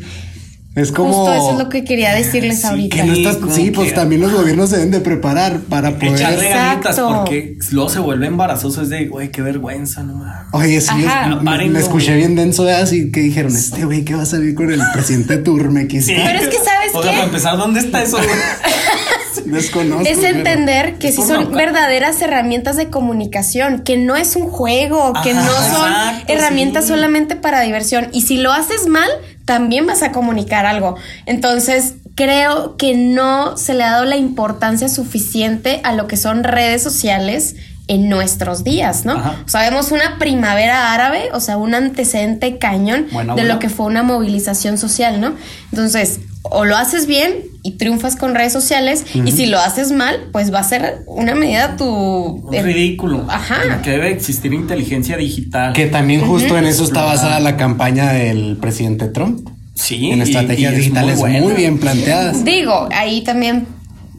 es 0.75 0.91
como 0.91 1.13
Justo 1.13 1.33
eso 1.33 1.51
es 1.51 1.57
lo 1.59 1.69
que 1.69 1.83
quería 1.83 2.13
decirles 2.15 2.61
Sí, 2.61 2.67
ahorita. 2.67 2.95
que 2.95 3.03
no 3.03 3.13
estás- 3.13 3.37
Sí, 3.53 3.65
sí, 3.65 3.71
pues 3.71 3.89
que- 3.89 3.95
también 3.95 4.21
los 4.21 4.31
gobiernos 4.33 4.69
se 4.71 4.77
deben 4.77 4.91
de 4.91 4.99
preparar 5.01 5.59
para 5.69 5.91
poder. 5.99 6.15
Echarle 6.15 6.49
ganitas 6.49 6.99
porque 6.99 7.57
luego 7.71 7.89
se 7.89 7.99
vuelve 7.99 8.25
embarazoso. 8.27 8.81
Es 8.81 8.89
de, 8.89 9.05
güey, 9.07 9.29
qué 9.29 9.41
vergüenza, 9.43 10.01
no 10.03 10.15
mames. 10.15 10.47
Oye, 10.51 10.81
sí, 10.81 10.89
Ajá. 11.05 11.37
es- 11.63 11.69
me, 11.69 11.79
escuché 11.79 12.15
bien 12.15 12.35
denso 12.35 12.63
de 12.63 12.73
así 12.73 13.11
que 13.11 13.19
dijeron, 13.19 13.55
este 13.55 13.85
güey 13.85 14.03
que 14.03 14.15
va 14.15 14.23
a 14.23 14.25
salir 14.25 14.55
con 14.55 14.71
el 14.71 14.81
presidente 14.93 15.37
de 15.37 15.43
Turmequistán. 15.43 16.15
Pero 16.25 16.39
es 16.39 16.47
que, 16.47 16.57
¿sabes 16.57 16.91
O 16.93 17.01
sea, 17.03 17.11
qué? 17.11 17.17
para 17.17 17.27
empezar, 17.27 17.57
¿dónde 17.57 17.79
está 17.79 18.01
eso? 18.01 18.17
Desconozco. 19.45 20.05
Es 20.07 20.23
entender 20.23 20.95
que 20.99 21.09
es 21.09 21.15
sí 21.15 21.21
son 21.21 21.51
verdaderas 21.51 22.21
herramientas 22.21 22.77
de 22.77 22.89
comunicación, 22.89 23.79
que 23.83 23.97
no 23.97 24.15
es 24.15 24.35
un 24.35 24.47
juego, 24.47 25.13
que 25.23 25.31
Ajá, 25.31 25.41
no 25.45 25.51
son 25.77 25.91
exacto, 25.91 26.33
herramientas 26.33 26.83
sí. 26.85 26.89
solamente 26.91 27.35
para 27.35 27.61
diversión. 27.61 28.07
Y 28.13 28.21
si 28.21 28.37
lo 28.37 28.53
haces 28.53 28.87
mal, 28.87 29.09
también 29.45 29.85
vas 29.85 30.03
a 30.03 30.11
comunicar 30.11 30.65
algo. 30.65 30.95
Entonces, 31.25 31.95
creo 32.15 32.77
que 32.77 32.95
no 32.95 33.57
se 33.57 33.73
le 33.73 33.83
ha 33.83 33.91
dado 33.91 34.05
la 34.05 34.17
importancia 34.17 34.89
suficiente 34.89 35.81
a 35.83 35.93
lo 35.93 36.07
que 36.07 36.17
son 36.17 36.43
redes 36.43 36.81
sociales 36.81 37.55
en 37.87 38.07
nuestros 38.09 38.63
días, 38.63 39.05
¿no? 39.05 39.13
Ajá. 39.13 39.43
Sabemos 39.45 39.91
una 39.91 40.17
primavera 40.17 40.93
árabe, 40.93 41.29
o 41.33 41.39
sea, 41.39 41.57
un 41.57 41.75
antecedente 41.75 42.57
cañón 42.57 43.07
de 43.35 43.43
lo 43.43 43.59
que 43.59 43.69
fue 43.69 43.87
una 43.87 44.03
movilización 44.03 44.77
social, 44.77 45.19
¿no? 45.19 45.33
Entonces, 45.71 46.21
o 46.43 46.65
lo 46.65 46.75
haces 46.77 47.07
bien 47.07 47.33
y 47.63 47.77
triunfas 47.77 48.15
con 48.17 48.35
redes 48.35 48.51
sociales, 48.53 49.05
y 49.13 49.31
si 49.31 49.45
lo 49.45 49.57
haces 49.59 49.91
mal, 49.91 50.27
pues 50.33 50.53
va 50.53 50.59
a 50.59 50.63
ser 50.63 51.03
una 51.07 51.33
medida 51.35 51.77
tu... 51.77 52.49
Ridículo. 52.51 53.25
Ajá. 53.29 53.81
Que 53.81 53.91
debe 53.91 54.11
existir 54.11 54.53
inteligencia 54.53 55.15
digital. 55.17 55.71
Que 55.73 55.85
también 55.87 56.21
justo 56.27 56.57
en 56.57 56.65
eso 56.65 56.83
está 56.83 57.03
basada 57.05 57.39
la 57.39 57.55
campaña 57.55 58.11
del 58.11 58.57
presidente 58.57 59.07
Trump. 59.07 59.47
Sí. 59.75 60.11
en 60.11 60.21
estrategias 60.21 60.73
y 60.73 60.75
digitales 60.75 61.17
muy, 61.17 61.53
bien 61.53 61.79
planteadas. 61.79 62.45
Digo, 62.45 62.87
ahí 62.91 63.23
también 63.23 63.65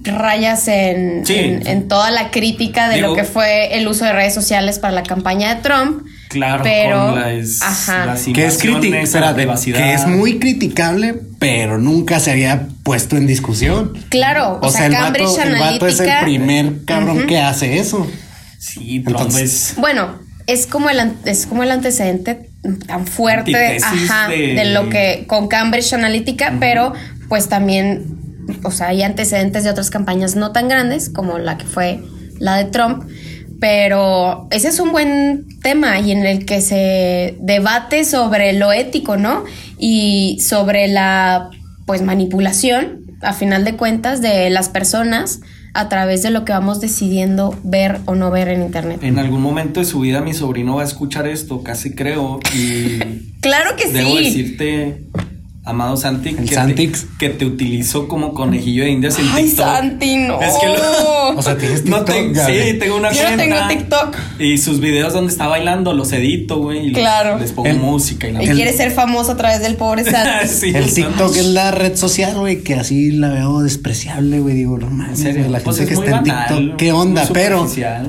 rayas 0.02 0.66
en, 0.68 1.24
Sí. 1.24 1.34
en, 1.38 1.66
en 1.66 1.88
toda 1.88 2.10
la 2.10 2.30
crítica 2.30 2.88
de 2.88 2.96
Digo- 2.96 3.08
lo 3.08 3.14
que 3.14 3.24
fue 3.24 3.78
el 3.78 3.86
uso 3.86 4.04
de 4.04 4.12
redes 4.12 4.34
sociales 4.34 4.78
para 4.78 4.92
la 4.92 5.02
campaña 5.04 5.54
de 5.54 5.62
Trump. 5.62 6.02
Claro, 6.28 6.64
pero, 6.64 7.10
con 7.12 7.20
las, 7.20 7.62
ajá. 7.62 8.06
las 8.06 8.24
Que 8.24 8.46
es, 8.46 8.62
espérate, 8.64 9.46
que 9.72 9.92
es 9.94 10.06
muy 10.06 10.38
criticable, 10.38 11.14
pero 11.38 11.78
nunca 11.78 12.18
se 12.20 12.32
había 12.32 12.66
puesto 12.82 13.16
en 13.16 13.26
discusión. 13.26 13.92
Claro, 14.08 14.58
o, 14.60 14.66
O, 14.66 14.70
sea, 14.70 14.86
el, 14.86 14.92
Cambridge 14.92 15.26
vato, 15.36 15.42
el 15.42 15.58
vato 15.60 15.86
es 15.86 16.00
el 16.00 16.08
Analytica- 16.08 16.20
primer 16.22 16.84
cabrón 16.84 17.26
que 17.26 17.38
hace 17.38 17.78
eso. 17.78 18.06
Sí, 18.58 19.02
Entonces- 19.06 19.70
es- 19.70 19.76
Bueno, 19.76 20.18
es 20.46 20.66
como 20.66 20.90
el 20.90 21.00
an- 21.00 21.16
es 21.24 21.46
como 21.46 21.62
el 21.62 21.70
antecedente 21.70 22.50
tan 22.86 23.06
fuerte 23.06 23.78
ajá, 23.82 24.28
de- 24.28 24.54
de... 24.54 24.64
lo 24.72 24.88
que 24.88 25.24
con 25.26 25.48
Cambridge 25.48 25.92
Analytica, 25.92 26.54
pero 26.58 26.94
pues 27.28 27.48
también, 27.48 28.04
o 28.64 28.70
sea, 28.70 28.88
hay 28.88 29.02
antecedentes 29.02 29.64
de 29.64 29.70
otras 29.70 29.90
campañas 29.90 30.34
no 30.34 30.50
tan 30.52 30.68
grandes 30.68 31.10
como 31.10 31.38
la 31.38 31.58
que 31.58 31.64
fue 31.66 32.00
la 32.38 32.56
de 32.56 32.64
Trump. 32.64 33.04
Pero 33.60 34.48
ese 34.50 34.68
es 34.68 34.80
un 34.80 34.92
buen 34.92 35.46
tema 35.62 36.00
y 36.00 36.12
en 36.12 36.26
el 36.26 36.44
que 36.44 36.60
se 36.60 37.36
debate 37.40 38.04
sobre 38.04 38.52
lo 38.52 38.72
ético, 38.72 39.16
¿no? 39.16 39.44
Y 39.78 40.38
sobre 40.40 40.88
la 40.88 41.50
pues 41.86 42.02
manipulación, 42.02 43.02
a 43.22 43.32
final 43.32 43.64
de 43.64 43.76
cuentas, 43.76 44.20
de 44.22 44.50
las 44.50 44.68
personas 44.68 45.40
a 45.74 45.88
través 45.88 46.22
de 46.22 46.30
lo 46.30 46.44
que 46.44 46.52
vamos 46.52 46.80
decidiendo 46.80 47.58
ver 47.64 47.98
o 48.06 48.14
no 48.14 48.30
ver 48.30 48.48
en 48.48 48.62
internet. 48.62 49.00
En 49.02 49.18
algún 49.18 49.42
momento 49.42 49.80
de 49.80 49.86
su 49.86 50.00
vida 50.00 50.20
mi 50.20 50.32
sobrino 50.32 50.76
va 50.76 50.82
a 50.82 50.84
escuchar 50.84 51.26
esto, 51.26 51.62
casi 51.62 51.94
creo, 51.94 52.38
y 52.54 52.98
Claro 53.44 53.76
que 53.76 53.92
debo 53.92 54.16
sí. 54.16 54.24
decirte, 54.24 55.02
amado 55.64 55.96
Santi, 55.96 56.28
El 56.30 56.36
que 56.36 56.42
te, 56.44 56.54
Santix. 56.54 57.06
que 57.18 57.30
te 57.30 57.46
utilizo 57.46 58.06
como 58.06 58.34
conejillo 58.34 58.84
de 58.84 58.90
indias 58.90 59.18
en 59.18 59.26
Ay, 59.32 59.44
TikTok. 59.46 59.64
Santi, 59.66 60.16
no. 60.16 60.40
Es 60.42 60.54
que 60.60 60.66
lo- 60.66 61.38
O 61.38 61.42
sea, 61.42 61.56
tienes 61.56 61.84
No 61.86 62.04
TikTok, 62.04 62.14
te- 62.14 62.32
Gaby? 62.38 62.60
sí, 62.72 62.78
tengo 62.78 62.96
una 62.96 63.12
Yo 63.12 63.22
no 63.22 63.36
cuenta. 63.36 63.42
tengo 63.44 63.68
TikTok. 63.68 64.16
Y 64.40 64.58
sus 64.58 64.80
videos 64.80 65.14
donde 65.14 65.32
está 65.32 65.46
bailando 65.46 65.94
los 65.94 66.12
edito, 66.12 66.58
güey. 66.58 66.80
y 66.80 66.90
les- 66.90 66.98
Claro. 66.98 67.38
Les 67.38 67.52
pongo 67.52 67.68
El- 67.68 67.78
música 67.78 68.28
y 68.28 68.32
la 68.32 68.42
Y 68.44 68.48
quiere 68.48 68.72
ser 68.74 68.90
famoso 68.90 69.32
a 69.32 69.36
través 69.38 69.60
del 69.62 69.76
pobre 69.76 70.04
Santi. 70.10 70.48
Sí, 70.48 70.72
El 70.74 70.92
TikTok 70.92 71.34
es 71.34 71.46
la 71.46 71.70
red 71.70 71.96
social, 71.96 72.34
güey, 72.36 72.62
que 72.62 72.74
así 72.74 73.10
la 73.12 73.30
veo 73.30 73.60
despreciable, 73.62 74.40
güey. 74.40 74.54
Digo, 74.56 74.76
no 74.76 74.90
mames, 74.90 75.18
¿En 75.20 75.24
serio? 75.24 75.38
güey, 75.40 75.50
la 75.52 75.60
Pues 75.60 75.78
gente 75.78 75.94
es 75.94 75.98
que 75.98 76.04
está 76.04 76.18
en 76.18 76.24
banal, 76.24 76.48
TikTok, 76.58 76.76
qué 76.76 76.92
onda, 76.92 77.28
pero 77.32 77.66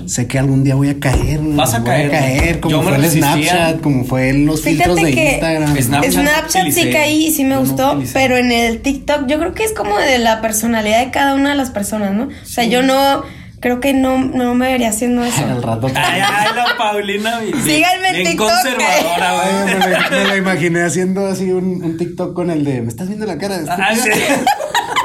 sé 0.07 0.27
que 0.27 0.39
algún 0.39 0.63
día 0.65 0.75
voy 0.75 0.89
a 0.89 0.99
caer. 0.99 1.39
Vas 1.41 1.73
a 1.73 1.79
voy 1.79 1.87
caer, 1.87 2.07
a 2.07 2.09
caer, 2.19 2.55
¿no? 2.55 2.61
como 2.61 2.71
Yo 2.71 2.81
me 2.81 2.95
fue 2.97 3.05
el. 3.05 3.11
Snapchat, 3.11 3.81
como 3.81 4.03
fue 4.03 4.29
en 4.29 4.45
los 4.45 4.61
filtros 4.61 4.95
de 4.97 5.13
que 5.13 5.31
Instagram. 5.33 5.77
Snapchat 5.81 6.11
Snapchat, 6.11 6.71
sí 6.71 6.89
caí 6.91 7.27
y 7.27 7.31
sí 7.31 7.44
me 7.45 7.55
no 7.55 7.61
gustó, 7.61 7.91
utilicé. 7.93 8.13
pero 8.13 8.37
en 8.37 8.51
el 8.51 8.81
TikTok 8.81 9.27
yo 9.27 9.39
creo 9.39 9.53
que 9.53 9.63
es 9.63 9.73
como 9.73 9.97
de 9.97 10.17
la 10.19 10.41
personalidad 10.41 10.99
de 11.05 11.11
cada 11.11 11.33
una 11.35 11.49
de 11.51 11.55
las 11.55 11.71
personas, 11.71 12.11
¿no? 12.13 12.25
O 12.25 12.45
sea, 12.45 12.63
yo 12.65 12.81
no, 12.83 13.23
creo 13.59 13.79
que 13.79 13.93
no, 13.93 14.17
no 14.19 14.53
me 14.55 14.71
vería 14.71 14.89
haciendo 14.89 15.23
eso. 15.23 15.43
Al 15.49 15.63
rato. 15.63 15.87
Ay, 15.95 16.21
ay, 16.25 16.47
la 16.55 16.77
Paulina. 16.77 17.39
bien- 17.39 17.63
Síganme 17.63 18.09
en 18.21 18.27
TikTok, 18.27 18.49
conservadora, 18.49 19.41
Ay, 19.41 19.63
güey. 19.63 19.75
me, 19.79 19.87
la- 19.89 20.09
me 20.09 20.23
la 20.25 20.35
imaginé 20.37 20.81
haciendo 20.83 21.25
así 21.27 21.51
un, 21.51 21.83
un 21.83 21.97
TikTok 21.97 22.33
con 22.35 22.49
el 22.51 22.63
de 22.65 22.81
¿Me 22.81 22.89
estás 22.89 23.07
viendo 23.07 23.25
la 23.25 23.37
cara 23.37 23.57
de 23.59 23.69
Ajá, 23.69 23.91
estúpida?" 23.93 24.15
sí. 24.15 24.21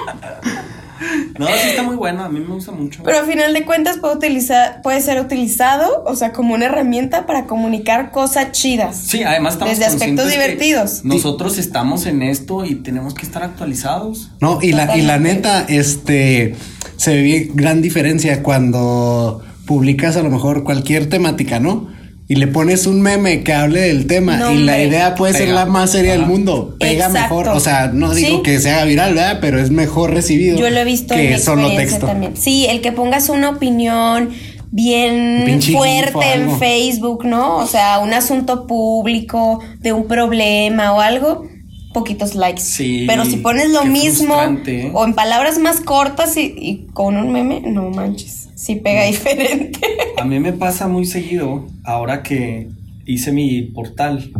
No, 1.40 1.46
sí 1.46 1.70
está 1.70 1.82
muy 1.82 1.96
bueno, 1.96 2.22
a 2.22 2.28
mí 2.28 2.38
me 2.38 2.52
gusta 2.52 2.70
mucho. 2.70 3.02
Pero 3.02 3.20
a 3.20 3.24
final 3.24 3.54
de 3.54 3.64
cuentas 3.64 3.96
puede 3.96 4.14
utilizar, 4.14 4.82
puede 4.82 5.00
ser 5.00 5.18
utilizado, 5.18 6.04
o 6.04 6.14
sea, 6.14 6.32
como 6.32 6.52
una 6.52 6.66
herramienta 6.66 7.24
para 7.24 7.46
comunicar 7.46 8.10
cosas 8.10 8.52
chidas. 8.52 8.94
Sí, 8.96 9.22
además 9.22 9.54
estamos 9.54 9.78
Desde 9.78 9.90
aspectos 9.90 10.30
divertidos. 10.30 11.02
Nosotros 11.02 11.56
estamos 11.56 12.04
en 12.04 12.20
esto 12.20 12.66
y 12.66 12.74
tenemos 12.74 13.14
que 13.14 13.24
estar 13.24 13.42
actualizados. 13.42 14.32
No, 14.42 14.58
y 14.60 14.72
la, 14.72 14.94
y 14.98 15.00
la 15.00 15.18
neta, 15.18 15.64
este, 15.66 16.56
se 16.96 17.14
ve 17.14 17.50
gran 17.54 17.80
diferencia 17.80 18.42
cuando 18.42 19.42
publicas 19.64 20.18
a 20.18 20.22
lo 20.22 20.28
mejor 20.28 20.62
cualquier 20.62 21.08
temática, 21.08 21.58
¿no? 21.58 21.88
Y 22.30 22.36
le 22.36 22.46
pones 22.46 22.86
un 22.86 23.02
meme 23.02 23.42
que 23.42 23.52
hable 23.52 23.80
del 23.80 24.06
tema 24.06 24.36
No, 24.36 24.52
y 24.52 24.58
la 24.58 24.80
idea 24.80 25.16
puede 25.16 25.34
ser 25.34 25.48
la 25.48 25.66
más 25.66 25.90
seria 25.90 26.12
del 26.12 26.26
mundo. 26.26 26.76
Pega 26.78 27.06
Exacto. 27.06 27.34
mejor, 27.34 27.48
o 27.48 27.58
sea, 27.58 27.88
no 27.92 28.14
digo 28.14 28.36
Sí. 28.36 28.42
que 28.44 28.60
se 28.60 28.70
haga 28.70 28.84
viral, 28.84 29.14
¿verdad? 29.14 29.38
Pero 29.40 29.58
es 29.60 29.70
mejor 29.72 30.14
recibido 30.14 30.56
Yo 30.56 30.70
lo 30.70 30.78
he 30.78 30.84
visto 30.84 31.14
en 31.14 31.20
que 31.20 31.34
mi 31.34 31.40
solo 31.40 31.62
experiencia 31.62 31.98
texto. 31.98 32.06
también. 32.06 32.36
Sí, 32.36 32.66
el 32.68 32.80
que 32.82 32.92
pongas 32.92 33.28
una 33.30 33.50
opinión 33.50 34.30
bien 34.70 35.42
Pinche 35.44 35.72
fuerte 35.72 36.34
en. 36.34 36.56
Facebook, 36.58 37.24
¿no? 37.24 37.56
O 37.56 37.66
sea, 37.66 37.98
un 37.98 38.12
asunto 38.14 38.66
público 38.68 39.58
de 39.80 39.92
un 39.92 40.06
problema 40.06 40.92
o 40.92 41.00
algo, 41.00 41.48
poquitos 41.92 42.36
likes. 42.36 42.62
Sí, 42.62 43.06
Pero 43.08 43.24
si 43.24 43.38
pones 43.38 43.70
lo 43.70 43.84
mismo 43.84 44.34
frustrante, 44.34 44.86
¿eh? 44.86 44.90
o 44.94 45.04
en 45.04 45.14
palabras 45.14 45.58
más 45.58 45.80
cortas 45.80 46.36
y, 46.36 46.54
y 46.56 46.86
con 46.92 47.16
un 47.16 47.32
meme, 47.32 47.60
no 47.66 47.90
manches, 47.90 48.49
sí 48.60 48.76
pega 48.76 49.04
diferente. 49.04 49.80
A 50.18 50.24
mí 50.24 50.38
me 50.38 50.52
pasa 50.52 50.86
muy 50.86 51.06
seguido, 51.06 51.66
ahora 51.84 52.22
que 52.22 52.68
hice 53.06 53.32
mi 53.32 53.62
portal 53.62 54.30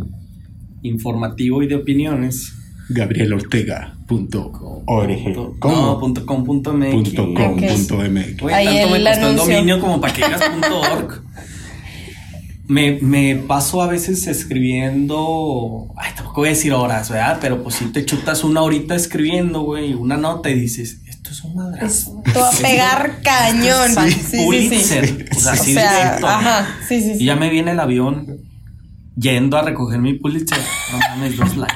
informativo 0.83 1.63
y 1.63 1.67
de 1.67 1.77
opiniones. 1.77 2.53
GabrielOrtega.org. 2.91 5.59
No, 5.65 5.99
punto 6.01 6.27
com, 6.27 6.45
punto 6.45 6.75
MX. 6.75 6.93
Punto 6.93 7.35
com, 7.35 7.55
Ok. 7.55 7.63
punto 7.71 7.97
MX. 7.97 8.41
Güey, 8.43 8.55
Ahí 8.55 8.67
tanto 8.67 8.91
me 8.91 8.97
el 8.99 9.05
costó 9.05 9.27
el 9.29 9.37
dominio 9.37 9.81
como 9.81 10.01
para 10.01 10.13
que 10.13 10.25
digas 10.25 10.43
punto 10.51 10.81
.org. 10.81 11.23
Me, 12.69 12.99
me 13.01 13.37
paso 13.37 13.83
a 13.83 13.89
veces 13.89 14.27
escribiendo, 14.29 15.89
ay, 15.97 16.13
tampoco 16.15 16.43
voy 16.43 16.49
a 16.49 16.53
decir 16.53 16.73
horas, 16.73 17.11
¿verdad? 17.11 17.39
Pero 17.41 17.63
pues 17.65 17.75
si 17.77 17.87
te 17.87 18.05
chutas 18.05 18.45
una 18.45 18.63
horita 18.63 18.95
escribiendo, 18.95 19.63
güey, 19.63 19.95
una 19.95 20.17
nota 20.17 20.51
y 20.51 20.61
dices, 20.61 21.01
esto 21.23 21.33
es 21.33 21.45
un 21.45 21.55
madrazo. 21.55 22.23
Esto 22.25 22.41
va 22.41 22.49
a 22.49 22.53
pegar 22.53 23.21
cañón. 23.23 23.91
Sí, 23.95 24.11
sí, 24.11 24.27
sí. 24.31 24.45
Pulitzer, 24.45 25.29
o 25.37 25.39
sea, 25.39 26.19
O 26.23 26.27
ajá, 26.27 26.67
sí, 26.89 27.01
sí, 27.03 27.13
Y 27.21 27.27
ya 27.27 27.37
me 27.37 27.51
viene 27.51 27.73
el 27.73 27.81
avión 27.81 28.39
yendo 29.17 29.59
a 29.59 29.63
recoger 29.63 30.01
mi 30.01 30.15
Pulitzer. 30.15 30.59
No 30.93 30.99
mames, 30.99 31.37
dos 31.37 31.57
likes, 31.59 31.75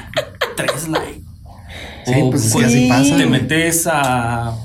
tres 0.57 0.87
likes. 0.87 1.21
Sí, 2.05 2.13
O, 2.21 2.31
pues 2.31 2.49
pues, 2.51 2.65
así 2.65 2.87
pasa. 2.89 3.17
Te 3.17 3.25
metes 3.27 3.85
a, 3.85 4.57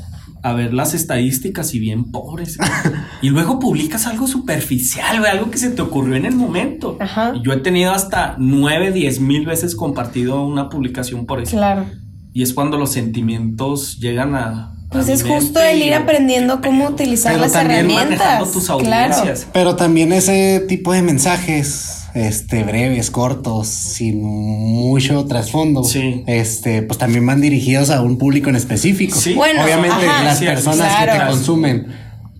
a 0.42 0.52
ver 0.54 0.72
las 0.72 0.94
estadísticas 0.94 1.74
y 1.74 1.78
bien 1.78 2.10
pobres. 2.10 2.56
y 3.20 3.28
luego 3.28 3.58
publicas 3.58 4.06
algo 4.06 4.26
superficial, 4.26 5.18
güey, 5.18 5.30
algo 5.30 5.50
que 5.50 5.58
se 5.58 5.70
te 5.70 5.82
ocurrió 5.82 6.16
en 6.16 6.24
el 6.24 6.36
momento. 6.36 6.96
Ajá. 7.00 7.34
Y 7.36 7.42
yo 7.42 7.52
he 7.52 7.58
tenido 7.58 7.92
hasta 7.92 8.34
nueve, 8.38 8.92
diez 8.92 9.20
mil 9.20 9.44
veces 9.44 9.76
compartido 9.76 10.42
una 10.42 10.70
publicación 10.70 11.26
por 11.26 11.42
eso. 11.42 11.54
Claro. 11.54 11.84
Y 12.32 12.42
es 12.42 12.52
cuando 12.54 12.76
los 12.78 12.92
sentimientos 12.92 13.98
llegan 13.98 14.34
a. 14.34 14.72
Pues 14.90 15.08
a 15.08 15.12
es 15.12 15.22
justo 15.22 15.60
el 15.60 15.82
ir 15.82 15.94
aprendiendo 15.94 16.60
cómo 16.60 16.88
utilizar 16.88 17.32
Pero 17.32 17.44
las 17.44 17.52
también 17.52 17.86
manejando 17.86 18.14
herramientas. 18.24 18.52
tus 18.52 18.64
Claro. 18.66 18.80
audiencias. 19.14 19.46
Pero 19.52 19.76
también 19.76 20.12
ese 20.12 20.64
tipo 20.68 20.92
de 20.92 21.02
mensajes, 21.02 22.04
este, 22.14 22.64
breves, 22.64 23.10
cortos, 23.10 23.68
sin 23.68 24.20
mucho 24.22 25.24
trasfondo, 25.26 25.84
Sí. 25.84 26.24
este, 26.26 26.82
pues 26.82 26.98
también 26.98 27.24
van 27.24 27.40
dirigidos 27.40 27.90
a 27.90 28.02
un 28.02 28.18
público 28.18 28.50
en 28.50 28.56
específico. 28.56 29.16
Sí. 29.18 29.34
Bueno, 29.34 29.62
Obviamente 29.62 30.06
ajá. 30.08 30.24
las 30.24 30.38
Sí, 30.38 30.44
personas 30.46 30.92
que 30.96 31.04
te 31.06 31.10
claro. 31.16 31.30
consumen 31.32 31.86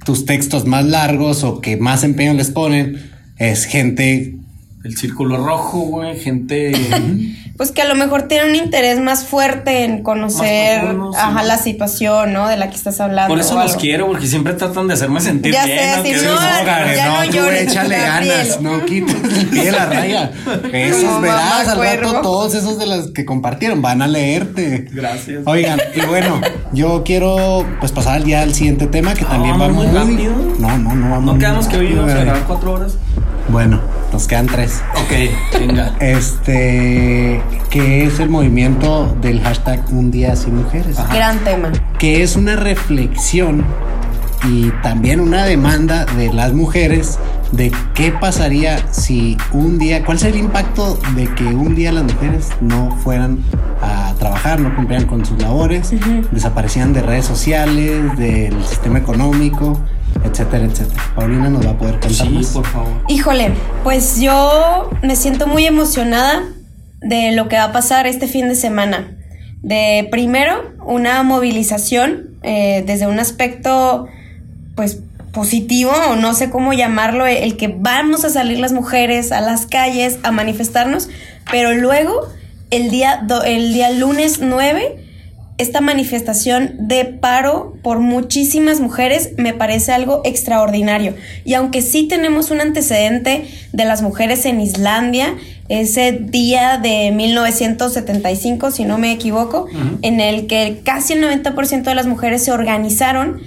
tus 0.05 0.25
textos 0.25 0.67
más 0.67 0.85
largos 0.85 1.45
o 1.45 1.61
que 1.61 1.77
más 1.77 2.03
empeño 2.03 2.33
les 2.35 2.51
ponen 2.51 3.11
es 3.39 3.65
gente 3.65 4.37
El 4.83 4.97
círculo 4.97 5.37
rojo, 5.45 5.79
güey, 5.81 6.19
gente. 6.19 6.73
Pues 7.61 7.73
que 7.73 7.83
a 7.83 7.85
lo 7.85 7.95
mejor 7.95 8.23
tiene 8.23 8.49
un 8.49 8.57
interés 8.57 8.99
más 9.01 9.27
fuerte 9.27 9.85
en 9.85 10.03
conocer 10.03 10.81
profundo, 10.81 11.13
sí. 11.13 11.19
ajá, 11.23 11.43
la 11.43 11.59
situación, 11.59 12.33
¿no? 12.33 12.49
De 12.49 12.57
la 12.57 12.71
que 12.71 12.77
estás 12.77 13.03
hablando. 13.03 13.29
Por 13.29 13.39
eso 13.39 13.55
los 13.55 13.73
algo. 13.73 13.79
quiero, 13.83 14.07
porque 14.07 14.27
siempre 14.27 14.55
tratan 14.55 14.89
de 14.89 14.95
hacerme 14.95 15.21
sentir 15.21 15.53
Ya 15.53 15.67
bien. 15.67 15.79
sé, 15.79 16.03
digas, 16.03 16.23
no, 16.23 16.31
"No, 16.33 16.95
ya 16.95 17.07
no, 17.09 17.19
no 17.21 17.27
tú 17.27 17.37
llores, 17.37 17.63
échale 17.71 17.99
ganas, 17.99 18.61
no 18.63 18.83
quites 18.87 19.15
el 19.15 19.47
pie 19.49 19.65
de 19.65 19.73
la 19.73 19.85
raya. 19.85 20.31
Esos 20.73 21.21
verás 21.21 21.69
al 21.69 21.79
rato 21.79 22.01
cuervo. 22.09 22.21
todos 22.23 22.55
esos 22.55 22.79
de 22.79 22.87
las 22.87 23.09
que 23.09 23.27
compartieron 23.27 23.83
van 23.83 24.01
a 24.01 24.07
leerte. 24.09 24.87
Gracias. 24.91 25.43
Oigan, 25.45 25.79
y 25.95 26.01
bueno, 26.07 26.41
yo 26.73 27.03
quiero 27.05 27.67
pues 27.81 27.93
pasar 27.93 28.25
ya 28.25 28.41
al 28.41 28.55
siguiente 28.55 28.87
tema 28.87 29.13
que 29.13 29.25
Ah, 29.27 29.33
también 29.33 29.57
va 29.57 29.69
¿vamos 29.69 29.85
muy 29.85 29.87
rápido? 29.95 30.33
No, 30.59 30.79
no, 30.79 30.95
no 30.95 31.11
vamos. 31.11 31.35
No 31.35 31.39
quedamos 31.39 31.67
que 31.69 31.77
hoy 31.77 31.89
íbamos 31.89 32.11
a 32.11 32.21
grabar 32.21 32.45
cuatro 32.47 32.73
horas. 32.73 32.95
Bueno, 33.51 33.81
nos 34.13 34.29
quedan 34.29 34.47
tres. 34.47 34.81
Ok, 34.95 35.59
venga. 35.59 35.93
Este, 35.99 37.43
que 37.69 38.05
es 38.05 38.21
el 38.21 38.29
movimiento 38.29 39.17
del 39.21 39.41
hashtag 39.41 39.83
Un 39.91 40.13
Día 40.13 40.37
Sin 40.37 40.57
Mujeres. 40.57 40.97
Gran 41.13 41.39
tema. 41.41 41.73
que 41.99 42.23
es 42.23 42.37
una 42.37 42.55
reflexión 42.55 43.65
y 44.49 44.71
también 44.83 45.21
una 45.21 45.45
demanda 45.45 46.07
de 46.07 46.33
las 46.33 46.53
mujeres 46.53 47.19
de 47.53 47.73
qué 47.95 48.13
pasaría 48.13 48.79
si 48.93 49.37
un 49.53 49.79
día, 49.79 50.05
cuál 50.05 50.19
sería 50.19 50.39
el 50.39 50.47
impacto 50.47 50.99
de 51.17 51.27
que 51.35 51.45
un 51.45 51.75
día 51.75 51.91
las 51.93 52.05
mujeres 52.05 52.51
no 52.61 52.97
fueran 53.03 53.41
a 53.83 54.15
trabajar, 54.19 54.61
no 54.61 54.75
cumplieran 54.77 55.07
con 55.07 55.27
sus 55.27 55.41
labores, 55.43 55.93
desaparecían 56.31 56.93
de 56.93 57.03
redes 57.03 57.27
sociales, 57.27 58.17
del 58.17 58.65
sistema 58.65 58.99
económico, 58.99 59.81
etcétera, 60.25 60.65
etcétera. 60.65 61.03
Paulina 61.15 61.49
nos 61.51 61.67
va 61.67 61.71
a 61.71 61.79
poder 61.79 61.95
contar 61.95 62.11
Sí, 62.13 62.29
más. 62.29 62.47
por 62.49 62.67
favor. 62.67 62.93
Híjole, 63.09 63.53
pues 63.85 64.21
yo 64.21 64.91
me 65.03 65.17
siento 65.17 65.47
muy 65.47 65.67
emocionada 65.67 66.43
de 67.01 67.33
lo 67.33 67.49
que 67.49 67.57
va 67.57 67.65
a 67.65 67.73
pasar 67.73 68.07
este 68.07 68.27
fin 68.29 68.49
de 68.49 68.55
semana. 68.55 69.17
De 69.63 70.09
primero, 70.11 70.73
una 70.85 71.23
movilización 71.23 72.31
eh, 72.43 72.83
desde 72.87 73.07
un 73.07 73.19
aspecto, 73.19 74.07
pues 74.75 75.01
positivo 75.33 75.93
o 76.11 76.17
no 76.17 76.35
sé 76.35 76.51
cómo 76.51 76.73
llamarlo, 76.73 77.27
el 77.27 77.57
que 77.57 77.69
vamos 77.69 78.25
a 78.25 78.31
salir 78.31 78.59
las 78.59 78.73
mujeres 78.73 79.31
a 79.33 79.41
las 79.41 79.67
calles 79.67 80.19
a 80.25 80.33
manifestarnos, 80.33 81.09
pero 81.51 81.73
luego 81.75 82.27
el 82.71 82.91
día, 82.91 83.25
el 83.47 83.73
día 83.73 83.91
lunes 83.93 84.41
9 84.43 85.10
esta 85.61 85.83
manifestación 85.83 86.73
de 86.79 87.05
paro 87.05 87.77
por 87.83 87.99
muchísimas 87.99 88.81
mujeres 88.81 89.33
me 89.37 89.53
parece 89.53 89.93
algo 89.93 90.23
extraordinario. 90.25 91.15
Y 91.45 91.53
aunque 91.53 91.83
sí 91.83 92.05
tenemos 92.05 92.51
un 92.51 92.63
antecedente 92.63 93.45
de 93.75 93.85
las 93.85 94.01
mujeres 94.01 94.47
en 94.47 94.63
Islandia, 94.63 95.35
ese 95.69 96.13
día 96.13 96.79
de 96.79 97.13
1975, 97.13 98.71
si 98.71 98.85
no 98.85 98.97
me 98.97 99.13
equivoco, 99.13 99.67
en 100.01 100.21
el 100.21 100.47
que 100.47 100.81
casi 100.83 101.13
el 101.13 101.23
90% 101.23 101.83
de 101.83 101.95
las 101.95 102.07
mujeres 102.07 102.43
se 102.43 102.53
organizaron, 102.53 103.43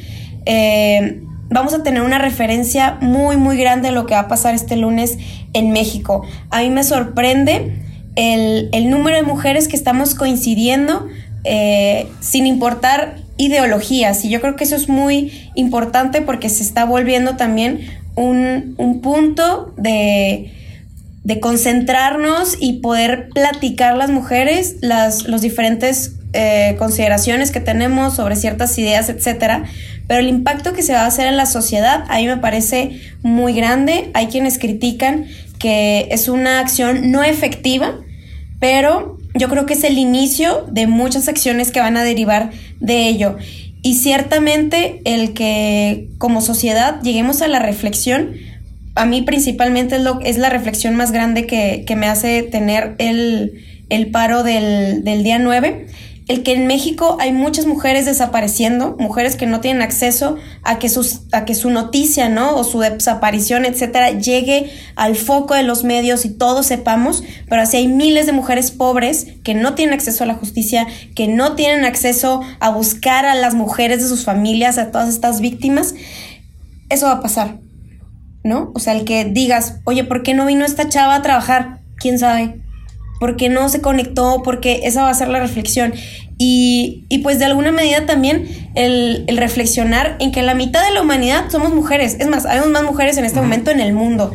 eh, 0.46 1.20
vamos 1.50 1.74
a 1.74 1.82
tener 1.82 2.04
una 2.04 2.20
referencia 2.20 3.00
muy, 3.02 3.38
muy 3.38 3.58
grande 3.58 3.90
de 3.90 3.96
lo 3.96 4.06
que 4.06 4.14
va 4.14 4.22
a 4.22 4.28
pasar 4.28 4.54
este 4.54 4.76
lunes 4.76 5.18
en 5.54 5.72
México. 5.72 6.24
A 6.52 6.62
mí 6.62 6.70
me 6.70 6.84
sorprende 6.84 7.74
el, 8.16 8.70
el 8.72 8.92
número 8.92 9.18
de 9.18 9.24
mujeres 9.24 9.68
que 9.68 9.76
estamos 9.76 10.14
coincidiendo 10.14 11.08
eh, 11.44 12.08
sin 12.20 12.46
importar 12.46 13.18
ideologías. 13.38 14.24
Y 14.26 14.30
yo 14.30 14.42
creo 14.42 14.56
que 14.56 14.64
eso 14.64 14.76
es 14.76 14.90
muy 14.90 15.50
importante 15.56 16.22
porque 16.22 16.50
se 16.50 16.64
está 16.64 16.86
volviendo 16.86 17.36
también 17.36 17.82
un, 18.16 19.00
punto 19.02 19.74
de, 19.76 20.52
de, 21.24 21.40
concentrarnos 21.40 22.58
y 22.60 22.74
poder 22.74 23.30
platicar 23.34 23.98
las 23.98 24.12
mujeres 24.12 24.76
las 24.82 25.28
los 25.28 25.42
diferentes 25.42 26.14
eh, 26.36 26.76
consideraciones 26.80 27.52
que 27.52 27.60
tenemos 27.60 28.16
sobre 28.16 28.36
ciertas 28.36 28.78
ideas, 28.80 29.10
etcétera. 29.10 29.66
Pero 30.08 30.20
el 30.20 30.28
impacto 30.28 30.74
que 30.74 30.82
se 30.82 30.94
va 30.94 31.02
a 31.02 31.06
hacer 31.06 31.28
en 31.28 31.38
la 31.38 31.46
sociedad 31.46 32.06
a 32.10 32.18
mí 32.18 32.26
me 32.26 32.38
parece 32.38 33.00
muy 33.22 33.54
grande. 33.54 34.10
Hay 34.14 34.28
quienes 34.28 34.58
critican 34.58 35.26
que 35.60 36.08
es 36.10 36.28
una 36.30 36.60
acción 36.60 37.12
no 37.12 37.24
efectiva, 37.24 38.00
pero 38.60 39.18
yo 39.34 39.50
creo 39.50 39.66
que 39.66 39.74
es 39.74 39.84
el 39.84 39.98
inicio 39.98 40.66
de 40.72 40.88
muchas 40.88 41.28
acciones 41.28 41.72
que 41.72 41.80
van 41.80 41.98
a 41.98 42.04
derivar 42.04 42.52
de 42.80 43.08
ello. 43.08 43.38
Y 43.82 43.96
ciertamente 43.96 45.02
el 45.06 45.34
que 45.34 46.08
como 46.18 46.42
sociedad 46.42 47.02
lleguemos 47.02 47.42
a 47.42 47.48
la 47.48 47.60
reflexión, 47.60 48.36
a 48.96 49.06
mí 49.06 49.24
principalmente 49.24 49.96
es, 49.96 50.02
lo, 50.02 50.22
es 50.22 50.38
la 50.38 50.50
reflexión 50.50 50.96
más 50.96 51.12
grande 51.12 51.46
que, 51.46 51.96
me 51.96 52.08
hace 52.08 52.44
tener 52.44 52.96
el, 53.00 54.10
paro 54.12 54.44
del, 54.44 55.04
del 55.04 55.24
día 55.24 55.40
9 55.40 55.88
el 56.28 56.44
que 56.44 56.54
en 56.54 56.68
México 56.68 57.18
hay 57.20 57.34
muchas 57.34 57.66
mujeres 57.66 58.06
desapareciendo, 58.06 58.96
mujeres 58.98 59.36
que 59.36 59.46
no 59.46 59.60
tienen 59.60 59.82
acceso 59.82 60.38
a 60.64 60.80
que, 60.80 60.88
sus, 60.88 61.22
a 61.34 61.44
que 61.44 61.54
su 61.54 61.70
noticia, 61.70 62.30
¿no? 62.30 62.56
O 62.56 62.64
su 62.64 62.80
desaparición, 62.80 63.66
etcétera, 63.66 64.12
llegue 64.12 64.72
al 64.96 65.16
foco 65.16 65.54
de 65.54 65.64
los 65.64 65.84
medios 65.84 66.24
y 66.24 66.30
todos 66.30 66.66
sepamos, 66.66 67.24
pero 67.50 67.62
así 67.62 67.78
hay 67.78 67.88
miles 67.88 68.26
de 68.26 68.32
mujeres 68.32 68.72
pobres 68.72 69.28
que 69.44 69.54
no 69.54 69.76
tienen 69.76 69.94
acceso 69.94 70.24
a 70.24 70.28
la 70.28 70.36
justicia, 70.36 70.88
que 71.14 71.28
no 71.28 71.56
tienen 71.56 71.84
acceso 71.84 72.42
a 72.60 72.70
buscar 72.70 73.26
a 73.26 73.36
las 73.36 73.54
mujeres 73.54 74.02
de 74.02 74.08
sus 74.08 74.24
familias, 74.24 74.78
a 74.78 74.92
todas 74.92 75.10
estas 75.10 75.42
víctimas. 75.42 75.94
Eso 76.90 77.08
va 77.08 77.14
a 77.14 77.22
pasar, 77.22 77.60
¿no? 78.44 78.72
O 78.76 78.80
sea, 78.80 78.94
el 78.94 79.04
que 79.04 79.26
digas, 79.26 79.82
oye, 79.84 80.06
¿por 80.06 80.24
qué 80.24 80.34
no 80.34 80.46
vino 80.46 80.64
esta 80.64 80.88
chava 80.88 81.16
a 81.16 81.22
trabajar? 81.22 81.82
¿Quién 81.98 82.18
sabe? 82.18 82.62
Porque 83.24 83.48
no 83.48 83.70
se 83.70 83.80
conectó, 83.80 84.42
porque 84.44 84.82
esa 84.84 85.04
va 85.04 85.10
a 85.10 85.14
ser 85.14 85.30
la 85.30 85.40
reflexión. 85.40 85.94
Y, 86.38 87.08
pues 87.24 87.40
de 87.40 87.46
alguna 87.46 87.72
medida 87.72 88.06
también 88.06 88.50
el, 88.76 89.24
reflexionar 89.38 90.18
en 90.20 90.34
que 90.34 90.42
la 90.42 90.56
mitad 90.56 90.86
de 90.86 90.94
la 90.94 91.02
humanidad 91.02 91.46
somos 91.50 91.74
mujeres. 91.74 92.18
Es 92.20 92.28
más, 92.28 92.46
hay 92.46 92.60
más 92.70 92.84
mujeres 92.84 93.16
en 93.16 93.24
este 93.24 93.40
momento 93.40 93.72
en 93.72 93.80
el 93.80 93.94
mundo. 93.94 94.34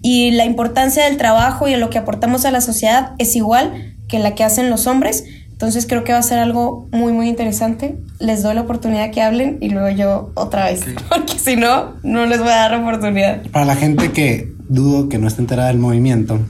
Y 0.00 0.30
la 0.30 0.46
importancia 0.46 1.04
del 1.04 1.18
trabajo 1.18 1.68
y 1.68 1.72
de 1.72 1.76
lo 1.76 1.90
que 1.90 1.98
aportamos 1.98 2.46
a 2.46 2.50
la 2.50 2.62
sociedad 2.62 3.12
es 3.18 3.36
igual 3.36 3.94
que 4.08 4.18
la 4.18 4.34
que 4.34 4.42
hacen 4.42 4.70
los 4.70 4.86
hombres. 4.86 5.24
Entonces 5.50 5.84
creo 5.86 6.02
que 6.02 6.12
va 6.12 6.18
a 6.18 6.22
ser 6.22 6.38
algo 6.38 6.88
muy, 6.92 7.12
muy 7.12 7.28
interesante. 7.28 7.98
Les 8.20 8.42
doy 8.42 8.54
la 8.54 8.62
oportunidad 8.62 9.10
que 9.10 9.20
hablen 9.20 9.58
y 9.60 9.68
luego 9.68 9.90
yo 9.90 10.32
otra 10.34 10.64
vez. 10.64 10.80
Porque 11.10 11.38
si 11.38 11.56
no, 11.56 11.96
no 12.02 12.24
les 12.24 12.38
voy 12.38 12.48
a 12.48 12.56
dar 12.56 12.70
la 12.70 12.78
oportunidad. 12.78 13.42
Para 13.50 13.66
la 13.66 13.76
gente 13.76 14.12
que 14.12 14.50
dudo 14.70 15.10
que 15.10 15.18
no 15.18 15.28
esté 15.28 15.42
enterada 15.42 15.68
del 15.68 15.78
movimiento, 15.78 16.40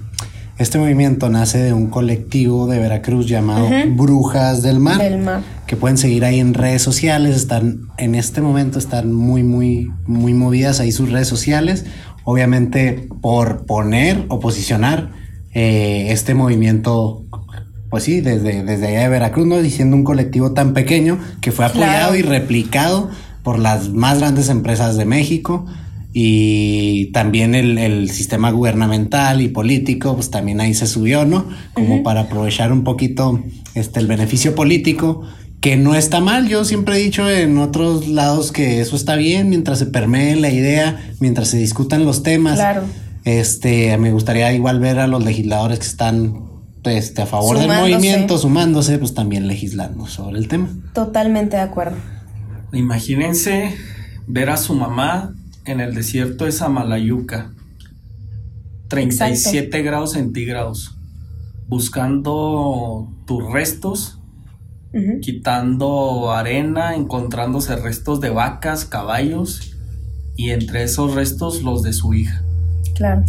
este 0.60 0.78
movimiento 0.78 1.30
nace 1.30 1.56
de 1.56 1.72
un 1.72 1.86
colectivo 1.86 2.66
de 2.66 2.78
Veracruz 2.78 3.26
llamado 3.26 3.66
Brujas 3.94 4.62
del 4.62 4.78
Mar, 4.78 5.00
que 5.66 5.74
pueden 5.74 5.96
seguir 5.96 6.22
ahí 6.26 6.38
en 6.38 6.52
redes 6.52 6.82
sociales. 6.82 7.34
Están 7.34 7.88
en 7.96 8.14
este 8.14 8.42
momento 8.42 8.78
están 8.78 9.10
muy, 9.10 9.42
muy, 9.42 9.90
muy 10.06 10.34
movidas 10.34 10.78
ahí 10.78 10.92
sus 10.92 11.10
redes 11.10 11.28
sociales. 11.28 11.86
Obviamente 12.24 13.08
por 13.22 13.64
poner 13.64 14.26
o 14.28 14.38
posicionar 14.38 15.12
eh, 15.54 16.08
este 16.10 16.34
movimiento, 16.34 17.24
pues 17.88 18.04
sí, 18.04 18.20
desde, 18.20 18.62
desde 18.62 18.88
allá 18.88 19.00
de 19.00 19.08
Veracruz, 19.08 19.46
¿no? 19.46 19.62
Diciendo 19.62 19.96
un 19.96 20.04
colectivo 20.04 20.52
tan 20.52 20.74
pequeño 20.74 21.18
que 21.40 21.52
fue 21.52 21.64
apoyado 21.64 22.16
y 22.16 22.20
replicado 22.20 23.08
por 23.42 23.58
las 23.58 23.88
más 23.88 24.18
grandes 24.18 24.50
empresas 24.50 24.98
de 24.98 25.06
México 25.06 25.64
y 26.12 27.12
también 27.12 27.54
el, 27.54 28.10
sistema 28.10 28.50
gubernamental 28.50 29.40
y 29.40 29.48
político, 29.48 30.14
pues 30.14 30.30
también 30.30 30.60
ahí 30.60 30.74
se 30.74 30.86
subió, 30.86 31.24
¿no? 31.24 31.46
Como 31.74 32.02
para 32.02 32.22
aprovechar 32.22 32.72
un 32.72 32.82
poquito 32.82 33.42
este, 33.74 34.00
el 34.00 34.06
beneficio 34.06 34.54
político, 34.54 35.22
que 35.60 35.76
no 35.76 35.94
está 35.94 36.20
mal. 36.20 36.48
Yo 36.48 36.64
siempre 36.64 36.96
he 36.96 36.98
dicho 36.98 37.30
en 37.30 37.58
otros 37.58 38.08
lados 38.08 38.50
que 38.50 38.80
eso 38.80 38.96
está 38.96 39.14
bien 39.14 39.48
mientras 39.48 39.78
se 39.78 39.86
permee 39.86 40.34
la 40.36 40.50
idea, 40.50 41.12
mientras 41.20 41.48
se 41.48 41.58
discutan 41.58 42.04
los 42.04 42.22
temas. 42.22 42.56
Claro. 42.56 42.82
Este, 43.24 43.96
me 43.98 44.10
gustaría 44.10 44.52
igual 44.52 44.80
ver 44.80 44.98
a 44.98 45.06
los 45.06 45.24
legisladores 45.24 45.78
que 45.78 45.86
están 45.86 46.50
este, 46.84 47.22
a 47.22 47.26
favor 47.26 47.58
del 47.58 47.68
movimiento, 47.68 48.38
sumándose, 48.38 48.98
pues 48.98 49.14
también 49.14 49.46
legislando 49.46 50.06
sobre 50.06 50.38
el 50.38 50.48
tema. 50.48 50.70
Totalmente 50.94 51.56
de 51.56 51.62
acuerdo. 51.62 51.96
Imagínense 52.72 53.74
ver 54.26 54.50
a 54.50 54.56
su 54.56 54.74
mamá 54.74 55.34
en 55.64 55.80
el 55.80 55.94
desierto 55.94 56.44
de 56.44 56.52
Samalayuca, 56.52 57.52
37 58.88 59.82
grados 59.82 60.12
centígrados, 60.12 60.96
buscando 61.68 63.12
tus 63.26 63.52
restos, 63.52 64.18
quitando 65.22 66.32
arena, 66.32 66.96
encontrándose 66.96 67.76
restos 67.76 68.20
de 68.20 68.30
vacas, 68.30 68.84
caballos 68.84 69.76
y 70.36 70.50
entre 70.50 70.82
esos 70.82 71.14
restos 71.14 71.62
los 71.62 71.82
de 71.82 71.92
su 71.92 72.12
hija. 72.14 72.42
Claro. 72.94 73.24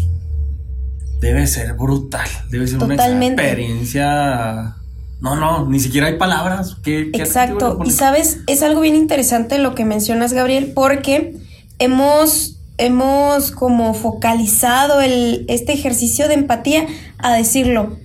Debe 1.20 1.46
ser 1.46 1.76
brutal, 1.76 2.28
debe 2.50 2.66
ser 2.68 2.84
una 2.84 2.96
experiencia 2.96 4.76
no, 5.22 5.36
no, 5.36 5.70
ni 5.70 5.80
siquiera 5.80 6.08
hay 6.08 6.18
palabras. 6.18 6.78
Exacto. 6.84 7.80
Y 7.86 7.92
sabes, 7.92 8.40
es 8.48 8.64
algo 8.64 8.82
bien 8.82 8.96
interesante 8.96 9.60
lo 9.60 9.76
que 9.76 9.86
mencionas, 9.86 10.34
Gabriel, 10.34 10.72
porque 10.74 11.36
hemos, 11.82 12.58
hemos 12.78 13.52
como 13.52 13.94
focalizado 13.94 15.02
el, 15.02 15.46
este 15.48 15.74
ejercicio 15.74 16.28
de 16.28 16.36
empatía 16.36 16.86
a 17.18 17.34
decirlo. 17.34 17.98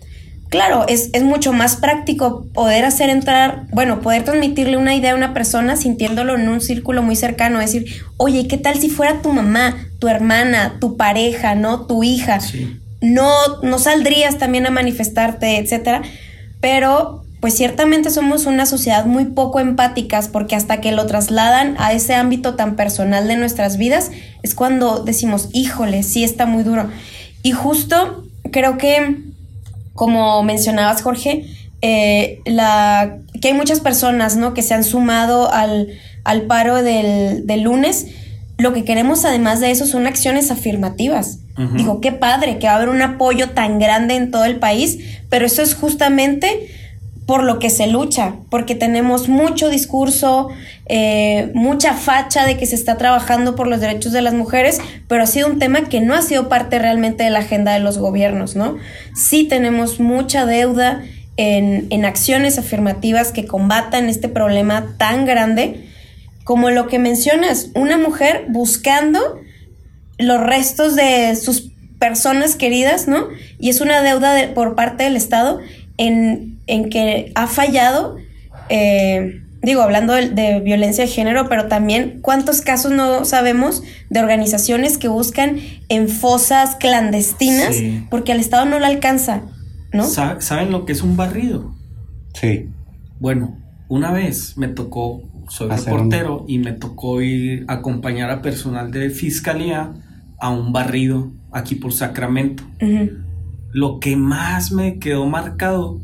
Claro, 0.49 0.87
es, 0.89 1.11
es, 1.13 1.25
mucho 1.25 1.53
más 1.53 1.77
práctico 1.77 2.47
poder 2.55 2.85
hacer 2.85 3.11
entrar, 3.11 3.67
bueno, 3.73 4.01
poder 4.01 4.25
transmitirle 4.25 4.77
una 4.77 4.95
idea 4.95 5.13
a 5.13 5.17
una 5.17 5.35
persona 5.35 5.77
sintiéndolo 5.77 6.37
en 6.37 6.49
un 6.49 6.61
círculo 6.61 7.03
muy 7.03 7.17
cercano, 7.17 7.59
decir, 7.59 7.85
oye, 8.17 8.47
¿qué 8.47 8.57
tal 8.57 8.79
si 8.79 8.89
fuera 8.89 9.23
tu 9.23 9.33
mamá, 9.33 9.77
tu 9.99 10.09
hermana, 10.09 10.77
tu 10.81 10.97
pareja, 10.97 11.57
¿no? 11.57 11.87
Tu 11.87 12.05
hija? 12.05 12.39
No, 13.01 13.31
no 13.63 13.79
saldrías 13.79 14.39
también 14.39 14.67
a 14.67 14.71
manifestarte, 14.71 15.59
etcétera. 15.59 16.03
Pero 16.61 17.26
pues 17.47 17.55
ciertamente 17.55 18.11
somos 18.11 18.47
una 18.47 18.67
sociedad 18.67 19.07
muy 19.07 19.27
poco 19.27 19.61
empáticas 19.61 20.27
porque 20.27 20.57
hasta 20.57 20.81
que 20.81 20.91
lo 20.91 21.07
trasladan 21.07 21.77
a 21.79 21.93
ese 21.93 22.17
ámbito 22.17 22.57
tan 22.57 22.75
personal 22.75 23.29
de 23.29 23.37
nuestras 23.37 23.77
vidas 23.77 24.11
es 24.43 24.57
cuando 24.57 25.05
decimos, 25.05 25.49
híjole, 25.53 26.03
sí 26.03 26.25
está 26.25 26.47
muy 26.47 26.65
duro. 26.65 26.91
Y 27.45 27.53
justo 27.53 28.25
creo 28.51 28.79
que, 28.79 29.19
como 29.95 30.43
mencionabas 30.43 31.03
Jorge, 31.03 31.47
eh, 31.83 32.41
la, 32.47 33.19
que 33.41 33.47
hay 33.47 33.55
muchas 33.55 33.79
personas 33.79 34.35
¿no? 34.35 34.53
que 34.53 34.63
se 34.63 34.75
han 34.75 34.83
sumado 34.83 35.49
al, 35.53 35.87
al 36.25 36.43
paro 36.47 36.83
del, 36.83 37.47
del, 37.47 37.63
lunes. 37.63 38.09
Lo 38.59 38.73
que 38.73 38.83
queremos 38.83 39.25
además 39.25 39.61
de 39.61 39.71
eso 39.71 39.87
son 39.87 40.09
acciones 40.09 40.51
afirmativas. 40.51 41.39
Digo, 41.77 42.01
qué 42.01 42.11
padre 42.11 42.59
que 42.59 42.67
va 42.67 42.73
a 42.73 42.77
haber 42.77 42.89
un 42.89 43.03
apoyo 43.03 43.51
tan 43.51 43.79
grande 43.79 44.17
en 44.17 44.33
todo 44.33 44.45
el 44.45 44.57
país, 44.57 44.99
pero 45.31 45.47
eso 45.47 45.63
es 45.63 45.75
justamente 45.75 46.69
por 47.27 47.43
lo 47.43 47.59
que 47.59 47.71
se 47.71 47.89
lucha, 47.89 48.37
porque 48.51 48.77
tenemos 48.77 49.29
mucho 49.29 49.69
discurso, 49.69 50.49
eh, 50.87 51.51
mucha 51.55 51.95
facha 51.95 52.47
de 52.47 52.57
que 52.57 52.67
se 52.67 52.77
está 52.77 52.97
trabajando 52.97 53.57
por 53.57 53.67
los 53.67 53.81
derechos 53.81 54.13
de 54.13 54.23
las 54.23 54.33
mujeres, 54.33 54.79
pero 55.09 55.25
ha 55.25 55.27
sido 55.27 55.49
un 55.49 55.59
tema 55.59 55.89
que 55.89 56.01
no 56.01 56.15
ha 56.15 56.23
sido 56.23 56.49
parte 56.49 56.79
realmente 56.79 57.25
de 57.25 57.31
la 57.31 57.41
agenda 57.41 57.73
de 57.73 57.81
los 57.81 57.99
gobiernos, 57.99 58.55
¿no? 58.55 58.77
Sí 59.15 59.43
tenemos 59.45 59.99
mucha 59.99 60.47
deuda 60.47 61.03
en, 61.37 61.89
en 61.91 62.05
acciones 62.05 62.59
afirmativas 62.59 63.33
que 63.33 63.45
combatan 63.45 64.09
este 64.09 64.29
problema 64.29 64.95
tan 64.97 65.27
grande 65.27 65.85
como 66.45 66.71
lo 66.71 66.87
que 66.87 67.01
mencionas, 67.01 67.71
una 67.75 67.99
mujer 67.99 68.45
buscando 68.49 69.41
los 70.19 70.41
restos 70.41 70.95
de 70.95 71.35
sus 71.35 71.73
personas 71.99 72.55
queridas, 72.55 73.09
¿no? 73.09 73.27
Y 73.59 73.71
es 73.71 73.81
una 73.81 74.01
deuda 74.03 74.33
de- 74.33 74.47
por 74.47 74.77
parte 74.77 75.03
del 75.05 75.17
Estado 75.17 75.59
en, 75.99 76.56
en 76.67 76.91
que 76.91 77.33
ha 77.35 77.47
fallado, 77.47 78.17
eh, 78.69 79.43
digo, 79.63 79.83
hablando 79.83 80.13
de, 80.13 80.31
de 80.31 80.61
violencia 80.61 81.05
de 81.05 81.11
género, 81.11 81.49
pero 81.49 81.67
también 81.67 82.21
cuántos 82.23 82.61
casos 82.61 82.93
no 82.93 83.25
sabemos 83.25 83.83
de 84.11 84.21
organizaciones 84.21 84.99
que 84.99 85.09
buscan 85.09 85.57
en 85.89 86.09
fosas 86.09 86.77
clandestinas 86.77 87.77
Sí. 87.77 88.05
porque 88.11 88.33
al 88.33 88.41
Estado 88.41 88.65
no 88.67 88.79
le 88.79 88.87
alcanza, 88.87 89.43
¿no? 89.93 90.05
Sa- 90.05 90.41
¿Saben 90.41 90.71
lo 90.71 90.85
que 90.85 90.93
es 90.93 91.03
un 91.03 91.17
barrido? 91.17 91.75
Sí. 92.35 92.69
Bueno, 93.19 93.57
una 93.89 94.13
vez 94.13 94.57
me 94.59 94.69
tocó, 94.69 95.23
soy 95.49 95.71
Hacer 95.71 95.93
un- 95.93 95.99
reportero 96.11 96.45
y 96.49 96.59
me 96.59 96.73
tocó 96.73 97.23
ir 97.23 97.65
a 97.69 97.75
acompañar 97.75 98.31
a 98.31 98.43
personal 98.43 98.91
de 98.91 99.11
fiscalía 99.11 99.93
a 100.39 100.51
un 100.51 100.73
barrido 100.73 101.33
aquí 101.51 101.77
por 101.77 101.93
Sacramento. 101.93 102.63
Lo 103.73 104.01
que 104.01 104.17
más 104.17 104.71
me 104.73 104.99
quedó 104.99 105.27
marcado 105.27 106.01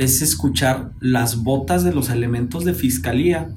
es 0.00 0.22
escuchar 0.22 0.92
las 1.00 1.42
botas 1.42 1.84
de 1.84 1.92
los 1.92 2.08
elementos 2.10 2.64
de 2.64 2.74
fiscalía 2.74 3.48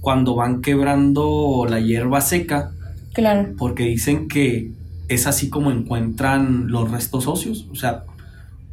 cuando 0.00 0.34
van 0.34 0.60
quebrando 0.60 1.66
la 1.68 1.80
hierba 1.80 2.20
seca, 2.20 2.72
Claro. 3.14 3.54
porque 3.56 3.84
dicen 3.84 4.28
que 4.28 4.72
es 5.08 5.26
así 5.26 5.48
como 5.48 5.70
encuentran 5.70 6.68
los 6.70 6.90
restos 6.90 7.26
óseos. 7.26 7.66
O 7.70 7.74
sea, 7.74 8.04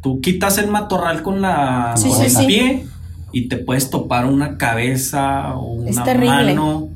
tú 0.01 0.19
quitas 0.19 0.57
el 0.57 0.69
matorral 0.69 1.21
con 1.23 1.41
la 1.41 1.93
Sí, 1.95 2.09
con 2.09 2.17
sí, 2.17 2.23
el 2.25 2.31
sí. 2.31 2.45
pie 2.47 2.85
y 3.31 3.47
te 3.47 3.57
puedes 3.57 3.89
topar 3.89 4.25
una 4.25 4.57
cabeza 4.57 5.55
o 5.55 5.85
Es 5.85 5.95
una 5.95 6.03
terrible. 6.05 6.27
mano. 6.55 6.89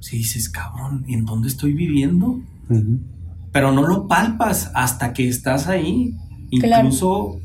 Si 0.00 0.18
dices, 0.18 0.48
cabrón, 0.50 1.04
¿en 1.08 1.24
dónde 1.24 1.48
estoy 1.48 1.72
viviendo? 1.72 2.40
Pero 3.52 3.72
no 3.72 3.86
lo 3.86 4.08
palpas 4.08 4.70
hasta 4.74 5.12
que 5.14 5.28
estás 5.28 5.68
ahí. 5.68 6.14
Claro. 6.60 6.84
Incluso 6.88 7.38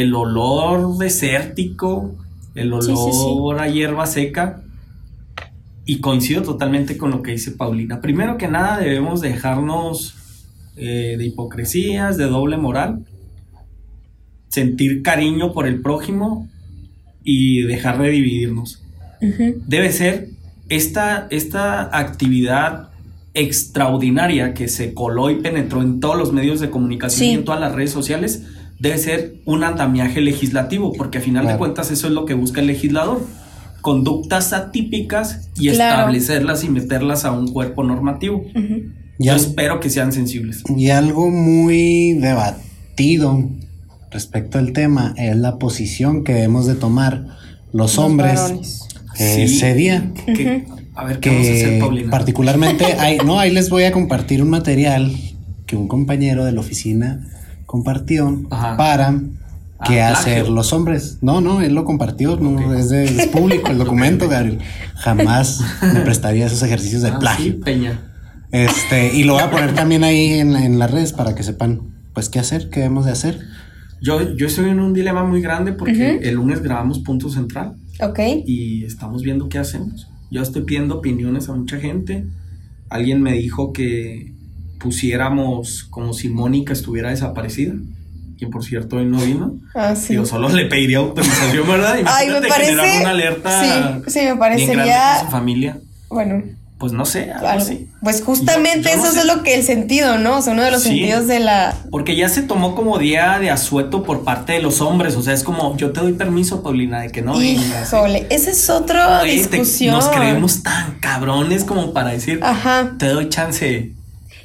el 0.00 0.14
olor 0.14 0.98
desértico, 0.98 2.14
el 2.54 2.72
Sí, 2.82 2.88
sí, 2.88 2.92
olor 2.96 3.60
a 3.60 3.68
hierba 3.68 4.06
seca. 4.06 4.62
Y 5.86 6.00
coincido 6.00 6.42
totalmente 6.42 6.96
con 6.96 7.10
lo 7.10 7.22
que 7.22 7.32
dice 7.32 7.50
Paulina. 7.52 8.00
Primero 8.00 8.38
que 8.38 8.48
nada 8.48 8.78
debemos 8.78 9.20
dejarnos 9.20 10.14
eh, 10.76 11.16
de 11.18 11.26
hipocresías, 11.26 12.16
de 12.16 12.24
doble 12.24 12.56
moral, 12.56 13.04
sentir 14.48 15.02
cariño 15.02 15.52
por 15.52 15.66
el 15.66 15.82
prójimo 15.82 16.48
y 17.22 17.62
dejar 17.62 18.00
de 18.00 18.10
dividirnos 18.10 18.80
debe 19.66 19.90
ser 19.90 20.28
esta, 20.68 21.26
esta 21.30 21.96
actividad 21.98 22.90
extraordinaria 23.32 24.52
que 24.52 24.68
se 24.68 24.92
coló 24.92 25.30
y 25.30 25.36
penetró 25.36 25.80
en 25.82 25.98
todos 26.00 26.16
los 26.18 26.32
medios 26.32 26.60
de 26.60 26.68
comunicación 26.70 27.18
Sí. 27.20 27.30
y 27.30 27.34
en 27.34 27.44
todas 27.44 27.60
las 27.60 27.74
redes 27.74 27.90
sociales, 27.90 28.42
debe 28.84 28.98
ser 28.98 29.34
un 29.44 29.64
andamiaje 29.64 30.20
legislativo, 30.20 30.92
porque 30.92 31.18
a 31.18 31.20
final 31.20 31.46
de 31.46 31.56
cuentas 31.56 31.90
eso 31.90 32.06
es 32.06 32.12
lo 32.12 32.24
que 32.26 32.34
busca 32.34 32.60
el 32.60 32.68
legislador. 32.68 33.20
Conductas 33.80 34.52
atípicas 34.52 35.48
y 35.58 35.68
Claro. 35.70 35.94
establecerlas 36.00 36.64
y 36.64 36.68
meterlas 36.70 37.24
a 37.24 37.32
un 37.32 37.48
cuerpo 37.52 37.82
normativo. 37.84 38.44
Yo 39.18 39.34
espero 39.34 39.80
que 39.80 39.90
sean 39.90 40.12
sensibles. 40.12 40.62
y 40.76 40.90
algo 40.90 41.30
muy 41.30 42.14
debatido 42.14 43.48
respecto 44.10 44.58
al 44.58 44.72
tema 44.72 45.14
es 45.16 45.36
la 45.36 45.58
posición 45.58 46.24
que 46.24 46.32
debemos 46.34 46.66
de 46.66 46.74
tomar 46.76 47.24
los, 47.72 47.96
Los 47.96 47.98
hombres 47.98 48.40
varones. 48.40 48.80
eh, 49.18 49.32
Sí. 49.36 49.42
ese 49.42 49.74
día. 49.74 50.12
Que- 50.26 50.64
a 50.94 51.04
ver, 51.04 51.18
¿qué 51.20 51.30
vamos 51.30 51.46
a 51.48 51.50
hacer, 51.52 52.10
particularmente 52.10 52.84
hay, 52.84 53.18
no, 53.18 53.38
ahí 53.40 53.50
les 53.50 53.68
voy 53.68 53.82
a 53.84 53.92
compartir 53.92 54.40
un 54.42 54.48
material 54.50 55.12
que 55.66 55.76
un 55.76 55.88
compañero 55.88 56.44
de 56.44 56.52
la 56.52 56.60
oficina 56.60 57.26
compartió 57.78 58.40
Ajá. 58.50 58.76
para 58.76 59.20
qué 59.86 60.00
Ah, 60.00 60.12
hacer 60.12 60.36
plagio. 60.38 60.54
los 60.54 60.72
hombres. 60.72 61.18
No, 61.22 61.40
no, 61.40 61.60
él 61.60 61.74
lo 61.74 61.84
compartió, 61.84 62.36
no, 62.36 62.72
es, 62.72 62.88
de- 62.90 63.04
es 63.04 63.26
público 63.26 63.68
el 63.72 63.78
documento, 63.78 64.28
Gabriel. 64.28 64.60
Jamás 64.94 65.60
me 65.82 66.00
prestaría 66.02 66.46
esos 66.46 66.62
ejercicios 66.62 67.02
de 67.02 67.08
Ah, 67.08 67.12
sí, 67.14 67.18
plagio. 67.20 67.60
Peña. 67.60 68.00
Este, 68.52 69.12
y 69.16 69.24
lo 69.24 69.32
voy 69.34 69.42
a 69.42 69.50
poner 69.50 69.74
también 69.74 70.04
ahí 70.04 70.34
en, 70.34 70.54
en 70.54 70.78
las 70.78 70.88
redes 70.92 71.12
para 71.12 71.34
que 71.34 71.42
sepan, 71.42 71.80
pues, 72.14 72.28
qué 72.28 72.38
hacer, 72.38 72.70
qué 72.70 72.80
debemos 72.80 73.06
de 73.06 73.10
hacer. 73.10 73.40
Yo, 74.00 74.36
yo 74.36 74.46
estoy 74.46 74.68
en 74.70 74.78
un 74.78 74.92
dilema 74.94 75.24
muy 75.24 75.40
grande 75.42 75.72
porque 75.72 76.18
el 76.22 76.34
lunes 76.36 76.62
grabamos 76.62 77.00
Punto 77.00 77.28
Central. 77.28 77.74
Ok. 78.00 78.20
y 78.46 78.84
estamos 78.84 79.22
viendo 79.22 79.48
qué 79.48 79.58
hacemos. 79.58 80.06
Yo 80.30 80.42
estoy 80.42 80.62
pidiendo 80.62 80.96
opiniones 80.98 81.48
a 81.48 81.54
mucha 81.54 81.78
gente. 81.78 82.24
Alguien 82.90 83.20
me 83.22 83.32
dijo 83.32 83.72
que 83.72 84.33
pusiéramos 84.84 85.84
como 85.90 86.12
si 86.12 86.28
Mónica 86.28 86.72
estuviera 86.72 87.10
desaparecida, 87.10 87.74
quien 88.38 88.50
por 88.50 88.64
cierto 88.64 88.96
hoy 88.96 89.06
no 89.06 89.18
vino. 89.18 89.54
Ah, 89.74 89.96
sí. 89.96 90.12
Digo, 90.12 90.26
solo 90.26 90.48
le 90.50 90.66
pediría 90.66 90.98
autorización, 90.98 91.66
¿verdad? 91.66 91.96
Ay, 92.06 92.28
me 92.28 92.42
parece. 92.46 92.70
generar 92.72 93.00
una 93.00 93.10
alerta 93.10 94.02
Sí, 94.04 94.10
sí, 94.10 94.20
me 94.26 94.36
parecería. 94.36 95.20
su 95.20 95.26
familia. 95.30 95.78
Bueno, 96.08 96.42
Pues 96.76 96.92
no 96.92 97.06
sé, 97.06 97.30
algo 97.32 97.46
así. 97.48 97.88
Pues 98.02 98.20
justamente 98.22 98.90
Yo- 98.90 98.90
yo 98.90 98.96
no 98.96 99.02
eso 99.04 99.12
sé. 99.14 99.20
es 99.20 99.24
lo 99.26 99.42
que 99.42 99.54
el 99.54 99.62
sentido, 99.62 100.18
¿no? 100.18 100.38
O 100.38 100.42
sea, 100.42 100.52
uno 100.52 100.62
de 100.62 100.70
los 100.72 100.82
Sí. 100.82 100.88
sentidos 100.90 101.26
de 101.28 101.38
la. 101.40 101.74
Porque 101.90 102.14
ya 102.16 102.28
se 102.28 102.42
tomó 102.42 102.74
como 102.74 102.98
día 102.98 103.38
de 103.38 103.50
asueto 103.50 104.02
por 104.02 104.22
parte 104.24 104.54
de 104.54 104.60
los 104.60 104.80
hombres. 104.82 105.14
O 105.16 105.22
sea, 105.22 105.32
es 105.32 105.44
como, 105.44 105.76
yo 105.78 105.92
te 105.92 106.00
doy 106.00 106.12
permiso, 106.12 106.62
Paulina, 106.62 107.00
de 107.00 107.10
que 107.10 107.22
no 107.22 107.38
vengas. 107.38 107.88
Híjole, 107.92 108.26
esa 108.28 108.50
es 108.50 108.68
otra 108.68 109.20
te- 109.22 109.28
discusión. 109.28 109.94
nos 109.94 110.08
creemos 110.08 110.62
tan 110.62 110.98
cabrones 110.98 111.64
como 111.64 111.92
para 111.94 112.10
decir, 112.10 112.40
Ajá. 112.42 112.92
te 112.98 113.06
doy 113.06 113.28
chance. 113.30 113.92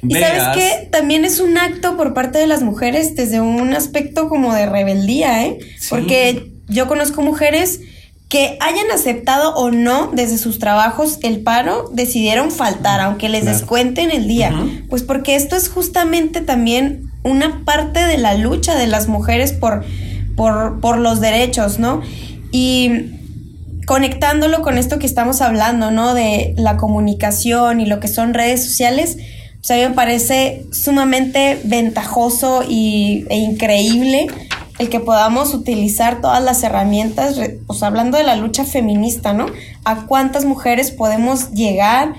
Y 0.02 0.14
sabes 0.14 0.42
qué, 0.54 0.88
también 0.90 1.24
es 1.24 1.40
un 1.40 1.58
acto 1.58 1.96
por 1.96 2.14
parte 2.14 2.38
de 2.38 2.46
las 2.46 2.62
mujeres 2.62 3.14
desde 3.16 3.40
un 3.40 3.74
aspecto 3.74 4.28
como 4.28 4.54
de 4.54 4.66
rebeldía, 4.66 5.44
¿eh? 5.46 5.58
Sí. 5.78 5.88
Porque 5.90 6.50
yo 6.68 6.86
conozco 6.88 7.20
mujeres 7.22 7.80
que 8.28 8.56
hayan 8.60 8.90
aceptado 8.92 9.54
o 9.56 9.70
no 9.72 10.10
desde 10.14 10.38
sus 10.38 10.58
trabajos 10.60 11.18
el 11.22 11.40
paro, 11.40 11.90
decidieron 11.92 12.50
faltar, 12.52 13.00
aunque 13.00 13.28
les 13.28 13.42
Claro. 13.42 13.58
descuenten 13.58 14.10
el 14.12 14.28
día. 14.28 14.54
Pues 14.88 15.02
porque 15.02 15.34
esto 15.34 15.56
es 15.56 15.68
justamente 15.68 16.40
también 16.40 17.10
una 17.24 17.64
parte 17.64 18.00
de 18.06 18.18
la 18.18 18.34
lucha 18.34 18.76
de 18.76 18.86
las 18.86 19.08
mujeres 19.08 19.52
por, 19.52 19.84
por, 20.36 20.80
por 20.80 20.98
los 20.98 21.20
derechos, 21.20 21.78
¿no? 21.80 22.02
Y 22.52 23.16
conectándolo 23.86 24.62
con 24.62 24.78
esto 24.78 24.98
que 25.00 25.06
estamos 25.06 25.40
hablando, 25.40 25.90
¿no? 25.90 26.14
De 26.14 26.54
la 26.56 26.76
comunicación 26.76 27.80
y 27.80 27.86
lo 27.86 27.98
que 27.98 28.06
son 28.08 28.32
redes 28.34 28.64
sociales, 28.64 29.16
pues 29.60 29.70
a 29.70 29.74
mí 29.74 29.80
me 29.82 29.94
parece 29.94 30.64
sumamente 30.72 31.60
ventajoso 31.64 32.64
y, 32.66 33.26
e 33.28 33.36
increíble 33.36 34.26
el 34.78 34.88
que 34.88 34.98
podamos 34.98 35.52
utilizar 35.52 36.22
todas 36.22 36.42
las 36.42 36.62
herramientas, 36.62 37.38
pues 37.66 37.82
hablando 37.82 38.16
de 38.16 38.24
la 38.24 38.36
lucha 38.36 38.64
feminista, 38.64 39.34
¿no? 39.34 39.44
A 39.84 40.06
cuántas 40.06 40.46
mujeres 40.46 40.90
podemos 40.90 41.50
llegar 41.52 42.14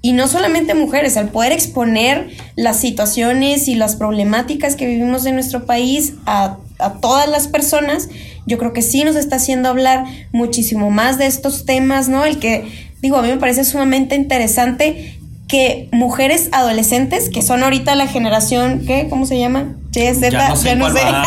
y 0.00 0.12
no 0.12 0.26
solamente 0.26 0.74
mujeres, 0.74 1.18
al 1.18 1.28
poder 1.28 1.52
exponer 1.52 2.30
las 2.54 2.80
situaciones 2.80 3.68
y 3.68 3.74
las 3.74 3.96
problemáticas 3.96 4.76
que 4.76 4.86
vivimos 4.86 5.26
en 5.26 5.34
nuestro 5.34 5.66
país 5.66 6.14
a, 6.24 6.56
a 6.78 6.92
todas 6.94 7.28
las 7.28 7.48
personas, 7.48 8.08
yo 8.46 8.56
creo 8.56 8.72
que 8.72 8.80
sí 8.82 9.04
nos 9.04 9.16
está 9.16 9.36
haciendo 9.36 9.68
hablar 9.68 10.04
muchísimo 10.32 10.90
más 10.90 11.18
de 11.18 11.26
estos 11.26 11.66
temas, 11.66 12.08
¿no? 12.08 12.24
El 12.24 12.38
que, 12.38 12.64
digo, 13.02 13.18
a 13.18 13.22
mí 13.22 13.28
me 13.28 13.36
parece 13.36 13.64
sumamente 13.64 14.14
interesante 14.14 15.15
que 15.48 15.88
mujeres 15.92 16.48
adolescentes, 16.52 17.30
que 17.30 17.42
son 17.42 17.62
ahorita 17.62 17.94
la 17.94 18.06
generación, 18.08 18.82
¿qué? 18.86 19.06
¿Cómo 19.08 19.26
se 19.26 19.38
llama? 19.38 19.74
YZ, 19.92 20.30
Ya 20.30 20.48
no 20.48 20.56
sé 20.56 20.76
cuál 20.78 20.96
va. 20.96 21.24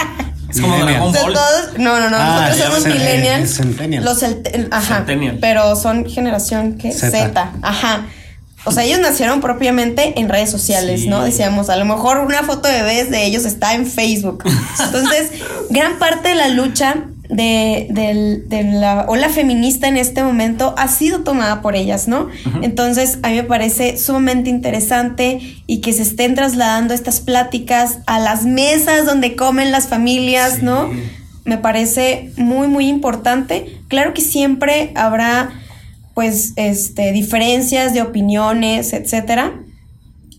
Es 0.50 0.60
como. 0.62 0.78
Dragon 0.78 1.14
Ball. 1.14 1.34
todos, 1.34 1.78
no, 1.78 2.00
no, 2.00 2.10
no, 2.10 2.18
Ah, 2.20 2.48
nosotros 2.50 2.58
ya 2.58 2.66
somos 2.66 2.84
sé, 2.84 2.90
millennials. 2.90 3.54
centennial. 3.56 4.04
Los 4.04 4.22
celt- 4.24 4.68
ajá, 4.72 4.96
Centennial. 4.98 5.38
pero 5.40 5.76
son 5.76 6.10
generación 6.10 6.78
¿qué? 6.78 6.92
Z. 6.92 7.12
Z. 7.12 7.52
Ajá. 7.62 8.08
O 8.66 8.72
sea, 8.74 8.84
ellos 8.84 9.00
nacieron 9.00 9.40
propiamente 9.42 10.20
en 10.20 10.28
redes 10.28 10.50
sociales, 10.52 11.02
Sí. 11.02 11.08
¿no? 11.08 11.24
Decíamos, 11.24 11.70
a 11.70 11.78
lo 11.78 11.86
mejor 11.86 12.18
una 12.18 12.44
foto 12.44 12.68
de 12.68 12.82
bebés 12.82 13.10
de 13.10 13.26
ellos 13.26 13.46
está 13.46 13.74
en 13.74 13.86
Facebook. 13.86 14.44
Entonces, 14.84 15.32
gran 15.70 15.98
parte 15.98 16.30
de 16.30 16.36
la 16.36 16.50
lucha 16.50 16.96
de, 17.30 17.88
del- 17.92 18.50
de 18.50 18.64
la 18.64 19.06
ola 19.08 19.30
feminista 19.30 19.88
en 19.88 19.98
este 19.98 20.24
momento 20.24 20.74
ha 20.78 20.88
sido 20.88 21.22
tomada 21.24 21.62
por 21.62 21.76
ellas, 21.76 22.08
¿no? 22.08 22.28
Entonces, 22.64 23.20
a 23.22 23.30
mí 23.30 23.36
me 23.36 23.44
parece 23.44 23.98
sumamente 23.98 24.50
interesante 24.50 25.40
y 25.68 25.80
que 25.82 25.94
se 25.94 26.02
estén 26.02 26.34
trasladando 26.36 26.94
estas 26.96 27.22
pláticas 27.22 28.00
a 28.08 28.20
las 28.20 28.46
mesas 28.46 29.06
donde 29.06 29.36
comen 29.36 29.72
las 29.72 29.88
familias, 29.88 30.56
Sí. 30.56 30.66
¿no? 30.66 30.90
Me 31.46 31.58
parece 31.58 32.32
muy, 32.38 32.68
muy 32.68 32.88
importante. 32.88 33.78
Claro 33.88 34.14
que 34.14 34.22
siempre 34.22 34.92
habrá, 34.96 35.50
pues, 36.16 36.54
este, 36.58 37.12
diferencias 37.12 37.94
de 37.94 38.02
opiniones, 38.02 38.92
etcétera. 38.94 39.54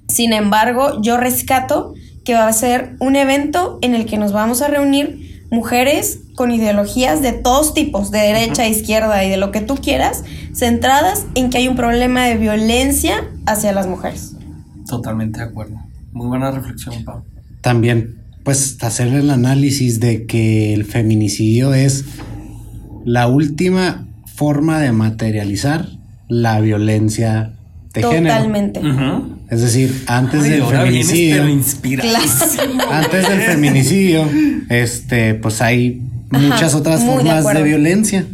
Sin 0.08 0.32
embargo, 0.32 1.00
yo 1.02 1.16
rescato 1.16 1.94
que 2.24 2.34
va 2.34 2.46
a 2.48 2.52
ser 2.52 2.96
un 3.00 3.16
evento 3.16 3.78
en 3.80 3.94
el 3.94 4.06
que 4.06 4.18
nos 4.18 4.32
vamos 4.32 4.60
a 4.60 4.68
reunir 4.68 5.19
mujeres 5.50 6.20
con 6.36 6.50
ideologías 6.50 7.22
de 7.22 7.32
todos 7.32 7.74
tipos, 7.74 8.10
de 8.10 8.18
derecha, 8.18 8.68
izquierda 8.68 9.24
y 9.24 9.30
de 9.30 9.36
lo 9.36 9.50
que 9.52 9.60
tú 9.60 9.76
quieras, 9.76 10.24
centradas 10.54 11.26
en 11.34 11.50
que 11.50 11.58
hay 11.58 11.68
un 11.68 11.76
problema 11.76 12.26
de 12.26 12.36
violencia 12.36 13.28
hacia 13.46 13.72
las 13.72 13.86
mujeres. 13.86 14.36
Totalmente 14.88 15.40
de 15.40 15.46
acuerdo. 15.46 15.76
Muy 16.12 16.26
buena 16.26 16.50
reflexión, 16.50 17.04
Pau. 17.04 17.22
También, 17.60 18.16
pues, 18.44 18.82
hacer 18.82 19.08
el 19.08 19.30
análisis 19.30 20.00
de 20.00 20.26
que 20.26 20.72
el 20.74 20.84
feminicidio 20.84 21.74
es 21.74 22.04
la 23.04 23.28
última 23.28 24.06
forma 24.24 24.80
de 24.80 24.92
materializar 24.92 25.86
la 26.28 26.60
violencia 26.60 27.52
de 27.94 28.02
género. 28.02 28.34
Totalmente. 28.36 28.80
Es 29.50 29.60
decir, 29.62 30.04
antes 30.06 30.42
Ay, 30.44 30.50
del 30.50 30.62
feminicidio, 30.64 31.42
antes 32.90 33.28
del 33.28 33.40
feminicidio, 33.42 34.28
este, 34.68 35.34
pues 35.34 35.60
hay 35.60 36.02
muchas 36.30 36.74
otras 36.74 37.00
de 37.00 37.06
formas 37.06 37.44
de, 37.54 37.62
violencia. 37.62 38.24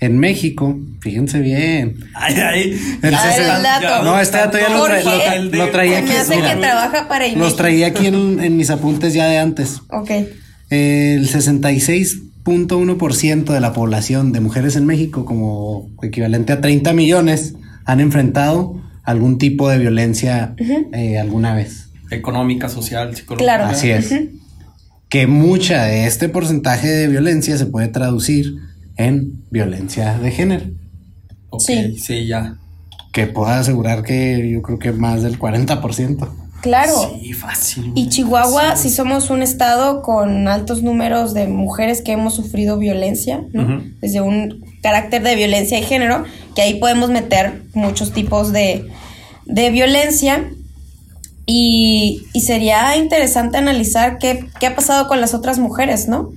En 0.00 0.18
México, 0.18 0.78
fíjense 1.00 1.40
bien. 1.40 1.96
Ay, 2.14 2.34
ay. 2.34 2.80
El 3.02 3.14
Ah, 3.14 3.22
sesenta- 3.22 3.56
el 3.58 3.62
dato. 3.62 4.04
No, 4.04 4.18
este 4.18 4.38
dato 4.38 4.58
ya 4.58 4.70
lo, 4.70 4.86
tra- 4.86 5.02
lo 5.04 5.10
tra- 5.10 5.12
Jorge, 5.12 5.40
lo 5.56 5.68
traía 5.70 5.98
aquí. 5.98 6.12
hace 6.12 6.36
mira, 6.36 6.54
que 6.54 6.60
trabaja 6.60 7.08
para 7.08 7.28
los 7.28 7.56
traía 7.56 7.88
aquí 7.88 8.06
en, 8.06 8.42
en 8.42 8.56
mis 8.56 8.70
apuntes 8.70 9.12
ya 9.12 9.26
de 9.28 9.38
antes. 9.38 9.80
Ok. 9.90 10.10
El 10.70 11.28
66.1% 11.28 13.52
de 13.52 13.60
la 13.60 13.72
población 13.72 14.32
de 14.32 14.40
mujeres 14.40 14.76
en 14.76 14.86
México, 14.86 15.24
como 15.24 15.88
equivalente 16.02 16.52
a 16.52 16.60
30 16.60 16.92
millones, 16.92 17.54
han 17.84 18.00
enfrentado 18.00 18.80
algún 19.10 19.38
tipo 19.38 19.68
de 19.68 19.78
violencia 19.78 20.54
eh, 20.92 21.18
alguna 21.18 21.54
vez. 21.54 21.90
Económica, 22.10 22.68
social, 22.68 23.14
psicológica. 23.14 23.44
Claro. 23.56 23.64
Así 23.66 23.90
es. 23.90 24.12
Que 25.08 25.26
mucha 25.26 25.84
de 25.84 26.06
este 26.06 26.28
porcentaje 26.28 26.88
de 26.88 27.08
violencia 27.08 27.56
se 27.58 27.66
puede 27.66 27.88
traducir 27.88 28.54
en 28.96 29.42
violencia 29.50 30.18
de 30.18 30.30
género. 30.30 30.64
Ok, 31.50 31.62
Sí. 31.66 31.98
sí, 31.98 32.26
ya. 32.26 32.56
Que 33.12 33.26
puedo 33.26 33.48
asegurar 33.48 34.02
que 34.04 34.48
yo 34.52 34.62
creo 34.62 34.78
que 34.78 34.92
más 34.92 35.22
del 35.22 35.38
40%. 35.38 36.28
Claro. 36.62 36.92
Sí, 37.20 37.32
fácil. 37.32 37.92
Y 37.94 38.08
Chihuahua, 38.10 38.76
si 38.76 38.90
somos 38.90 39.30
un 39.30 39.42
estado 39.42 40.02
con 40.02 40.46
altos 40.46 40.82
números 40.82 41.32
de 41.32 41.48
mujeres 41.48 42.02
que 42.02 42.12
hemos 42.12 42.34
sufrido 42.34 42.78
violencia, 42.78 43.42
¿no? 43.52 43.82
Desde 44.00 44.20
un 44.20 44.64
carácter 44.82 45.22
de 45.22 45.36
violencia 45.36 45.78
de 45.78 45.86
género, 45.86 46.24
que 46.54 46.62
ahí 46.62 46.74
podemos 46.74 47.10
meter 47.10 47.62
muchos 47.74 48.12
tipos 48.12 48.52
de, 48.52 48.88
de 49.44 49.70
violencia. 49.70 50.50
Y, 51.46 52.26
y 52.32 52.42
sería 52.42 52.96
interesante 52.96 53.58
analizar 53.58 54.18
qué, 54.18 54.46
qué 54.60 54.68
ha 54.68 54.76
pasado 54.76 55.08
con 55.08 55.20
las 55.20 55.34
otras 55.34 55.58
mujeres, 55.58 56.06
¿no? 56.06 56.30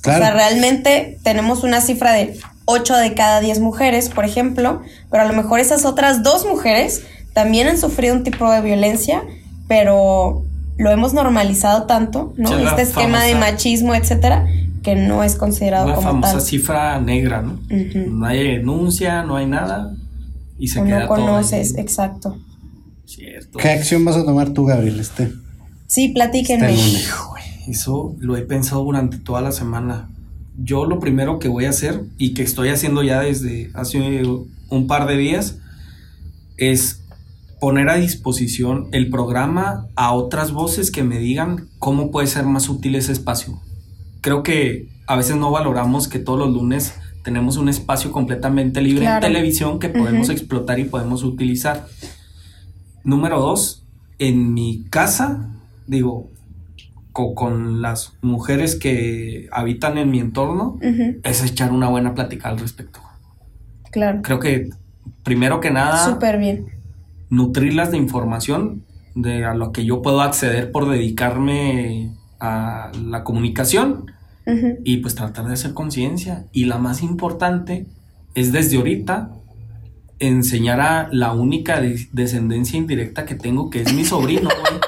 Claro. 0.00 0.24
O 0.24 0.26
sea, 0.26 0.34
realmente 0.34 1.18
tenemos 1.22 1.62
una 1.62 1.80
cifra 1.80 2.12
de 2.12 2.36
8 2.64 2.96
de 2.96 3.14
cada 3.14 3.40
10 3.40 3.60
mujeres, 3.60 4.08
por 4.08 4.24
ejemplo, 4.24 4.82
pero 5.10 5.22
a 5.22 5.26
lo 5.26 5.34
mejor 5.34 5.60
esas 5.60 5.84
otras 5.84 6.22
dos 6.22 6.46
mujeres 6.46 7.02
también 7.32 7.68
han 7.68 7.78
sufrido 7.78 8.14
un 8.14 8.24
tipo 8.24 8.50
de 8.50 8.60
violencia, 8.60 9.22
pero 9.68 10.42
lo 10.78 10.90
hemos 10.90 11.12
normalizado 11.12 11.84
tanto, 11.84 12.32
¿no? 12.36 12.58
Este 12.58 12.82
esquema 12.82 13.22
de 13.24 13.34
machismo, 13.34 13.94
etcétera, 13.94 14.46
que 14.82 14.94
no 14.96 15.22
es 15.22 15.36
considerado 15.36 15.86
Una 15.86 15.94
como 15.96 16.08
famosa 16.08 16.32
tal. 16.34 16.40
cifra 16.42 17.00
negra, 17.00 17.42
¿no? 17.42 17.60
No 18.08 18.26
hay 18.26 18.56
denuncia, 18.56 19.22
no 19.22 19.36
hay 19.36 19.46
nada. 19.46 19.94
Y 20.58 20.68
se 20.68 20.80
O 20.80 20.84
queda 20.84 21.00
no 21.00 21.08
conoces, 21.08 21.76
exacto. 21.76 22.36
Cierto. 23.06 23.58
¿Qué 23.58 23.70
acción 23.70 24.04
vas 24.04 24.16
a 24.16 24.24
tomar 24.24 24.50
tú, 24.50 24.64
Gabriel? 24.66 25.00
Este, 25.00 25.32
Sí, 25.86 26.10
platíquenme. 26.10 26.72
este 26.72 27.00
Eso 27.68 28.14
lo 28.18 28.36
he 28.36 28.42
pensado 28.42 28.84
durante 28.84 29.18
toda 29.18 29.40
la 29.40 29.52
semana. 29.52 30.08
Yo 30.56 30.84
lo 30.84 31.00
primero 31.00 31.38
que 31.38 31.48
voy 31.48 31.64
a 31.64 31.70
hacer 31.70 32.02
y 32.18 32.34
que 32.34 32.42
estoy 32.42 32.68
haciendo 32.68 33.02
ya 33.02 33.20
desde 33.20 33.70
hace 33.74 34.22
un 34.68 34.86
par 34.86 35.08
de 35.08 35.16
días 35.16 35.56
es 36.58 37.02
poner 37.60 37.88
a 37.88 37.96
disposición 37.96 38.88
el 38.92 39.10
programa 39.10 39.86
a 39.96 40.12
otras 40.12 40.52
voces 40.52 40.90
que 40.90 41.02
me 41.02 41.18
digan 41.18 41.68
cómo 41.78 42.10
puede 42.10 42.26
ser 42.26 42.44
más 42.44 42.68
útil 42.68 42.94
ese 42.94 43.12
espacio. 43.12 43.60
Creo 44.20 44.42
que 44.42 44.88
a 45.06 45.16
veces 45.16 45.36
no 45.36 45.50
valoramos 45.50 46.08
que 46.08 46.18
todos 46.18 46.38
los 46.38 46.50
lunes 46.52 46.94
tenemos 47.24 47.56
un 47.56 47.68
espacio 47.68 48.12
completamente 48.12 48.80
libre 48.80 49.02
Claro. 49.02 49.26
en 49.26 49.32
televisión 49.32 49.78
que 49.78 49.88
podemos 49.88 50.28
explotar 50.30 50.78
y 50.78 50.84
podemos 50.84 51.22
utilizar. 51.22 51.86
Número 53.04 53.40
dos, 53.40 53.84
en 54.18 54.52
mi 54.54 54.84
casa, 54.90 55.48
digo, 55.86 56.30
co- 57.12 57.34
con 57.34 57.82
las 57.82 58.12
mujeres 58.22 58.76
que 58.76 59.48
habitan 59.52 59.98
en 59.98 60.10
mi 60.10 60.20
entorno, 60.20 60.78
es 61.22 61.42
echar 61.44 61.72
una 61.72 61.88
buena 61.88 62.14
plática 62.14 62.48
al 62.48 62.58
respecto. 62.58 63.00
claro. 63.90 64.20
Creo 64.22 64.38
que, 64.38 64.68
primero 65.24 65.60
que 65.60 65.70
nada, 65.70 66.04
Súper 66.04 66.38
bien. 66.38 66.66
nutrirlas 67.30 67.90
de 67.90 67.96
información 67.96 68.84
de 69.16 69.44
a 69.44 69.54
lo 69.54 69.72
que 69.72 69.84
yo 69.84 70.00
puedo 70.02 70.20
acceder 70.20 70.70
por 70.70 70.88
dedicarme 70.88 72.12
a 72.40 72.90
la 73.04 73.22
comunicación 73.24 74.06
y 74.84 74.96
pues 74.96 75.14
tratar 75.14 75.46
de 75.46 75.52
hacer 75.54 75.74
conciencia. 75.74 76.46
Y 76.52 76.64
la 76.64 76.78
más 76.78 77.02
importante 77.02 77.86
es 78.34 78.50
desde 78.50 78.78
ahorita 78.78 79.30
enseñar 80.18 80.80
a 80.80 81.08
la 81.12 81.32
única 81.32 81.80
de- 81.80 82.08
descendencia 82.12 82.76
indirecta 82.76 83.24
que 83.24 83.34
tengo, 83.36 83.70
que 83.70 83.82
es 83.82 83.92
mi 83.94 84.04
sobrino, 84.04 84.48
güey. 84.50 84.80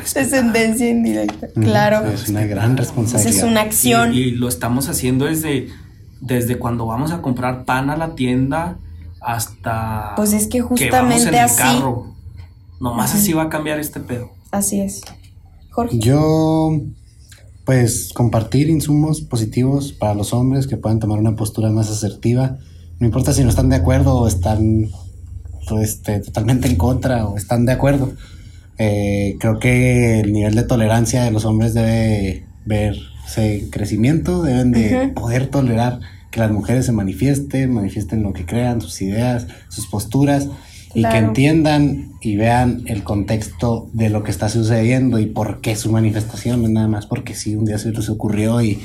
Descendencia 0.14 0.88
indirecta. 0.88 1.48
Mm, 1.54 1.62
Claro. 1.62 2.06
Es 2.10 2.28
una 2.28 2.44
gran 2.46 2.76
responsabilidad. 2.76 3.36
Es 3.36 3.42
una 3.44 3.60
acción. 3.62 4.14
Y, 4.14 4.18
y 4.18 4.30
lo 4.32 4.48
estamos 4.48 4.88
haciendo 4.88 5.26
desde, 5.26 5.68
desde 6.20 6.58
cuando 6.58 6.86
vamos 6.86 7.12
a 7.12 7.20
comprar 7.22 7.64
pan 7.64 7.90
a 7.90 7.96
la 7.96 8.14
tienda 8.14 8.78
hasta 9.20 10.14
Pues 10.16 10.32
es 10.32 10.46
que 10.48 10.58
que 10.58 10.62
vamos 10.62 10.80
en 10.80 10.88
justamente 10.88 11.28
el 11.28 11.34
así. 11.36 11.56
carro. 11.58 12.14
Nomás 12.80 13.14
así 13.14 13.32
va 13.34 13.44
a 13.44 13.48
cambiar 13.50 13.78
este 13.78 14.00
pedo. 14.00 14.30
Así 14.50 14.80
es. 14.80 15.02
Jorge. 15.70 15.98
Yo, 15.98 16.80
pues, 17.64 18.12
compartir 18.12 18.68
insumos 18.68 19.20
positivos 19.22 19.92
para 19.92 20.14
los 20.14 20.32
hombres 20.32 20.66
que 20.66 20.76
puedan 20.76 20.98
tomar 21.00 21.18
una 21.18 21.36
postura 21.36 21.70
más 21.70 21.90
asertiva. 21.90 22.58
No 22.98 23.06
importa 23.06 23.32
si 23.32 23.42
no 23.42 23.50
están 23.50 23.68
de 23.68 23.76
acuerdo 23.76 24.16
o 24.16 24.28
están 24.28 24.90
pues, 25.68 25.90
este, 25.90 26.20
totalmente 26.20 26.68
en 26.68 26.76
contra 26.76 27.26
o 27.26 27.36
están 27.36 27.64
de 27.64 27.72
acuerdo. 27.72 28.12
Eh, 28.78 29.36
creo 29.38 29.58
que 29.58 30.20
el 30.20 30.32
nivel 30.32 30.54
de 30.54 30.62
tolerancia 30.62 31.24
de 31.24 31.30
los 31.30 31.44
hombres 31.44 31.74
debe 31.74 32.44
verse 32.64 33.60
en 33.60 33.70
crecimiento, 33.70 34.42
deben 34.42 34.72
de 34.72 35.12
poder 35.14 35.48
tolerar 35.48 36.00
que 36.30 36.40
las 36.40 36.50
mujeres 36.50 36.86
se 36.86 36.92
manifiesten, 36.92 37.74
manifiesten 37.74 38.22
lo 38.22 38.32
que 38.32 38.46
crean, 38.46 38.80
sus 38.80 39.02
ideas, 39.02 39.46
sus 39.68 39.86
posturas 39.86 40.48
y 40.94 41.02
que 41.02 41.16
entiendan 41.18 42.09
y 42.22 42.36
vean 42.36 42.82
el 42.86 43.02
contexto 43.02 43.88
de 43.92 44.10
lo 44.10 44.22
que 44.22 44.30
está 44.30 44.48
sucediendo 44.48 45.18
y 45.18 45.26
por 45.26 45.60
qué 45.60 45.74
su 45.76 45.90
manifestación, 45.90 46.60
no 46.62 46.68
es 46.68 46.72
nada 46.74 46.88
más 46.88 47.06
porque 47.06 47.34
sí, 47.34 47.54
un 47.56 47.64
día 47.64 47.78
se 47.78 47.92
les 47.92 48.08
ocurrió 48.08 48.60
y 48.60 48.78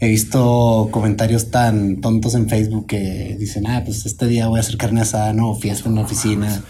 he 0.00 0.08
visto 0.08 0.88
comentarios 0.90 1.50
tan 1.50 2.00
tontos 2.00 2.34
en 2.34 2.48
Facebook 2.48 2.86
que 2.86 3.36
dicen, 3.38 3.66
ah, 3.66 3.82
pues 3.84 4.04
este 4.04 4.26
día 4.26 4.48
voy 4.48 4.58
a 4.58 4.60
hacer 4.60 4.76
carne 4.76 5.00
asada, 5.00 5.32
no, 5.32 5.54
fiesta 5.54 5.88
en 5.88 5.94
la 5.94 6.00
oficina, 6.02 6.62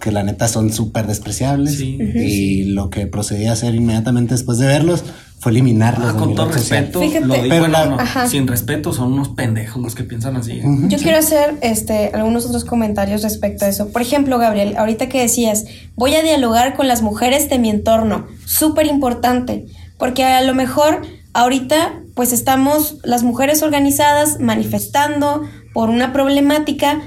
que 0.00 0.10
la 0.10 0.22
neta 0.22 0.48
son 0.48 0.72
súper 0.72 1.06
despreciables 1.06 1.76
Sí. 1.76 1.98
y 2.00 2.64
lo 2.64 2.88
que 2.88 3.06
procedí 3.06 3.46
a 3.46 3.52
hacer 3.52 3.74
inmediatamente 3.74 4.34
después 4.34 4.58
de 4.58 4.66
verlos 4.66 5.04
fue 5.40 5.52
eliminarlos. 5.52 6.12
Ah, 6.14 6.16
con 6.18 6.34
todo 6.34 6.52
respeto, 6.52 7.00
Fíjate. 7.00 7.24
lo 7.26 7.34
digo 7.34 7.46
Pero 7.48 7.66
la- 7.68 7.86
no, 7.86 7.98
Ajá. 7.98 8.28
sin 8.28 8.46
respeto, 8.46 8.92
son 8.92 9.14
unos 9.14 9.30
pendejos 9.30 9.82
los 9.82 9.94
que 9.94 10.04
piensan 10.04 10.36
así. 10.36 10.60
Yo 10.88 10.98
quiero 10.98 11.18
hacer 11.18 11.56
este, 11.62 12.10
algunos 12.14 12.46
otros 12.46 12.64
comentarios 12.64 13.22
respecto 13.22 13.64
a 13.64 13.68
eso. 13.68 13.88
Por 13.88 14.02
ejemplo, 14.02 14.38
Gabriel, 14.38 14.76
ahorita 14.76 15.08
que 15.08 15.20
decías, 15.20 15.64
voy 15.96 16.14
a 16.14 16.22
dialogar 16.22 16.76
con 16.76 16.86
las 16.88 17.02
mujeres 17.02 17.48
de 17.50 17.58
mi 17.58 17.70
entorno. 17.70 18.26
Súper 18.44 18.86
importante, 18.86 19.66
porque 19.98 20.24
a 20.24 20.42
lo 20.42 20.54
mejor 20.54 21.02
ahorita 21.32 21.94
pues 22.14 22.32
estamos 22.32 22.98
las 23.02 23.22
mujeres 23.22 23.62
organizadas 23.62 24.40
manifestando 24.40 25.42
por 25.72 25.88
una 25.88 26.12
problemática, 26.12 27.00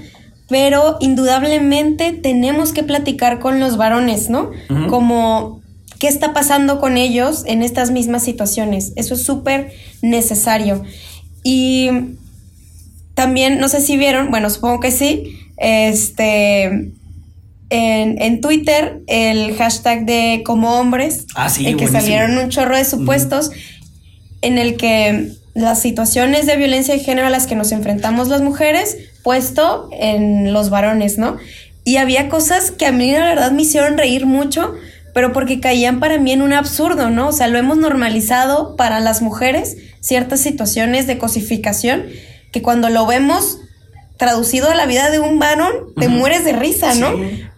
pero 0.50 0.98
indudablemente 1.02 2.14
tenemos 2.14 2.74
que 2.74 2.84
platicar 2.84 3.40
con 3.40 3.60
los 3.60 3.78
varones, 3.78 4.30
¿no? 4.30 4.50
Como 4.90 5.62
qué 6.04 6.10
está 6.10 6.34
pasando 6.34 6.82
con 6.82 6.98
ellos 6.98 7.46
en 7.48 7.64
estas 7.64 7.90
mismas 7.90 8.26
situaciones. 8.26 8.92
Eso 8.98 9.14
es 9.14 9.24
súper 9.24 9.72
necesario. 10.02 10.84
Y 11.46 11.90
también, 13.14 13.58
no 13.62 13.70
sé 13.70 13.80
si 13.80 13.96
vieron, 13.96 14.30
bueno, 14.30 14.50
supongo 14.50 14.82
que 14.82 14.92
sí, 14.92 15.40
este, 15.56 16.64
en, 16.66 16.92
en 17.70 18.42
Twitter 18.42 19.00
el 19.08 19.56
hashtag 19.56 20.06
de 20.06 20.42
como 20.46 20.78
hombres, 20.78 21.26
Ah, 21.36 21.48
sí, 21.48 21.66
en 21.68 21.78
que 21.78 21.86
buenísimo. 21.86 22.02
salieron 22.02 22.38
un 22.38 22.50
chorro 22.50 22.76
de 22.76 22.84
supuestos 22.84 23.52
en 24.42 24.58
el 24.58 24.76
que 24.76 25.30
las 25.54 25.80
situaciones 25.80 26.48
de 26.48 26.58
violencia 26.58 26.94
de 26.96 27.00
género 27.00 27.28
a 27.28 27.30
las 27.30 27.48
que 27.48 27.56
nos 27.56 27.72
enfrentamos 27.72 28.28
las 28.28 28.42
mujeres, 28.42 28.98
puesto 29.24 29.88
en 29.94 30.52
los 30.52 30.70
varones, 30.70 31.18
¿no? 31.18 31.38
Y 31.86 31.96
había 31.96 32.28
cosas 32.28 32.72
que 32.72 32.88
a 32.88 32.92
mí 32.92 33.10
la 33.14 33.20
verdad 33.24 33.52
me 33.54 33.62
hicieron 33.62 33.98
reír 33.98 34.26
mucho 34.26 34.74
pero 35.14 35.32
porque 35.32 35.60
caían 35.60 36.00
para 36.00 36.18
mí 36.18 36.32
en 36.32 36.42
un 36.42 36.54
absurdo, 36.54 37.10
¿no? 37.10 37.30
O 37.30 37.32
sea, 37.32 37.48
lo 37.48 37.58
hemos 37.58 37.78
normalizado 37.78 38.76
para 38.76 39.00
las 39.00 39.22
mujeres, 39.22 39.78
ciertas 40.00 40.40
situaciones 40.40 41.08
de 41.08 41.18
cosificación, 41.18 42.06
que 42.52 42.62
cuando 42.62 42.90
lo 42.90 43.06
vemos 43.06 43.60
traducido 44.18 44.70
a 44.70 44.76
la 44.76 44.86
vida 44.86 45.10
de 45.10 45.20
un 45.20 45.40
varón, 45.40 45.74
te 46.00 46.08
mueres 46.08 46.46
de 46.46 46.54
risa, 46.54 46.96
¿no? 46.96 47.12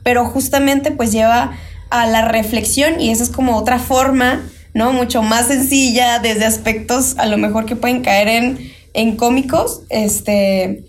Pero 0.04 0.26
justamente 0.26 0.92
pues 0.92 1.12
lleva 1.12 1.58
a 1.90 2.08
la 2.08 2.24
reflexión 2.24 3.00
y 3.00 3.12
esa 3.12 3.24
es 3.24 3.30
como 3.30 3.56
otra 3.58 3.80
forma, 3.80 4.44
¿no? 4.74 4.92
Mucho 4.92 5.22
más 5.22 5.48
sencilla, 5.48 6.20
desde 6.20 6.46
aspectos 6.46 7.16
a 7.18 7.26
lo 7.26 7.38
mejor 7.38 7.66
que 7.66 7.76
pueden 7.76 8.02
caer 8.02 8.28
en, 8.28 8.72
en 8.94 9.16
cómicos, 9.16 9.84
este, 9.90 10.84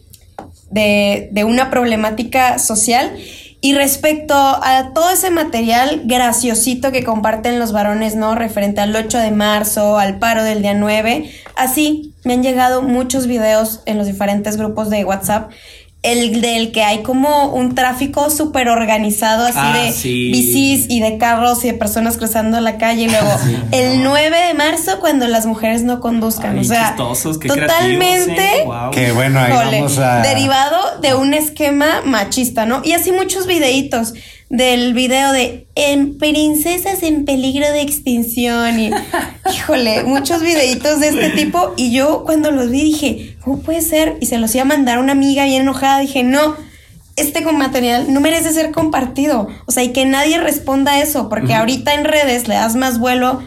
de, 0.71 1.29
de 1.31 1.45
una 1.45 1.71
problemática 1.71 2.59
social. 2.59 3.17
Y 3.61 3.74
respecto 3.74 4.34
a 4.34 4.92
todo 4.94 5.11
ese 5.11 5.30
material 5.30 6.02
graciosito 6.04 6.92
que 6.92 7.04
comparten 7.04 7.59
los 7.59 7.72
varones, 7.72 8.14
¿no? 8.14 8.34
Referente 8.34 8.80
al 8.80 8.94
8 8.94 9.18
de 9.18 9.30
marzo, 9.30 9.98
al 9.98 10.18
paro 10.18 10.44
del 10.44 10.62
día 10.62 10.74
9, 10.74 11.30
así 11.57 12.12
me 12.22 12.34
han 12.34 12.42
llegado 12.42 12.82
muchos 12.82 13.26
videos 13.26 13.80
en 13.86 13.98
los 13.98 14.07
diferentes 14.07 14.57
grupos 14.57 14.90
de 14.90 15.04
WhatsApp 15.04 15.50
el 16.07 16.40
del 16.40 16.72
que 16.72 16.82
hay 16.82 17.02
como 17.02 17.48
un 17.54 17.74
tráfico 17.74 18.30
súper 18.30 18.68
organizado 18.68 19.44
así 19.44 19.59
Ah, 19.61 19.76
de 19.84 19.92
sí. 19.92 20.30
bicis 20.32 20.86
y 20.88 21.00
de 21.00 21.18
carros 21.18 21.64
y 21.64 21.68
de 21.68 21.74
personas 21.74 22.16
cruzando 22.16 22.61
la 22.61 22.78
calle 22.78 23.02
y 23.04 23.09
luego 23.09 23.28
el 23.72 24.02
9 24.02 24.36
de 24.48 24.54
marzo 24.54 24.98
cuando 25.00 25.26
las 25.28 25.46
mujeres 25.46 25.82
no 25.82 26.00
conduzcan, 26.00 26.54
Ay, 26.57 26.61
o 26.61 26.64
sea, 26.64 26.88
chistosos, 26.88 27.38
qué 27.38 27.48
totalmente 27.48 28.34
creativos, 28.34 28.84
¿eh? 28.86 28.90
Que 28.92 29.12
bueno, 29.12 29.40
ahí 29.40 29.52
Híjole, 29.52 29.76
vamos 29.80 29.98
a. 29.98 30.22
derivado 30.22 30.78
de 31.00 31.14
un 31.14 31.34
esquema 31.34 32.02
machista, 32.04 32.66
¿no? 32.66 32.82
Y 32.84 32.92
así 32.92 33.12
muchos 33.12 33.46
videitos 33.46 34.14
del 34.49 34.94
video 34.94 35.32
de 35.32 35.66
en 35.74 36.18
princesas 36.18 37.03
en 37.03 37.24
peligro 37.24 37.66
de 37.72 37.80
extinción 37.82 38.78
y 38.78 38.90
híjole, 39.55 40.05
muchos 40.05 40.40
videitos 40.40 41.01
de 41.01 41.09
este 41.09 41.30
tipo 41.30 41.74
y 41.76 41.92
yo 41.92 42.22
cuando 42.24 42.51
los 42.51 42.70
vi 42.70 42.84
dije, 42.84 43.36
¿cómo 43.42 43.61
puede 43.61 43.82
ser? 43.82 44.16
Y 44.20 44.26
se 44.26 44.38
los 44.38 44.55
iba 44.55 44.62
a 44.62 44.66
mandar 44.66 44.99
a 44.99 45.01
una 45.01 45.12
amiga 45.12 45.44
bien 45.44 45.62
enojada, 45.62 45.99
dije, 46.01 46.22
"No, 46.22 46.57
este 47.16 47.42
con 47.42 47.57
material 47.57 48.12
no 48.12 48.20
merece 48.20 48.53
ser 48.53 48.72
compartido. 48.72 49.49
O 49.66 49.72
sea, 49.72 49.82
y 49.82 49.92
que 49.92 50.05
nadie 50.05 50.38
responda 50.38 50.92
a 50.92 51.01
eso, 51.01 51.28
porque 51.28 51.55
ahorita 51.55 51.94
en 51.94 52.05
redes 52.05 52.47
le 52.47 52.55
das 52.55 52.76
más 52.76 52.99
vuelo 52.99 53.42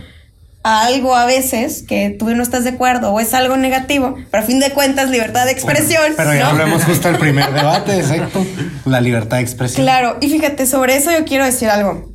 a 0.64 0.86
algo 0.86 1.16
a 1.16 1.26
veces 1.26 1.84
que 1.88 2.10
tú 2.10 2.30
no 2.36 2.44
estás 2.44 2.64
de 2.64 2.72
acuerdo 2.72 3.14
o 3.14 3.20
es 3.20 3.34
algo 3.34 3.58
negativo, 3.58 4.16
pero 4.30 4.44
a 4.44 4.46
fin 4.46 4.60
de 4.60 4.72
cuentas 4.72 5.10
libertad 5.10 5.46
de 5.46 5.52
expresión. 5.52 6.14
Pero 6.18 6.34
ya 6.34 6.44
¿no? 6.44 6.50
hablemos 6.50 6.84
justo 6.84 7.08
del 7.08 7.18
primer 7.18 7.52
debate, 7.54 7.98
exacto. 7.98 8.46
La 8.86 9.02
libertad 9.02 9.38
de 9.38 9.44
expresión. 9.44 9.86
Claro, 9.86 10.18
y 10.22 10.30
fíjate, 10.30 10.66
sobre 10.66 10.96
eso 10.96 11.12
yo 11.12 11.26
quiero 11.26 11.46
decir 11.46 11.70
algo. 11.70 12.14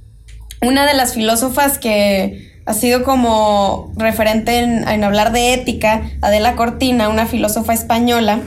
Una 0.62 0.86
de 0.86 0.94
las 0.94 1.14
filósofas 1.14 1.78
que 1.78 2.52
ha 2.66 2.74
sido 2.74 3.04
como 3.04 3.92
referente 3.96 4.58
en, 4.58 4.88
en 4.88 5.04
hablar 5.04 5.32
de 5.32 5.54
ética, 5.54 6.02
Adela 6.22 6.56
Cortina, 6.56 7.08
una 7.08 7.26
filósofa 7.26 7.74
española, 7.74 8.40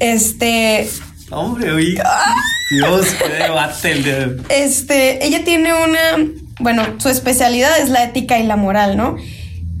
este, 0.00 0.88
Hombre, 1.30 1.70
oí. 1.70 1.98
Dios, 2.70 3.06
qué 3.14 3.28
debate 3.28 3.92
el 3.92 4.02
de. 4.02 4.42
este, 4.48 5.24
ella 5.24 5.44
tiene 5.44 5.72
una, 5.74 6.26
bueno, 6.60 6.84
su 6.98 7.08
especialidad 7.08 7.78
es 7.78 7.88
la 7.88 8.04
ética 8.04 8.38
y 8.38 8.44
la 8.44 8.56
moral, 8.56 8.96
¿no? 8.96 9.16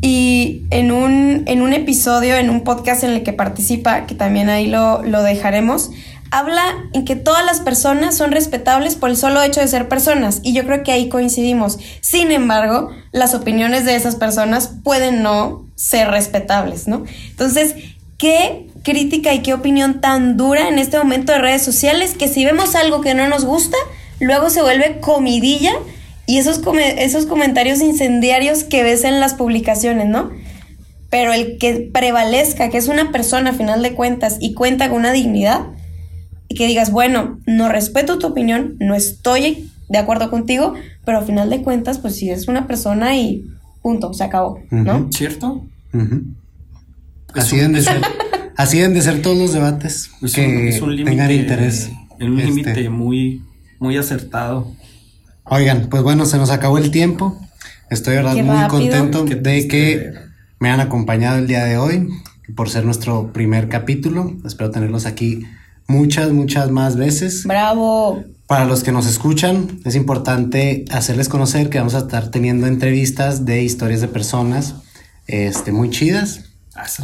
Y 0.02 0.62
en 0.70 0.92
un, 0.92 1.44
en 1.46 1.62
un 1.62 1.72
episodio, 1.72 2.36
en 2.36 2.50
un 2.50 2.62
podcast 2.62 3.04
en 3.04 3.10
el 3.10 3.22
que 3.22 3.32
participa, 3.32 4.06
que 4.06 4.14
también 4.14 4.48
ahí 4.48 4.66
lo, 4.66 5.02
lo 5.02 5.22
dejaremos, 5.22 5.90
habla 6.30 6.62
en 6.92 7.04
que 7.04 7.16
todas 7.16 7.44
las 7.44 7.60
personas 7.60 8.16
son 8.16 8.32
respetables 8.32 8.96
por 8.96 9.10
el 9.10 9.16
solo 9.16 9.42
hecho 9.42 9.60
de 9.60 9.68
ser 9.68 9.88
personas. 9.88 10.40
Y 10.42 10.52
yo 10.54 10.64
creo 10.64 10.82
que 10.82 10.92
ahí 10.92 11.08
coincidimos. 11.08 11.78
Sin 12.00 12.30
embargo, 12.32 12.90
las 13.12 13.34
opiniones 13.34 13.84
de 13.84 13.96
esas 13.96 14.16
personas 14.16 14.70
pueden 14.82 15.22
no 15.22 15.66
ser 15.74 16.08
respetables, 16.08 16.88
¿no? 16.88 17.04
Entonces, 17.30 17.74
¿qué 18.16 18.68
crítica 18.82 19.34
y 19.34 19.40
qué 19.40 19.52
opinión 19.54 20.00
tan 20.00 20.36
dura 20.36 20.68
en 20.68 20.78
este 20.78 20.98
momento 20.98 21.32
de 21.32 21.38
redes 21.38 21.62
sociales 21.62 22.14
que 22.14 22.28
si 22.28 22.44
vemos 22.44 22.74
algo 22.74 23.00
que 23.00 23.14
no 23.14 23.28
nos 23.28 23.44
gusta, 23.44 23.76
luego 24.20 24.50
se 24.50 24.62
vuelve 24.62 25.00
comidilla 25.00 25.72
y 26.30 26.38
esos, 26.38 26.58
come- 26.58 27.02
esos 27.02 27.26
comentarios 27.26 27.80
incendiarios 27.80 28.64
que 28.64 28.82
ves 28.82 29.04
en 29.04 29.20
las 29.20 29.34
publicaciones, 29.34 30.06
¿no? 30.08 30.30
Pero 31.10 31.32
el 31.32 31.58
que 31.58 31.90
prevalezca, 31.92 32.70
que 32.70 32.78
es 32.78 32.88
una 32.88 33.10
persona 33.10 33.50
a 33.50 33.52
final 33.54 33.82
de 33.82 33.94
cuentas 33.94 34.36
y 34.40 34.54
cuenta 34.54 34.88
con 34.88 34.98
una 35.00 35.12
dignidad, 35.12 35.66
y 36.48 36.54
que 36.54 36.66
digas, 36.66 36.90
bueno, 36.90 37.38
no 37.46 37.68
respeto 37.68 38.18
tu 38.18 38.26
opinión, 38.28 38.76
no 38.80 38.94
estoy 38.94 39.70
de 39.88 39.98
acuerdo 39.98 40.30
contigo, 40.30 40.74
pero 41.04 41.18
a 41.18 41.22
final 41.22 41.50
de 41.50 41.62
cuentas, 41.62 41.98
pues 41.98 42.16
si 42.16 42.30
es 42.30 42.48
una 42.48 42.66
persona 42.66 43.16
y 43.16 43.44
punto, 43.82 44.12
se 44.14 44.24
acabó, 44.24 44.60
¿no? 44.70 45.08
¿Cierto? 45.12 45.64
Es 47.34 47.44
Así 47.44 47.56
deben 47.56 47.72
de 47.72 47.82
ser. 47.82 48.00
Así 48.56 48.78
deben 48.78 48.94
de 48.94 49.02
ser 49.02 49.22
todos 49.22 49.38
los 49.38 49.52
debates 49.52 50.10
Es 50.22 50.34
que 50.34 50.46
un, 50.46 50.68
es 50.68 50.82
un 50.82 51.04
tengan 51.04 51.30
interés. 51.30 51.90
Un 52.20 52.38
Este, 52.38 52.50
límite 52.50 52.88
muy, 52.90 53.42
muy 53.78 53.96
acertado. 53.96 54.72
Oigan, 55.44 55.88
pues 55.90 56.02
bueno, 56.02 56.26
se 56.26 56.38
nos 56.38 56.50
acabó 56.50 56.78
el 56.78 56.90
tiempo. 56.90 57.38
Estoy 57.90 58.16
verdad 58.16 58.34
Qué 58.34 58.42
muy 58.42 58.54
rápido. 58.54 58.78
contento 58.78 59.24
de 59.24 59.68
que 59.68 60.12
me 60.58 60.70
han 60.70 60.80
acompañado 60.80 61.38
el 61.38 61.46
día 61.46 61.64
de 61.64 61.76
hoy 61.76 62.08
por 62.54 62.68
ser 62.70 62.84
nuestro 62.84 63.32
primer 63.32 63.68
capítulo. 63.68 64.36
Espero 64.44 64.70
tenerlos 64.70 65.06
aquí 65.06 65.44
muchas, 65.88 66.30
muchas 66.32 66.70
más 66.70 66.96
veces. 66.96 67.44
Bravo. 67.44 68.22
Para 68.46 68.64
los 68.64 68.82
que 68.82 68.92
nos 68.92 69.06
escuchan, 69.06 69.80
es 69.84 69.94
importante 69.94 70.84
hacerles 70.90 71.28
conocer 71.28 71.68
que 71.68 71.78
vamos 71.78 71.94
a 71.94 71.98
estar 71.98 72.30
teniendo 72.30 72.66
entrevistas 72.66 73.44
de 73.44 73.62
historias 73.62 74.00
de 74.00 74.08
personas 74.08 74.74
este, 75.26 75.72
muy 75.72 75.90
chidas. 75.90 76.46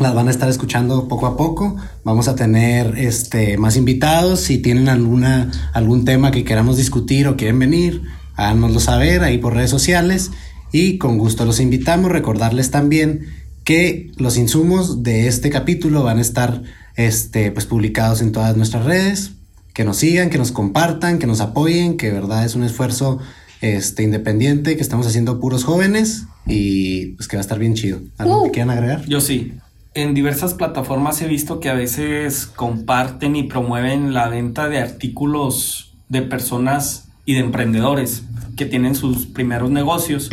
Las 0.00 0.14
van 0.14 0.28
a 0.28 0.30
estar 0.30 0.48
escuchando 0.48 1.06
poco 1.08 1.26
a 1.26 1.36
poco. 1.36 1.76
Vamos 2.04 2.28
a 2.28 2.34
tener 2.34 2.98
este, 2.98 3.58
más 3.58 3.76
invitados. 3.76 4.40
Si 4.40 4.58
tienen 4.58 4.88
alguna, 4.88 5.50
algún 5.72 6.04
tema 6.04 6.30
que 6.30 6.44
queramos 6.44 6.76
discutir 6.76 7.28
o 7.28 7.36
quieren 7.36 7.58
venir, 7.58 8.02
háganoslo 8.36 8.80
saber 8.80 9.22
ahí 9.22 9.38
por 9.38 9.54
redes 9.54 9.70
sociales. 9.70 10.30
Y 10.72 10.98
con 10.98 11.18
gusto 11.18 11.44
los 11.44 11.60
invitamos. 11.60 12.10
Recordarles 12.12 12.70
también 12.70 13.26
que 13.64 14.10
los 14.16 14.36
insumos 14.36 15.02
de 15.02 15.26
este 15.26 15.50
capítulo 15.50 16.02
van 16.02 16.18
a 16.18 16.22
estar 16.22 16.62
este, 16.96 17.50
pues, 17.50 17.66
publicados 17.66 18.20
en 18.20 18.32
todas 18.32 18.56
nuestras 18.56 18.84
redes. 18.84 19.32
Que 19.74 19.84
nos 19.84 19.98
sigan, 19.98 20.30
que 20.30 20.38
nos 20.38 20.52
compartan, 20.52 21.18
que 21.18 21.26
nos 21.26 21.40
apoyen, 21.40 21.96
que 21.96 22.06
de 22.06 22.12
verdad 22.14 22.44
es 22.44 22.54
un 22.54 22.64
esfuerzo 22.64 23.18
este, 23.60 24.02
independiente 24.02 24.76
que 24.76 24.82
estamos 24.82 25.06
haciendo 25.06 25.38
puros 25.40 25.64
jóvenes 25.64 26.24
y 26.46 27.06
pues 27.16 27.28
que 27.28 27.36
va 27.36 27.40
a 27.40 27.42
estar 27.42 27.58
bien 27.58 27.74
chido. 27.74 28.00
¿Algo 28.18 28.44
que 28.44 28.48
Uh. 28.48 28.52
quieran 28.52 28.70
agregar? 28.70 29.04
Yo 29.06 29.20
sí. 29.20 29.52
En 29.94 30.14
diversas 30.14 30.54
plataformas 30.54 31.20
he 31.22 31.26
visto 31.26 31.58
que 31.60 31.68
a 31.70 31.74
veces 31.74 32.46
comparten 32.46 33.34
y 33.34 33.44
promueven 33.44 34.12
la 34.14 34.28
venta 34.28 34.68
de 34.68 34.78
artículos 34.78 35.94
de 36.08 36.22
personas 36.22 37.05
y 37.26 37.34
de 37.34 37.40
emprendedores 37.40 38.22
que 38.56 38.64
tienen 38.64 38.94
sus 38.94 39.26
primeros 39.26 39.70
negocios. 39.70 40.30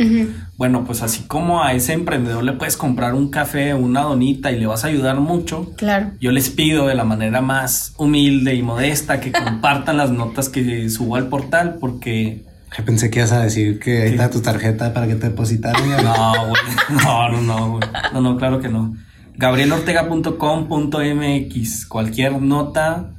Bueno, 0.56 0.84
pues 0.86 1.02
así 1.02 1.24
como 1.26 1.62
a 1.62 1.74
ese 1.74 1.92
emprendedor 1.92 2.42
le 2.42 2.52
puedes 2.52 2.78
comprar 2.78 3.12
un 3.14 3.28
café 3.28 3.74
una 3.74 4.00
donita 4.02 4.50
y 4.50 4.58
le 4.58 4.66
vas 4.66 4.84
a 4.84 4.86
ayudar 4.86 5.20
mucho, 5.20 5.72
Claro. 5.76 6.12
yo 6.20 6.32
les 6.32 6.48
pido 6.48 6.86
de 6.86 6.94
la 6.94 7.04
manera 7.04 7.42
más 7.42 7.92
humilde 7.98 8.54
y 8.54 8.62
modesta 8.62 9.20
que 9.20 9.30
compartan 9.32 9.98
las 9.98 10.10
notas 10.10 10.48
que 10.48 10.88
subo 10.88 11.16
al 11.16 11.26
portal 11.28 11.76
porque 11.78 12.44
Yo 12.78 12.84
pensé 12.86 13.10
que 13.10 13.18
ibas 13.18 13.32
a 13.32 13.42
decir 13.42 13.78
que 13.78 14.04
ahí 14.04 14.10
está 14.12 14.30
tu 14.30 14.40
tarjeta 14.40 14.94
para 14.94 15.06
que 15.06 15.16
te 15.16 15.28
depositaran. 15.28 15.82
No, 16.02 16.32
güey. 16.48 16.62
No, 17.04 17.28
no, 17.28 17.40
no, 17.42 17.70
güey. 17.72 17.82
No, 18.14 18.20
no, 18.22 18.38
claro 18.38 18.58
que 18.60 18.70
no. 18.70 18.94
gabrielortega.com.mx. 19.36 21.86
Cualquier 21.86 22.40
nota, 22.40 23.10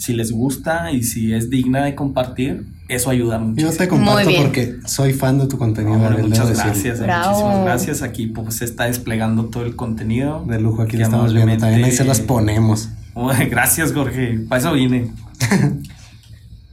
si 0.00 0.14
les 0.14 0.32
gusta 0.32 0.90
y 0.92 1.02
si 1.02 1.34
es 1.34 1.50
digna 1.50 1.84
de 1.84 1.94
compartir, 1.94 2.64
eso 2.88 3.10
ayuda 3.10 3.36
Yo 3.36 3.44
mucho. 3.44 3.70
te 3.76 3.86
comparto 3.86 4.30
porque 4.38 4.76
soy 4.86 5.12
fan 5.12 5.38
de 5.38 5.46
tu 5.46 5.58
contenido. 5.58 5.98
Muchas 5.98 6.50
gracias, 6.52 7.00
Bravo. 7.00 7.32
muchísimas 7.32 7.64
gracias. 7.64 8.02
Aquí 8.02 8.26
pues 8.26 8.56
se 8.56 8.64
está 8.64 8.84
desplegando 8.84 9.44
todo 9.44 9.66
el 9.66 9.76
contenido. 9.76 10.42
De 10.48 10.58
lujo, 10.58 10.80
aquí 10.80 10.96
lo 10.96 11.04
estamos 11.04 11.34
viendo. 11.34 11.54
También 11.58 11.84
ahí 11.84 11.92
se 11.92 12.04
las 12.04 12.20
ponemos. 12.20 12.88
Gracias, 13.50 13.92
Jorge. 13.92 14.38
Para 14.48 14.60
eso 14.60 14.72
vine. 14.72 15.12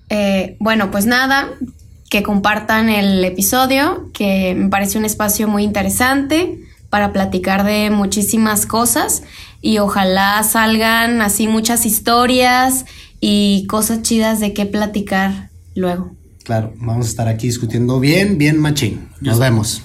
Eh, 0.09 0.55
bueno, 0.61 0.89
pues 0.89 1.05
nada, 1.05 1.49
que 2.09 2.23
compartan 2.23 2.87
el 2.87 3.25
episodio, 3.25 4.09
que 4.13 4.55
me 4.55 4.69
parece 4.69 4.97
un 4.97 5.03
espacio 5.03 5.49
muy 5.49 5.63
interesante 5.63 6.61
para 6.89 7.11
platicar 7.11 7.65
de 7.65 7.89
muchísimas 7.89 8.65
cosas 8.65 9.23
y 9.61 9.79
ojalá 9.79 10.41
salgan 10.43 11.21
así 11.21 11.49
muchas 11.49 11.85
historias 11.85 12.85
y 13.19 13.65
cosas 13.67 14.01
chidas 14.01 14.39
de 14.39 14.53
qué 14.53 14.65
platicar 14.65 15.49
luego. 15.75 16.11
Claro, 16.43 16.73
vamos 16.77 17.07
a 17.07 17.09
estar 17.09 17.27
aquí 17.27 17.47
discutiendo 17.47 17.99
bien, 17.99 18.37
bien 18.37 18.59
machín. 18.59 19.09
Nos 19.21 19.39
vemos. 19.39 19.81